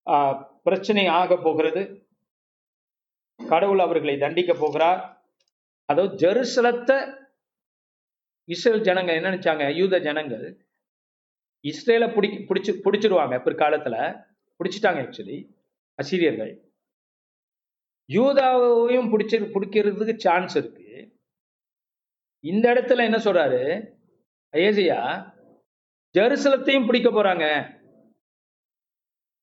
[0.07, 1.83] ஆஹ், பிரச்சனை ஆக போகிறது.
[3.41, 5.01] கடவுள் அவர்களை தண்டிக்க போகிறார்.
[5.89, 6.97] அதாவது ஜெருசலத்தை
[8.49, 9.65] இஸ்ரேல் ஜனங்கள் என்ன நினைச்சாங்க?
[9.75, 10.47] யூத ஜனங்கள்
[11.65, 13.35] இஸ்ரேலை பிடி பிடிச்சு பிடிச்சிருவாங்க.
[13.45, 13.97] பிற்காலத்துல
[14.61, 15.39] பிடிச்சிட்டாங்க ஆக்சுவலி
[15.99, 16.53] அசீரியர்கள்.
[18.09, 20.89] யூதாவையும் பிடிச்சி பிடிக்கிறதுக்கு சான்ஸ் இருக்கு.
[22.45, 23.63] இந்த இடத்துல என்ன சொல்றாரு?
[24.55, 25.01] ஏசியா
[26.15, 27.47] ஜெருசலத்தையும் பிடிக்க போறாங்க.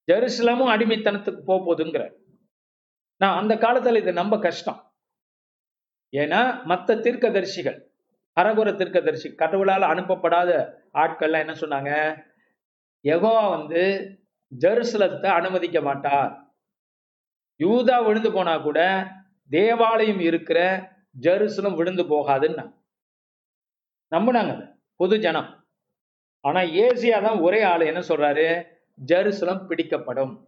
[0.07, 2.03] ஜெருசலமும் அடிமைத்தனத்துக்கு போக போகுதுங்கிற
[3.21, 4.79] நான் அந்த காலத்துல இது நம்ப கஷ்டம்.
[6.13, 7.79] ஏன்னா மற்ற தீர்க்கதரிசிகள்
[8.37, 10.49] அரகுர தீர்க்கதரிசி கடவுளால் அனுப்பப்படாத
[11.01, 11.91] ஆட்கள்லாம் என்ன சொன்னாங்க?
[13.05, 13.81] எகோவா வந்து
[14.51, 16.31] ஜெருசலத்தை அனுமதிக்க மாட்டார்.
[17.59, 18.79] யூதா விழுந்து போனா கூட
[19.51, 20.59] தேவாலயம் இருக்கிற
[21.25, 22.65] ஜெருசலம் விழுந்து போகாதுன்னு
[24.11, 24.53] நம்பினாங்க
[24.95, 25.49] பொது ஜனம்
[26.41, 28.67] ஆனா ஏசியா தான் ஒரே ஆளு என்ன சொல்றாரு?
[29.05, 30.47] ஜெருசலம் பிடிக்கப்படும்.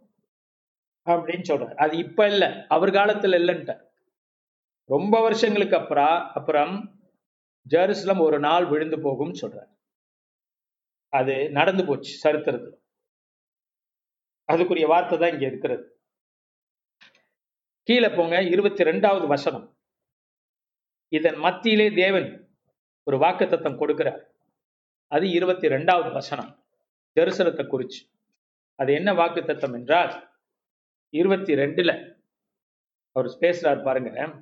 [1.06, 1.74] அப்படின்னு சொல்றாரு.
[1.76, 2.66] அது இப்ப இல்ல.
[2.70, 3.86] அவர் காலத்துல இல்லைன்ட்ட.
[4.86, 7.02] ரொம்ப வருஷங்களுக்கு அப்புறம் அப்புறம்
[7.70, 9.80] ஜெருசலம் ஒரு நாள் விழுந்து போகும்னு சொல்றாரு.
[11.10, 12.74] அது நடந்து போச்சு சரித்திரத்துல.
[14.54, 16.00] அதுக்குரிய வார்த்தை தான் இங்க இருக்கிறது.
[17.84, 19.78] கீழே போங்க இருபத்தி ரெண்டாவது வசனம்.
[21.08, 22.56] இதன் மத்தியிலே தேவன்
[23.04, 24.31] ஒரு வாக்குத்தத்தம் கொடுக்கிறார்.
[25.12, 26.64] அது இருபத்தி ரெண்டாவது வசனம்.
[27.16, 28.12] தரிசனத்தை குறிச்சு.
[28.76, 30.30] அது என்ன வாக்குத்தத்தம் என்றால்
[31.10, 32.16] இருபத்தி ரெண்டுல
[33.12, 34.42] அவர் பேசுறார் பாருங்க.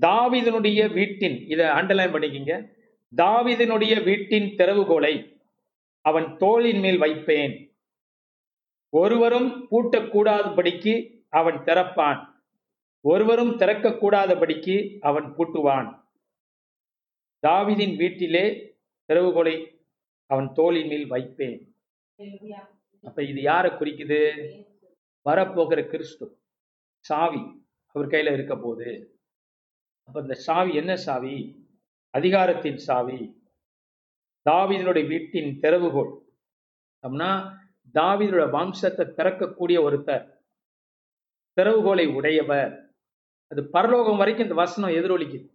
[0.00, 2.70] தாவிதனுடைய வீட்டின் இதை அண்டர்லைன் பண்ணிக்கிங்க.
[3.16, 5.40] தாவிதனுடைய வீட்டின் திறவுகோலை
[6.00, 7.76] அவன் தோளின் மேல் வைப்பேன்.
[8.90, 12.26] ஒருவரும் பூட்டக்கூடாதபடிக்கு அவன் திறப்பான்.
[13.00, 16.04] ஒருவரும் திறக்கக்கூடாதபடிக்கு அவன் பூட்டுவான்.
[17.46, 18.67] தாவிதின் வீட்டிலே
[19.08, 19.86] திறவுகோலை
[20.26, 21.76] அவன் தோளின் மேல் வைப்பேன்.
[23.02, 24.20] அப்ப இது யாரை குறிக்குது?
[25.24, 26.38] வரப்போகிற கிறிஸ்து.
[27.00, 29.18] சாவி அவர் கையில இருக்க போது.
[30.04, 31.66] அப்ப இந்த சாவி என்ன சாவி?
[32.10, 33.42] அதிகாரத்தின் சாவி.
[34.50, 36.12] தாவிதனுடைய வீட்டின் திறவுகோல்
[37.02, 37.56] அப்படின்னா
[37.94, 40.26] தாவீதுடைய வம்சத்தை திறக்கக்கூடிய ஒருத்தர்.
[41.56, 42.94] திறவுகோலை உடையவர்.
[43.46, 45.48] அது பரலோகம் வரைக்கும் இந்த வசனம் எதிரொலிக்குது.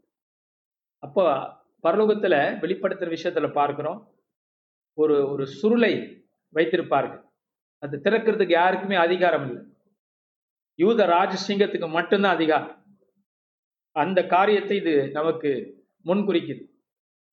[0.99, 3.99] அப்போ பரலோகத்துல வெளிப்படுத்துற விஷயத்துல பார்க்கிறோம்
[4.97, 5.93] ஒரு ஒரு சுருளை
[6.55, 7.21] வைத்திருப்பார்கள்.
[7.83, 9.61] அது திறக்கிறதுக்கு யாருக்குமே அதிகாரம் இல்லை.
[10.79, 12.75] யூத ராஜசிங்கத்துக்கு மட்டும்தான் அதிகாரம்.
[13.95, 15.49] அந்த காரியத்தை இது நமக்கு
[16.05, 16.63] முன்குறிக்குது.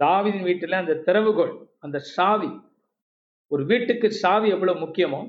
[0.01, 2.51] தாவின் வீட்டில் அந்த திறவுகோள் அந்த சாவி
[3.51, 5.21] ஒரு வீட்டுக்கு சாவி எவ்வளவு முக்கியமோ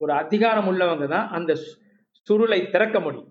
[0.00, 1.52] ஒரு அதிகாரம் உள்ளவங்க தான் அந்த
[2.28, 3.30] சுருளை திறக்க முடியும்.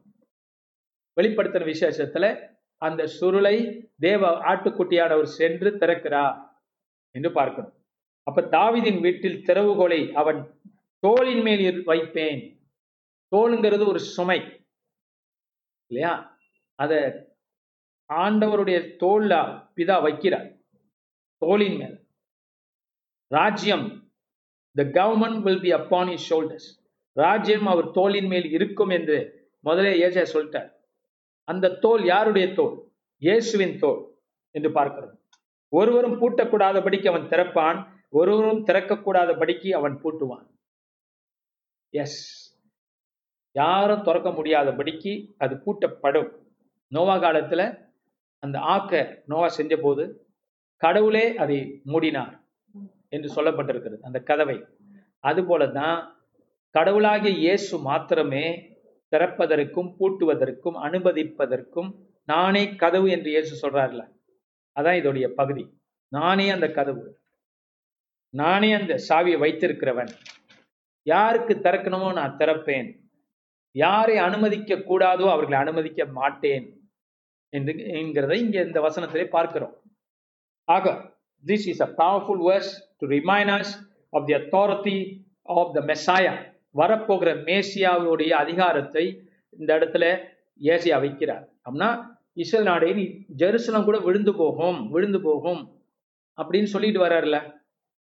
[1.18, 2.26] வெளிப்படுத்துற விசேஷத்துல
[2.80, 6.50] அந்த சுருளை தேவ ஆட்டுக்குட்டியானவர் சென்று திறக்கிறார்
[7.12, 7.74] என்று பார்க்கணும்.
[8.24, 10.62] அப்ப தாவிதின் வீட்டில் திறவுகோலை அவன்
[11.00, 12.60] தோளின் மேல் வைப்பேன்.
[13.36, 14.68] தோளுங்கிறது ஒரு சுமை.
[15.86, 16.40] இல்லையா?
[16.76, 16.94] அத
[18.14, 19.34] ஆண்டவருடைய தோல்ல
[19.76, 20.62] பிதா வைக்கிறார்.
[21.38, 22.08] தோளின் மேல்.
[23.28, 24.12] ராஜ்யம்
[24.74, 26.70] the government will be upon his shoulders
[27.12, 29.18] ராஜ்யம் அவர் தோளின் மேல் இருக்கும் என்று
[29.60, 30.79] முதலே ஏஜா சொல்லிட்டார்.
[31.50, 32.76] அந்த தோல் யாருடைய தோல்?
[33.22, 34.02] இயேசுவின் தோல்
[34.56, 35.16] என்று பார்க்கிறோம்.
[35.74, 37.80] ஒருவரும் பூட்டக்கூடாதபடிக்கு அவன் திறப்பான்
[38.20, 40.46] ஒருவரும் திறக்கக்கூடாதபடிக்கு அவன் பூட்டுவான்.
[41.94, 42.22] எஸ்
[43.56, 46.30] யாரும் திறக்க முடியாதபடிக்கு அது பூட்டப்படும்.
[46.92, 47.62] நோவா காலத்துல
[48.44, 50.04] அந்த ஆக்க நோவா செஞ்ச போது
[50.82, 51.58] கடவுளே அதை
[51.92, 52.36] மூடினார்
[53.16, 54.58] என்று சொல்லப்பட்டிருக்கிறது அந்த கதவை.
[55.24, 55.98] அதுபோல தான்
[56.76, 58.46] கடவுளாகிய இயேசு மாத்திரமே
[59.16, 61.94] திறப்பதற்கும் பூட்டுவதற்கும் அனுமதிப்பதற்கும்
[62.26, 64.08] நானே கதவு என்று இயேசு சொல்றாருல.
[64.80, 65.82] அதான் இதோடைய பகுதி.
[66.08, 67.18] நானே அந்த கதவு.
[68.30, 70.08] நானே அந்த சாவியை வைத்திருக்கிறவன்.
[71.04, 73.00] யாருக்கு திறக்கணுமோ நான் திறப்பேன்.
[73.72, 76.92] யாரை அனுமதிக்க கூடாதோ அவர்களை அனுமதிக்க மாட்டேன்.
[77.50, 79.82] என்று என்கிறதை இங்க இந்த வசனத்திலே பார்க்கிறோம்.
[80.64, 86.58] ஆக this is a powerful verse to remind us of the authority of the messiah.
[86.76, 90.20] வரப்போகிற மேசியாவுடைய அதிகாரத்தை இந்த இடத்துல
[90.60, 91.46] ஏசியா வைக்கிறார்.
[91.66, 95.82] அப்படின்னா இஸ்ரேல் நாடே ஜெருசலம் கூட விழுந்து போகும் விழுந்து போகும்
[96.38, 97.58] அப்படின்னு சொல்லிட்டு வர்றாருல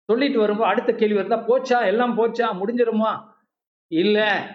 [0.05, 3.29] சொல்லிட்டு வரும்போது அடுத்த கேள்வி இருந்தா போச்சா எல்லாம் போச்சா முடிஞ்சிருமா?
[3.89, 4.47] இல்ல.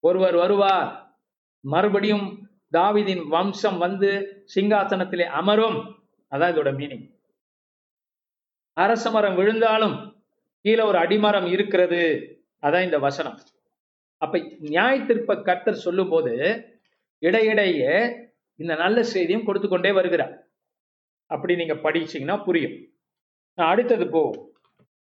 [0.00, 1.14] ஒருவர் வருவார்.
[1.60, 5.78] மறுபடியும் தாவிதின் வம்சம் வந்து சிங்காசனத்திலே அமரும்.
[6.30, 7.18] அதான் இதோட மீனிங்
[8.72, 10.22] அரச மரம் விழுந்தாலும்
[10.60, 12.02] கீழே ஒரு அடிமரம் இருக்கிறது.
[12.62, 13.38] அதான் இந்த வசனம்.
[14.16, 16.34] அப்ப நியாய திருப்ப கர்த்தர் சொல்லும்போது
[17.18, 17.92] இடையிடையே
[18.56, 20.48] இந்த நல்ல செய்தியும் கொடுத்து கொண்டே வருகிறார்.
[21.26, 22.88] அப்படி நீங்க படிச்சீங்கன்னா புரியும்.
[23.54, 24.52] நான் அடுத்தது போ.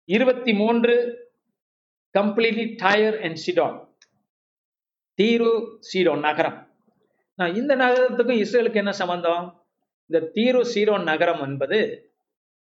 [0.05, 0.93] இருபத்தி மூன்று
[2.17, 3.87] கம்ப்ளீட்லி டயர் அண்ட் சிடான்
[5.21, 6.73] தீரு சீரோன் நகரம்.
[7.35, 9.67] நான் இந்த நகரத்துக்கும் இஸ்ரேலுக்கு என்ன சம்பந்தம்?
[10.09, 11.79] இந்த தீரு சீரோன் நகரம் என்பது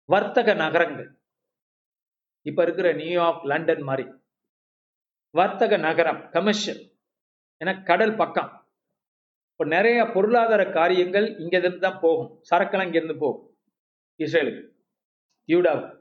[0.05, 1.19] வர்த்தக நகரங்கள்.
[2.41, 4.07] இப்ப இருக்கிற நியூயார்க் லண்டன் மாதிரி.
[5.39, 6.81] வர்த்தக நகரம் கமர்ஷியல்
[7.61, 8.51] ஏன்னா கடல் பக்கம்.
[9.51, 12.29] இப்போ நிறைய பொருளாதார காரியங்கள் இங்கேருந்து தான் போகும்.
[12.49, 13.43] சரக்கெல்லாம் இங்கேருந்து போகும்.
[14.19, 14.63] இஸ்ரேலுக்கு.
[15.49, 15.95] யூடாவுக்கு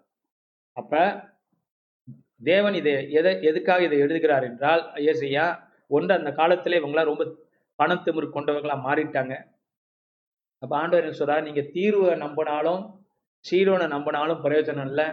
[0.76, 1.02] அப்போ
[2.48, 5.46] தேவன் இதை எதை எதுக்காக இதை எழுதுகிறார் என்றால் ஏசையா
[5.96, 7.24] ஒன்று அந்த காலத்தில் இவங்களாம் ரொம்ப
[7.78, 9.34] பணத்திமிரு கொண்டவங்களா மாறிட்டாங்க.
[10.62, 12.82] அப்போ ஆண்டவர் என்ன சொல்கிறார் நீங்கள் தீர்வை நம்பினாலும்
[13.44, 15.06] சீரோனை நம்பினாலும் பிரயோஜனம் இல்லை.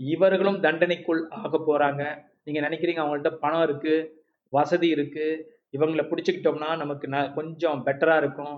[0.00, 2.02] இவர்களும் தண்டனைக்குள் ஆக போகிறாங்க
[2.50, 8.56] நீங்க நினைக்கிறீங்க அவங்கள்ட்ட பணம் இருக்கு வசதி இருக்கு இவங்களை பிடிச்சிக்கிட்டோம்னா நமக்கு ந கொஞ்சம் பெட்டரா இருக்கும்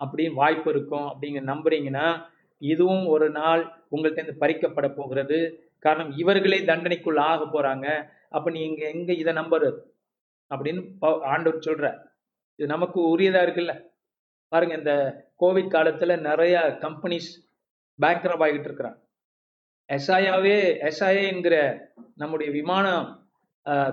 [0.00, 2.06] அப்படின்னு வாய்ப்பு இருக்கும் அப்படிங்க நம்புறீங்கன்னா
[2.58, 5.38] இதுவும் ஒரு நாள் உங்கள்கிட்ட பறிக்கப்பட போகிறது.
[5.78, 7.86] காரணம் இவர்களே தண்டனைக்குள் ஆக போறாங்க.
[8.28, 9.78] அப்ப நீங்க எங்க இதை நம்புறது
[10.50, 10.82] அப்படின்னு
[11.22, 11.86] ஆண்டவர் சொல்ற.
[12.58, 13.74] இது நமக்கு உரியதா இருக்குல்ல?
[14.48, 14.94] பாருங்க இந்த
[15.40, 17.30] கோவிட் காலத்துல நிறைய கம்பெனிஸ்
[17.98, 18.98] பேங்க்ரப் ஆகிட்டு இருக்கிறாங்க.
[19.88, 20.56] எஸ்ஐயாவே
[20.88, 21.56] எஸ்ஐஏ என்கிற
[22.16, 23.19] நம்முடைய விமானம்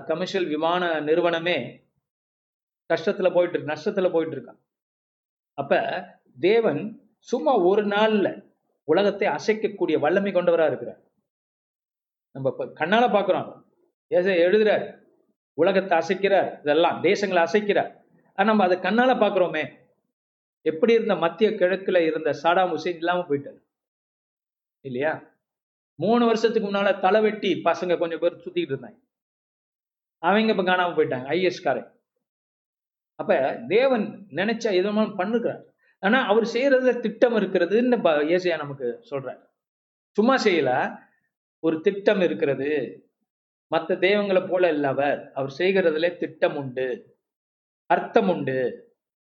[0.06, 1.58] கமர்ஷியல் விமான நிறுவனமே
[2.90, 4.60] கஷ்டத்துல போயிட்டு இருக்கு நஷ்டத்துல போயிட்டு இருக்கான்.
[5.54, 5.82] அப்ப
[6.40, 8.28] தேவன் சும்மா ஒரு நாள்ல
[8.84, 11.00] உலகத்தை அசைக்கக்கூடிய வல்லமை கொண்டவரா இருக்கிறார்.
[12.34, 13.48] நம்ம இப்போ கண்ணால பாக்குறோம்.
[14.10, 14.86] ஏச எழுதுறார்
[15.54, 17.90] உலகத்தை அசைக்கிறார் இதெல்லாம் தேசங்களை அசைக்கிறார்.
[18.34, 19.64] ஆனால் நம்ம அதை கண்ணால பாக்குறோமே.
[20.62, 23.60] எப்படி இருந்த மத்திய கிழக்குல இருந்த சாடாம் ஹுசேன் இல்லாமல் போயிட்டாரு.
[24.80, 25.12] இல்லையா?
[25.94, 28.98] மூணு வருஷத்துக்கு முன்னால் தலை வெட்டி பசங்க கொஞ்சம் பேர் சுற்றிக்கிட்டு இருந்தாங்க.
[30.22, 31.82] அவங்க இப்போ காணாமல் போயிட்டாங்க ஐஎஸ்காரே
[33.18, 35.62] அப்போ அப்ப தேவன் நினைச்சா எதுவும் பண்ணுகிறார்
[36.02, 37.96] ஆனா அவர் செய்யறதுல திட்டம் இருக்கிறதுன்னு
[38.36, 39.40] ஏசையா நமக்கு சொல்றார்.
[40.16, 40.70] சும்மா செய்யல
[41.60, 42.68] ஒரு திட்டம் இருக்கிறது.
[43.66, 45.20] மற்ற தெய்வங்களை போல இல்ல அவர்.
[45.34, 46.86] அவர் செய்கிறதுல திட்டம் உண்டு
[47.86, 48.58] அர்த்தம் உண்டு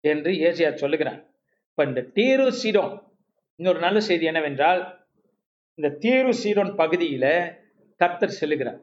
[0.05, 1.20] என்று ஏசியா சொல்லுகிறார்.
[1.68, 2.95] இப்ப இந்த தீரு சீரோன்
[3.57, 4.80] இன்னொரு நல்ல செய்தி என்னவென்றால்
[5.78, 7.26] இந்த தீரு சீரோன் பகுதியில
[8.01, 8.80] கர்த்தர் செல்லுகிறார்.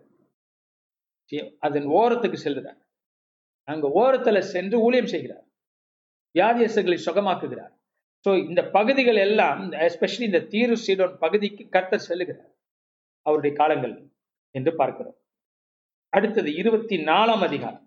[1.60, 2.80] அதன் ஓரத்துக்கு செல்லுகிறார்.
[3.68, 5.46] அங்க ஓரத்துல சென்று ஊழியம் செய்கிறார்.
[6.36, 7.74] வியாதியஸ்தர்களை சுகமாக்குகிறார்.
[8.26, 12.52] ஸோ இந்த பகுதிகள் எல்லாம் எஸ்பெஷலி இந்த தீரு சீடோன் பகுதிக்கு கர்த்தர் செல்லுகிறார்.
[13.26, 13.96] அவருடைய காலங்கள்
[14.56, 15.18] என்று பார்க்கிறோம்.
[16.14, 17.84] அடுத்தது இருபத்தி நாலாம் அதிகாரம்.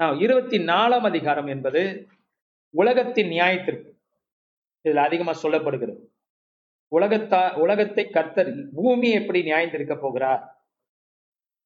[0.00, 1.82] ஆஹ், இருபத்தி நாலாம் அதிகாரம் என்பது
[2.74, 3.90] உலகத்தின் நியாயத்திற்கு
[4.84, 6.02] இதுல அதிகமா சொல்லப்படுகிறது.
[6.92, 10.42] உலகத்தா உலகத்தை கர்த்தர் பூமியை எப்படி நியாயந்திருக்க போகிறார்?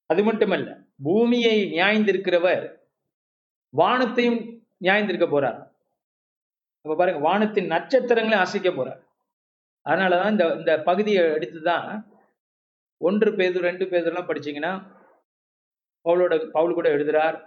[0.06, 2.76] அது மட்டுமல்ல பூமியை நியாயந்திருக்கிறவர்
[3.68, 4.40] வானத்தையும்
[4.80, 5.72] நியாயந்திருக்க போறார்.
[6.82, 9.00] அப்ப பாருங்க வானத்தின் நட்சத்திரங்களை அசைக்க போறார்.
[9.84, 12.04] அதனாலதான் இந்த இந்த பகுதியை எடுத்துதான்
[12.96, 15.02] ஒன்று பேது ரெண்டு பேதுலாம் படிச்சீங்கன்னா
[16.04, 17.44] பவுலோட பவுல் கூட எழுதுறார்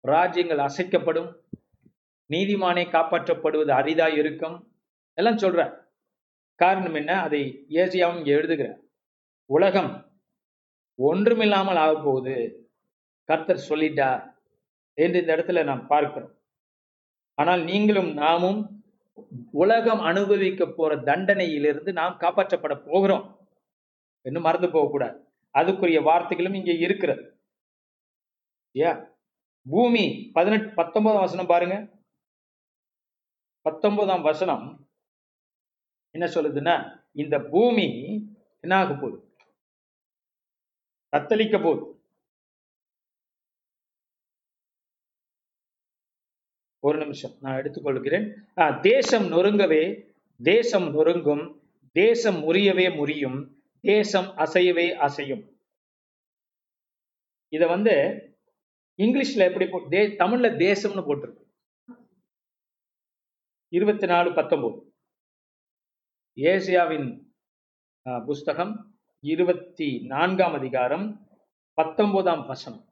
[0.00, 1.40] ராஜ்யங்கள் அசைக்கப்படும்
[2.30, 4.72] நீதிமானே காப்பாற்றப்படுவது அரிதா இருக்கும்.
[5.14, 5.74] எல்லாம் சொல்றார்.
[6.54, 7.20] காரணம் என்ன?
[7.20, 8.80] அதை ஏசியாவும் இங்க எழுதுகிறார்.
[9.46, 10.15] உலகம்
[10.98, 12.36] ஒன்றுமில்லாமல் ஆக போகுது
[13.28, 14.22] கர்த்தர் சொல்லிட்டார்
[14.98, 16.32] என்று இந்த இடத்துல நாம் பார்க்கிறோம்.
[17.38, 18.60] ஆனால் நீங்களும் நாமும்
[19.62, 23.24] உலகம் அனுபவிக்க போற தண்டனையிலிருந்து நாம் காப்பாற்றப்பட போகிறோம்
[24.26, 25.16] என்று மறந்து போகக்கூடாது.
[25.54, 27.24] அதுக்குரிய வார்த்தைகளும் இங்கே இருக்கிறது.
[29.66, 30.04] பூமி
[30.36, 31.76] பதினெட்டு பத்தொன்பதாம் வசனம் பாருங்க.
[33.66, 34.66] பத்தொன்பதாம் வசனம்
[36.14, 36.74] என்ன சொல்லுதுன்னா
[37.22, 37.86] இந்த பூமி
[38.64, 39.18] என்ன ஆக போகுது?
[41.16, 41.82] தத்தளிக்க போது
[46.86, 48.26] ஒரு நிமிஷம் நான் எடுத்துக்கொள்கிறேன்.
[48.82, 49.84] தேசம் நொறுங்கவே
[50.40, 51.44] தேசம் நொறுங்கும்
[51.96, 53.38] தேசம் முறியவே முறியும்
[53.80, 55.42] தேசம் அசையவே அசையும்.
[57.52, 57.94] இத வந்து
[59.02, 61.44] இங்கிலீஷ்ல எப்படி தே தமிழ்ல தேசம்னு போட்டிருக்கு.
[63.72, 64.78] இருபத்தி நாலு பத்தொன்பது
[66.36, 67.08] ஏசியாவின்
[68.26, 68.74] புஸ்தகம்
[69.30, 71.06] இருபத்தி நான்காம் அதிகாரம்
[71.74, 72.84] பத்தொன்பதாம் வசனம்.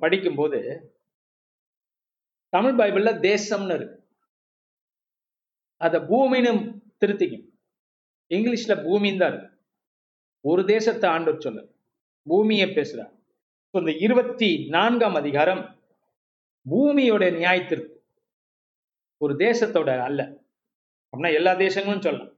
[0.00, 0.58] படிக்கும்போது
[2.48, 3.96] தமிழ் பைபிள்ல தேசம்னு இருக்கு.
[5.76, 7.46] அத பூமின்னு திருத்திக்கும்.
[8.34, 9.58] இங்கிலீஷ்ல பூமின்னு தான் இருக்கு.
[10.40, 11.64] ஒரு தேசத்தை ஆண்டு சொல்ல.
[12.22, 13.12] பூமியை பேசுறார்
[13.70, 15.62] இந்த இருபத்தி நான்காம் அதிகாரம்
[16.70, 17.94] பூமியோட நியாயத்திற்கு
[19.16, 20.22] ஒரு தேசத்தோட அல்ல.
[21.10, 22.36] அப்படின்னா எல்லா தேசங்களும் சொல்லலாம்.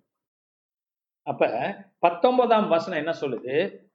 [1.30, 1.48] அப்ப
[1.98, 3.86] பத்தொன்பதாம் வசனம் என்ன சொல்லுது?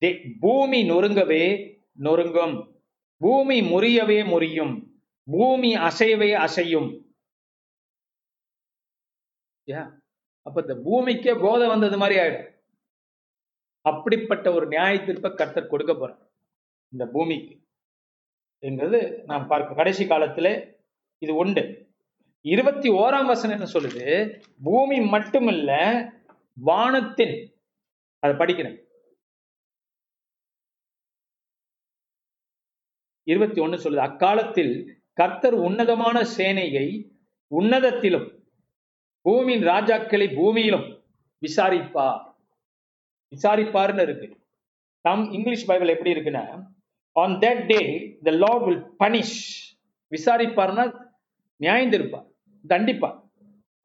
[0.00, 2.82] தே- பூமி நொறுங்கவே நொறுங்கும்.
[3.16, 5.00] பூமி முறியவே முறியும்.
[5.24, 7.02] பூமி அசையவே அசையும்.
[10.42, 12.60] அப்ப இந்த பூமிக்கே போதை வந்தது மாதிரி ஆயிடும்.
[13.80, 16.30] அப்படிப்பட்ட ஒரு நியாய தீர்ப்பை கர்த்தர் கொடுக்க போறார்.
[16.92, 17.66] இந்த பூமிக்கு.
[18.58, 20.74] என்பது நாம் பார்க்க கடைசி காலத்துல
[21.18, 21.88] இது உண்டு.
[22.40, 24.40] இருபத்தி ஓராம் வசனம் என்ன சொல்லுது?
[24.62, 25.72] பூமி மட்டுமல்ல
[26.60, 27.54] வானத்தின்
[28.18, 28.86] அதை படிக்கிறேன்.
[33.22, 36.86] இருபத்தி ஒண்ணு சொல்லுது அக்காலத்தில் கர்த்தர் உன்னதமான சேனையை
[37.50, 38.42] உன்னதத்திலும்
[39.20, 41.02] பூமியின் ராஜாக்களை பூமியிலும்
[41.40, 42.34] விசாரிப்பார்.
[43.36, 44.40] விசாரிப்பார்னு இருக்கு.
[45.00, 46.74] தம் இங்கிலீஷ் பைபிள் எப்படி இருக்குன்னா
[47.12, 47.80] on that day
[48.22, 49.38] the lord will punish
[50.10, 50.84] விசாரிப்பார்னா
[51.60, 52.28] நியாயந்திருப்பார்
[52.68, 53.18] தண்டிப்பார்.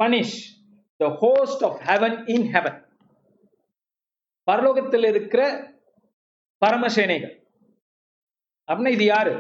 [0.04, 0.40] Punish
[1.04, 2.80] the host of heaven in heaven
[4.52, 5.42] பரலோகத்தில் இருக்கிற
[6.66, 7.36] பரமசேனைகள்
[8.68, 9.34] அப்படின்னா இது யாரு?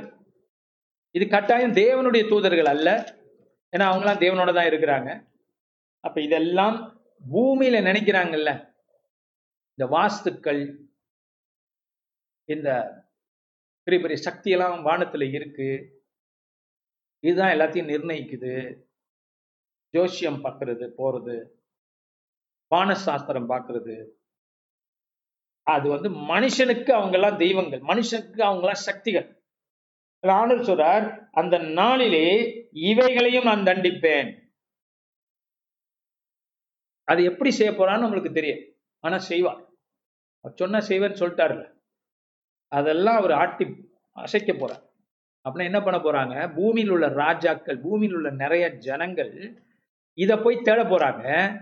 [1.15, 2.89] இது கட்டாயம் தேவனுடைய தூதர்கள் அல்ல.
[3.73, 5.09] ஏன்னா அவங்களாம் தேவனோட தான் இருக்கிறாங்க.
[6.03, 6.77] அப்ப இதெல்லாம்
[7.31, 8.51] பூமியில நினைக்கிறாங்கல்ல.
[9.75, 10.61] இந்த வாஸ்துக்கள்
[12.53, 12.69] இந்த
[13.85, 15.69] பெரிய பெரிய சக்தியெல்லாம் வானத்துல இருக்கு.
[17.19, 18.53] இதுதான் எல்லாத்தையும் நிர்ணயிக்குது.
[19.93, 21.35] ஜோசியம் பார்க்கறது போறது
[22.75, 23.95] வானசாஸ்திரம் பார்க்கறது.
[25.67, 29.27] அது வந்து மனுஷனுக்கு அவங்க எல்லாம் தெய்வங்கள் மனுஷனுக்கு அவங்க சக்திகள்.
[30.23, 32.27] ஆண்டவர் சொல்றார் அந்த நாளிலே
[32.71, 34.29] இவைகளையும் நான் தண்டிப்பேன்.
[37.07, 38.63] அது எப்படி செய்ய போறான்னு நம்மளுக்கு தெரியும்.
[39.03, 39.61] ஆனா செய்வார்.
[40.43, 41.65] அவர் சொன்னா செய்வேன்னு சொல்லிட்டாருல்ல.
[42.71, 43.65] அதெல்லாம் அவர் ஆட்டி
[44.17, 44.83] அசைக்க போறார்.
[45.45, 46.35] அப்படின்னா என்ன பண்ண போறாங்க?
[46.55, 49.33] பூமியில் உள்ள ராஜாக்கள் பூமியில் உள்ள நிறைய ஜனங்கள்
[50.13, 51.55] இதை போய் தேட போறாங்க.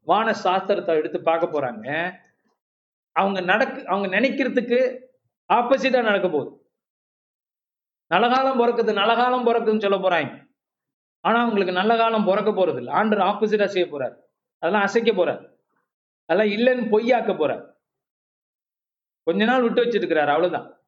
[0.00, 2.14] வான சாஸ்திரத்தை எடுத்து பார்க்க போறாங்க.
[3.12, 4.98] அவங்க நடக்கு அவங்க நினைக்கிறதுக்கு
[5.52, 6.70] ஆப்போசிட்டா நடக்க போகுது.
[8.14, 10.44] நலகாலம் பிறக்குது நலகாலம் பிறக்குதுன்னு சொல்ல போறாங்க.
[11.20, 12.94] ஆனா அவங்களுக்கு நல்ல காலம் பிறக்க போறது இல்லை.
[12.94, 14.16] ஆண்டர் ஆப்போசிட்டா செய்ய போறார்.
[14.58, 15.42] அதெல்லாம் அசைக்க போறார்.
[16.24, 17.64] அதெல்லாம் இல்லைன்னு பொய்யாக்க போறார்.
[19.22, 20.80] கொஞ்ச நாள் விட்டு வச்சிருக்கிறார் அவ்வளவுதான்.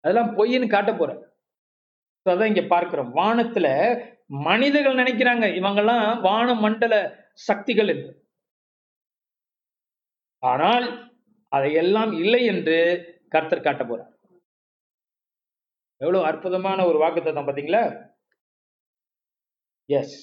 [0.00, 1.22] அதெல்லாம் பொய்ன்னு காட்ட போறார்.
[2.30, 3.16] அதான் இங்க பார்க்கிறோம்.
[3.16, 3.68] வானத்துல
[4.30, 5.46] மனிதர்கள் நினைக்கிறாங்க.
[5.60, 6.94] இவங்கெல்லாம் வான மண்டல
[7.48, 8.12] சக்திகள் என்று.
[10.42, 10.86] ஆனால்
[11.52, 12.78] அதையெல்லாம் இல்லை என்று
[13.28, 14.10] கர்த்தர் காட்ட போறார்.
[16.00, 17.82] எவ்வளவு அற்புதமான ஒரு வாக்குத்தத்தம் பாத்தீங்களா
[19.88, 20.16] எஸ்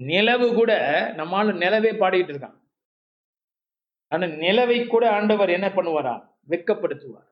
[0.00, 0.72] நிலவு கூட
[1.20, 2.56] நம்மால நிலவே பாடிட்டு இருக்கான்.
[4.12, 6.14] ஆனா நிலவை கூட ஆண்டவர் என்ன பண்ணுவாரா?
[6.52, 7.28] வெக்கப்படுத்துவார்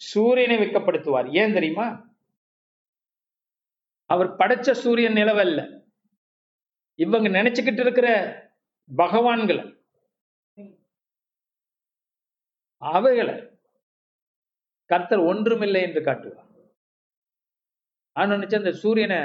[0.00, 1.86] சூரியனை வெக்கப்படுத்துவார் ஏன் தெரியுமா?
[4.10, 5.60] அவர் படைச்ச சூரியன் நிலவல்ல.
[6.98, 8.08] இவங்க நினைச்சுக்கிட்டு இருக்கிற
[8.90, 9.64] பகவான்களை
[12.82, 13.34] அவைகளை
[14.90, 16.46] கர்த்தர் ஒன்றுமில்லை என்று காட்டுவார்.
[18.16, 19.18] ஆனா நினைச்சு அந்த சூரியனை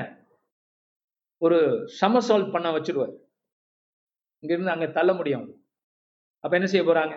[1.42, 1.60] ஒரு
[2.02, 3.16] சமசால்வ் பண்ண வச்சிருவார்.
[4.44, 5.48] இங்கிருந்து அங்க தள்ள முடியும்
[6.44, 7.16] அப்ப என்ன செய்ய போறாங்க?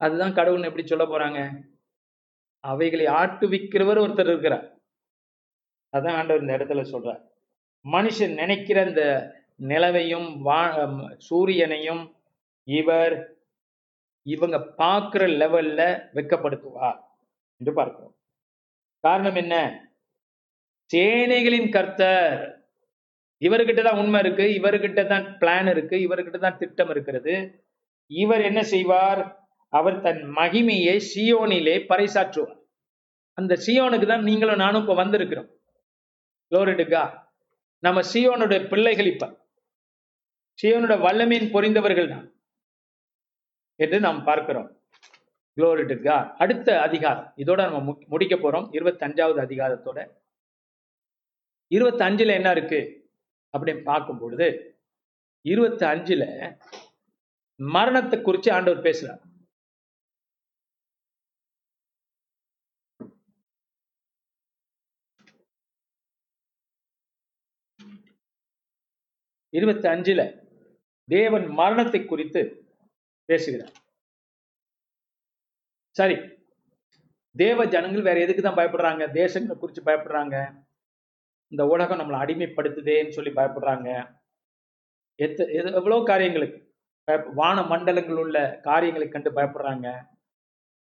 [0.00, 1.40] அதுதான் கடவுள்னு எப்படி சொல்ல போறாங்க?
[2.64, 4.66] அவைகளை ஆட்டுவிக்கிறவர் ஒருத்தர் இருக்கிறார்.
[5.94, 7.22] அதான் ஆண்டவர் இந்த இடத்துல சொல்றார்.
[7.84, 9.04] மனுஷன் நினைக்கிற இந்த
[9.70, 10.60] நிலவையும் வா
[11.28, 12.02] சூரியனையும்
[12.68, 13.14] இவர்
[14.26, 15.80] இவங்க பார்க்குற லெவல்ல
[16.16, 17.00] வெக்கப்படுத்துவார்
[17.60, 18.14] என்று பார்க்கிறோம்.
[19.04, 19.54] காரணம் என்ன?
[20.90, 22.42] சேனைகளின் கர்த்தர்
[23.42, 27.34] இவர்கிட்ட தான் உண்மை இருக்கு இவர்கிட்ட தான் பிளான் இருக்கு இவர்கிட்ட தான் திட்டம் இருக்கிறது.
[28.10, 29.22] இவர் என்ன செய்வார்?
[29.72, 32.60] அவர் தன் மகிமையை சியோனிலே பறைசாற்றுவார்.
[33.38, 35.50] அந்த சியோனுக்கு தான் நீங்களும் நானும் இப்ப வந்திருக்கிறோம்.
[36.50, 37.22] லோரிடுகா
[37.78, 39.46] நம்ம சியோனுடைய பிள்ளைகள் இப்ப.
[40.62, 42.32] சியோனுடைய வல்லமையின் பொறிந்தவர்கள் தான்
[43.76, 44.82] என்று நாம் பார்க்கிறோம்.
[45.56, 47.32] குளோரிட்டுக்கா அடுத்த அதிகாரம்.
[47.36, 48.68] இதோட நம்ம மு- முடிக்க போறோம்.
[48.72, 50.10] இருபத்தி அஞ்சாவது அதிகாரத்தோட.
[51.66, 53.10] இருபத்தி அஞ்சுல என்ன இருக்கு?
[53.58, 54.78] அப்படின்னு பார்க்கும் பொழுது
[55.40, 56.54] இருபத்தி அஞ்சுல
[57.56, 59.33] மரணத்தை குறித்து ஆண்டவர் பேசுறார்.
[69.54, 70.48] இருபத்தி அஞ்சுல
[71.06, 72.64] தேவன் மரணத்தை குறித்து
[73.24, 73.72] பேசுகிறார்.
[75.90, 76.16] சரி
[77.36, 79.02] தேவ ஜனங்கள் வேற எதுக்கு தான் பயப்படுறாங்க?
[79.02, 80.62] தேசங்களை குறித்து பயப்படுறாங்க.
[81.48, 84.18] இந்த உலகம் நம்மளை அடிமைப்படுத்துதேன்னு சொல்லி பயப்படுறாங்க.
[85.14, 86.74] எத்த எது- எவ்வளோ காரியங்களுக்கு
[87.34, 90.06] வான மண்டலங்கள் உள்ள காரியங்களை கண்டு பயப்படுறாங்க.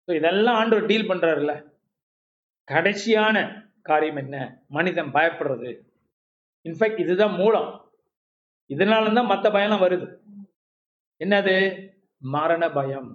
[0.07, 1.73] ஸோ இதெல்லாம் ஆண்டவர் டீல் பண்ணுறாருல்ல
[2.73, 4.65] கடைசியான காரியம் என்ன?
[4.69, 5.89] மனிதன் பயப்படுறது.
[6.69, 7.86] இன்ஃபேக்ட் இதுதான் மூலம்.
[8.69, 10.07] இதனால தான் மற்ற பயம்லாம் வருது.
[11.25, 11.57] என்னது?
[12.17, 13.11] மரண பயம்.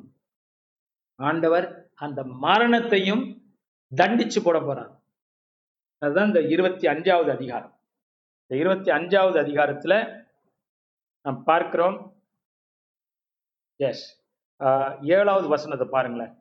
[1.16, 3.24] ஆண்டவர் அந்த மரணத்தையும்
[3.96, 4.94] தண்டிச்சு போட போறார்.
[5.98, 7.80] அதுதான் இந்த இருபத்தி அஞ்சாவது அதிகாரம்.
[8.42, 10.26] இந்த இருபத்தி அஞ்சாவது அதிகாரத்துல
[11.22, 11.98] நாம் பார்க்கிறோம்.
[13.76, 14.06] எஸ்
[15.02, 16.34] ஏழாவது வசனத்தை பாருங்களேன்.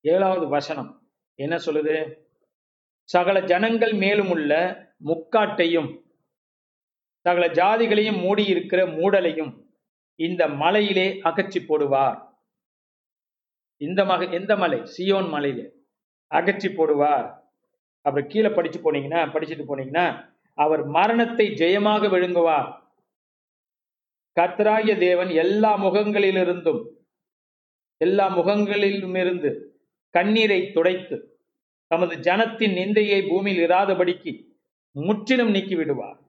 [0.00, 0.90] ஏழாவது வசனம்.
[1.34, 2.26] என்ன சொல்லுது?
[3.08, 4.52] சகல ஜனங்கள் மேலும் உள்ள
[5.04, 5.90] முக்காட்டையும்
[7.26, 9.52] சகல ஜாதிகளையும் மூடியிருக்கிற மூடலையும்
[10.20, 12.18] இந்த மலையிலே அகற்றி போடுவார்.
[13.80, 14.78] இந்த மக எந்த மலை?
[14.94, 15.66] சியோன் மலையிலே
[16.30, 17.26] அகற்றி போடுவார்.
[18.04, 20.06] அப்புறம் கீழே படிச்சு போனீங்கன்னா படிச்சுட்டு போனீங்கன்னா
[20.58, 22.68] அவர் மரணத்தை ஜெயமாக விழுங்குவார்.
[24.36, 26.80] கர்த்தராகிய தேவன் எல்லா முகங்களிலிருந்தும்
[28.00, 29.50] எல்லா முகங்களிலும் இருந்து
[30.14, 31.16] கண்ணீரை துடைத்து
[31.90, 34.46] தமது ஜனத்தின் நிந்தையை பூமியில் இராதபடிக்கு
[34.90, 36.26] முற்றிலும் நீக்கி விடுவார்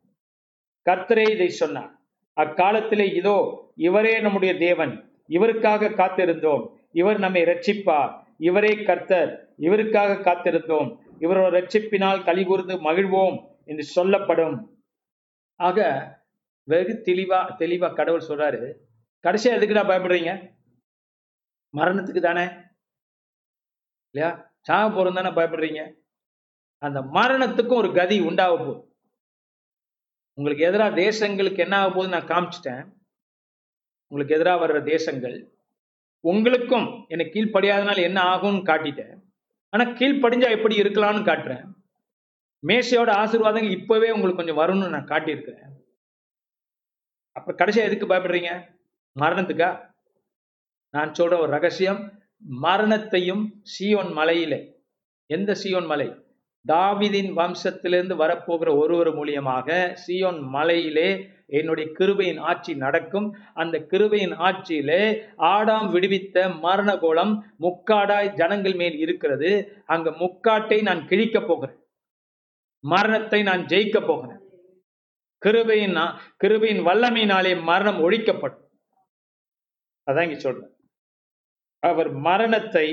[0.89, 1.99] கர்த்தரே இதை சொன்னார்.
[2.37, 3.37] அக்காலத்திலே இதோ
[3.75, 5.23] இவரே நம்முடைய தேவன்.
[5.29, 6.75] இவருக்காக காத்திருந்தோம்.
[6.91, 9.55] இவர் நம்மை ரட்சிப்பார் இவரே கர்த்தர்.
[9.57, 10.97] இவருக்காக காத்திருந்தோம்.
[11.19, 14.79] இவரோட ரட்சிப்பினால் கலிகூர்ந்து மகிழ்வோம் என்று சொல்லப்படும்.
[15.55, 15.79] ஆக
[16.63, 18.73] வெகு தெளிவா தெளிவா கடவுள் சொல்றாரு.
[19.23, 20.51] கடைசியா எதுக்குடா பயப்படுறீங்க?
[21.77, 22.45] மரணத்துக்கு தானே?
[24.13, 24.48] இல்லையா?
[24.69, 25.93] சாக போறோம் தானே பயப்படுறீங்க?
[26.77, 28.93] அந்த மரணத்துக்கும் ஒரு கதி உண்டாக போகுது.
[30.33, 32.91] உங்களுக்கு எதிராக தேசங்களுக்கு என்ன ஆக போகுது நான் காமிச்சிட்டேன்.
[34.07, 35.51] உங்களுக்கு எதிராக வர்ற தேசங்கள்
[36.19, 39.21] உங்களுக்கும் எனக்கு கீழ்ப்படியாதனால என்ன ஆகும்னு காட்டிட்டேன்.
[39.69, 41.65] ஆனா கீழ்ப்படிஞ்சா எப்படி இருக்கலாம்னு காட்டுறேன்.
[42.67, 45.69] மேசையோட ஆசீர்வாதங்கள் இப்போவே உங்களுக்கு கொஞ்சம் வரும்னு நான் காட்டியிருக்கிறேன்.
[47.31, 48.77] அப்புறம் கடைசியா எதுக்கு பயப்படுறீங்க?
[49.19, 49.93] மரணத்துக்கா?
[50.89, 54.75] நான் சொல்ற ஒரு ரகசியம் மரணத்தையும் சீயோன் மலையிலே.
[55.25, 56.07] எந்த சீயோன் மலை?
[56.67, 63.35] தாவிதின் வம்சத்திலிருந்து வரப்போகிற ஒருவர் மூலியமாக சீயோன் மலையிலே என்னுடைய கிருபையின் ஆட்சி நடக்கும்.
[63.53, 69.83] அந்த கிருபையின் ஆட்சியிலே ஆடாம் விடுவித்த மரண கோலம் முக்காடாய் ஜனங்கள் மேல் இருக்கிறது.
[69.85, 71.77] அங்க முக்காட்டை நான் கிழிக்க போகிறேன்.
[72.79, 74.39] மரணத்தை நான் ஜெயிக்க போகிறேன்.
[75.45, 78.67] கிருபையின் கிருபையின் வல்லமையினாலே மரணம் ஒழிக்கப்படும்.
[80.11, 80.77] அதான் இங்க சொல்றேன்.
[81.79, 82.87] அவர் மரணத்தை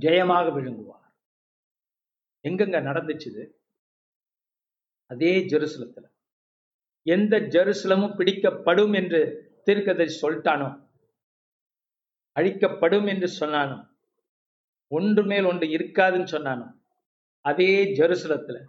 [0.00, 1.12] ஜெயமாக விழுங்குவார்.
[2.48, 3.42] எங்கெங்க நடந்துச்சுது?
[5.06, 6.04] அதே ஜெருசலத்துல.
[7.02, 9.20] எந்த ஜெருசலமும் பிடிக்கப்படும் என்று
[9.64, 10.88] தீர்க்கதரிசி சொல்லிட்டானோ?
[12.32, 13.88] அழிக்கப்படும் என்று சொன்னானோ?
[14.88, 16.66] ஒன்று மேல் ஒன்று இருக்காதுன்னு சொன்னானோ?
[17.40, 18.64] அதே ஜெருசலத்துல.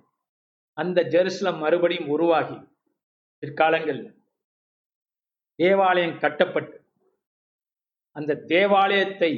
[0.73, 2.57] அந்த ஜெருசலம் மறுபடியும் உருவாகி
[3.40, 4.23] பிற்காலங்களில்
[5.56, 6.74] தேவாலயம் கட்டப்பட்டு
[8.17, 9.31] அந்த தேவாலயத்தை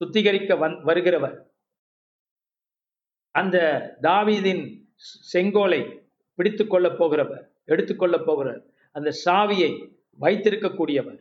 [0.00, 1.36] சுத்திகரிக்க வந் வருகிறவர்.
[3.34, 3.56] அந்த
[4.02, 4.64] தாவீதின்
[5.32, 5.80] செங்கோலை
[6.36, 8.62] பிடித்து கொள்ளப் போகிறவர் எடுத்துக்கொள்ளப் போகிறவர்
[8.92, 9.70] அந்த சாவியை
[10.20, 11.20] வைத்திருக்கக்கூடியவர்.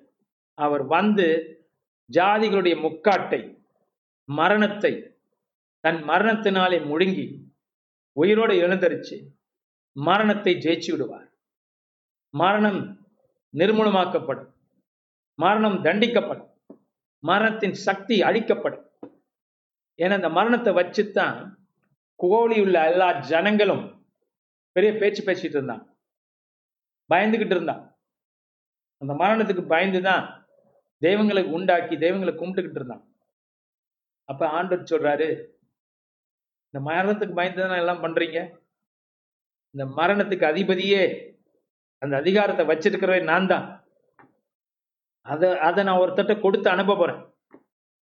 [0.57, 1.27] அவர் வந்து
[2.09, 3.41] ஜாதிகளுடைய முக்காட்டை
[4.29, 4.93] மரணத்தை
[5.83, 7.25] தன் மரணத்தினாலே முழுங்கி
[8.19, 9.17] உயிரோடு எழுந்தரிச்சு
[9.95, 11.27] மரணத்தை ஜெயிச்சு விடுவார்
[12.33, 12.81] மரணம்
[13.53, 14.51] நிர்மூலமாக்கப்படும்.
[15.39, 16.50] மரணம் தண்டிக்கப்படும்.
[17.23, 18.85] மரணத்தின் சக்தி அழிக்கப்படும்.
[19.97, 21.55] ஏன்னா அந்த மரணத்தை வச்சுத்தான்
[22.15, 24.05] கோழி உள்ள எல்லா ஜனங்களும்
[24.71, 25.97] பெரிய பேச்சு பேசிட்டு இருந்தான்
[27.09, 27.95] பயந்துகிட்டு இருந்தான்
[28.97, 30.25] அந்த மரணத்துக்கு பயந்துதான்
[30.97, 33.03] தெய்வங்களை உண்டாக்கி தெய்வங்களை கும்பிட்டுக்கிட்டு இருந்தான்
[34.25, 35.27] அப்ப ஆண்டவர் சொல்றாரு
[36.73, 38.39] இந்த மரணத்துக்கு பயந்துதான் எல்லாம் பண்றீங்க?
[39.71, 41.03] இந்த மரணத்துக்கு அதிபதியே
[41.97, 43.80] அந்த அதிகாரத்தை வச்சிருக்கிறவே நான் தான்
[45.21, 47.33] அதை அதை நான் ஒருத்தட்ட கொடுத்து அனுப்ப போறேன்.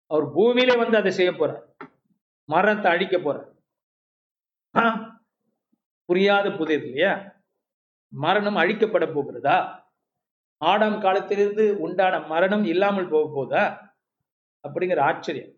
[0.08, 1.88] அவர் பூமியிலே வந்து அதை செய்ய போறார்.
[2.46, 3.58] மரணத்தை அழிக்க போறார்.
[4.76, 5.06] ஆ,
[6.06, 7.36] புரியாத புதியது இல்லையா?
[8.08, 9.88] மரணம் அழிக்கப்பட போகிறதா?
[10.66, 13.96] ஆடாம் காலத்திலிருந்து உண்டான மரணம் இல்லாமல் போக போதா?
[14.68, 15.52] அப்படிங்கிற ஆச்சரியம்.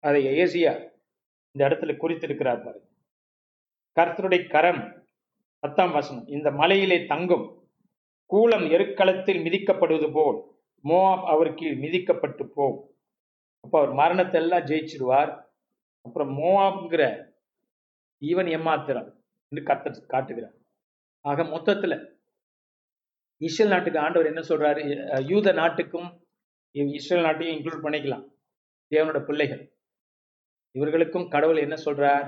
[0.00, 0.90] அதை ஏசியா
[1.52, 2.88] இந்த இடத்துல குறித்திருக்கிறார் பாருங்க.
[4.00, 5.06] கர்த்தருடைய கரம்
[5.58, 7.68] பத்தாம் வசனம் இந்த மலையிலே தங்கும்
[8.30, 10.49] கூலம் எருக்களத்தில் மிதிக்கப்படுவது போல்
[10.84, 12.78] மோவாப் அவர் கீழ் மிதிக்கப்பட்டு போம்
[13.64, 15.32] அப்போ அவர் மரணத்தை எல்லாம் ஜெயிச்சிடுவார்
[16.06, 17.02] அப்புறம் மோவாப்ங்கிற
[18.22, 19.08] ஈவன் ஏமாத்திரம்
[19.52, 20.56] என்று கத்த காட்டுகிறார்.
[21.24, 21.96] ஆக மொத்தத்தில்
[23.46, 24.80] இஸ்ரேல் நாட்டுக்கு ஆண்டவர் என்ன சொல்றாரு?
[25.30, 26.08] யூத நாட்டுக்கும்
[26.98, 28.24] இஸ்ரேல் நாட்டையும் இன்க்ளூட் பண்ணிக்கலாம்.
[28.92, 29.62] தேவனோட பிள்ளைகள்.
[30.74, 32.26] இவர்களுக்கும் கடவுள் என்ன சொல்றார்?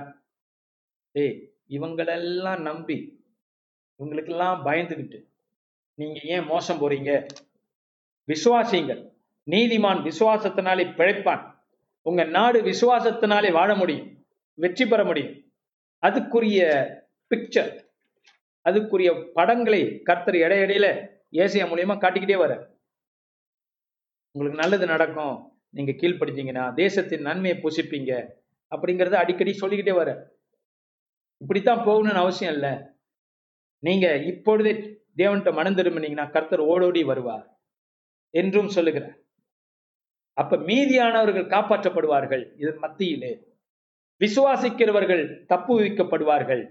[1.15, 1.37] ஏய்
[1.77, 2.97] இவங்களெல்லாம் நம்பி
[3.99, 5.19] இவங்களுக்கெல்லாம் பயந்துக்கிட்டு
[5.97, 7.11] நீங்க ஏன் மோசம் போறீங்க?
[8.27, 9.01] விசுவாசிங்கள்
[9.47, 11.43] நீதிமான் விசுவாசத்தினாலே பிழைப்பான்.
[12.05, 14.07] உங்க நாடு விசுவாசத்தினாலே வாழ முடியும்.
[14.57, 15.33] வெற்றி பெற முடியும்.
[16.01, 16.61] அதுக்குரிய
[17.31, 17.71] பிக்சர்
[18.69, 20.87] அதுக்குரிய படங்களை கர்த்தர் இடையிடையில
[21.41, 22.53] ஏசியா மூலியமா காட்டிக்கிட்டே வர
[24.31, 25.35] உங்களுக்கு நல்லது நடக்கும்.
[25.69, 28.11] நீங்க கீழ்படுத்தீங்கன்னா தேசத்தின் நன்மையை புசிப்பீங்க.
[28.71, 30.11] அப்படிங்கறத அடிக்கடி சொல்லிக்கிட்டே வர
[31.41, 32.73] இப்படித்தான் போகணும்னு அவசியம் இல்லை.
[33.83, 34.73] நீங்க இப்பொழுதே
[35.17, 37.45] தேவன்கிட்ட மனம் திரும்பினீங்கன்னா கர்த்தர் ஓடோடி வருவார்.
[38.33, 39.17] என்றும் சொல்லுகிறார்.
[40.33, 43.31] அப்ப மீதியானவர்கள் காப்பாற்றப்படுவார்கள் இதன் மத்தியிலே.
[44.21, 46.63] விசுவாசிக்கிறவர்கள் தப்பு வைக்கப்படுவார்கள்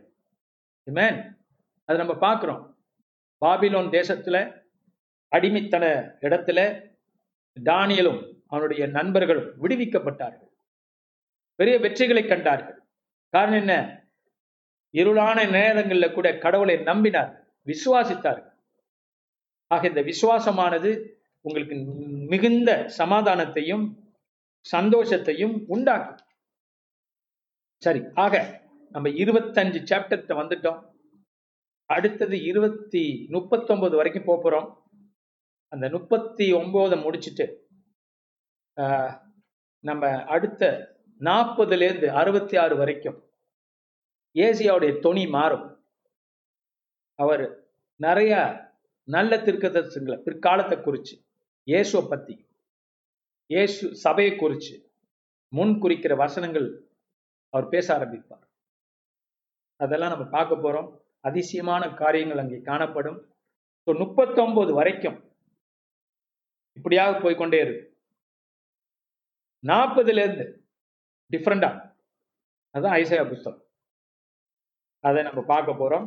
[1.87, 2.63] நம்ம பார்க்கிறோம்.
[3.47, 4.37] பாபிலோன் தேசத்துல
[5.37, 5.85] அடிமைத்தன
[6.21, 6.61] இடத்துல
[7.65, 10.51] தானியலும் அவனுடைய நண்பர்களும் விடுவிக்கப்பட்டார்கள்.
[11.55, 12.79] பெரிய வெற்றிகளை கண்டார்கள்.
[13.29, 13.75] காரணம் என்ன?
[14.93, 17.33] இருளான நேரங்கள்ல கூட கடவுளை நம்பினார்
[17.67, 18.53] விசுவாசித்தார்கள்.
[19.67, 20.91] ஆக இந்த விசுவாசமானது
[21.45, 21.77] உங்களுக்கு
[22.29, 23.85] மிகுந்த சமாதானத்தையும்
[24.73, 26.21] சந்தோஷத்தையும் உண்டாக்கும்.
[27.83, 28.35] சரி ஆக
[28.91, 30.81] நம்ம இருபத்தஞ்சு சாப்டர்கிட்ட வந்துட்டோம்.
[31.91, 34.69] அடுத்தது இருபத்தி முப்பத்தொன்பது வரைக்கும் போகிறோம் போறோம்.
[35.73, 37.47] அந்த முப்பத்தி ஒன்பதை முடிச்சுட்டு
[38.77, 39.13] ஆஹ்,
[39.85, 40.63] நம்ம அடுத்த
[41.21, 43.19] நாற்பதுலேருந்து அறுபத்தி ஆறு வரைக்கும்
[44.37, 45.67] ஏசியாவுடைய தொனி மாறும்.
[47.19, 47.45] அவர்
[48.01, 48.35] நிறைய
[49.09, 51.15] நல்ல திருக்கதர்சங்களை பிற்காலத்தை குறித்து
[51.71, 52.35] இயேசுவை பத்தி
[53.51, 54.75] இயேசு சபையை குறிச்சு
[55.53, 56.67] முன் குறிக்கிற வசனங்கள்
[57.53, 58.45] அவர் பேச ஆரம்பிப்பார்.
[59.81, 60.89] அதெல்லாம் நம்ம பார்க்க போறோம்.
[61.29, 63.19] அதிசயமான காரியங்கள் அங்கே காணப்படும்.
[63.87, 65.19] ஸோ முப்பத்தொன்பது வரைக்கும்
[66.77, 67.85] இப்படியாக போய்கொண்டே இருக்கு.
[69.65, 70.47] நாற்பதுல இருந்து
[71.31, 71.79] அதுதான்
[72.75, 73.65] அதான் ஐசையா புஸ்தகம்.
[75.05, 76.07] அதை நம்ம பார்க்க போறோம்.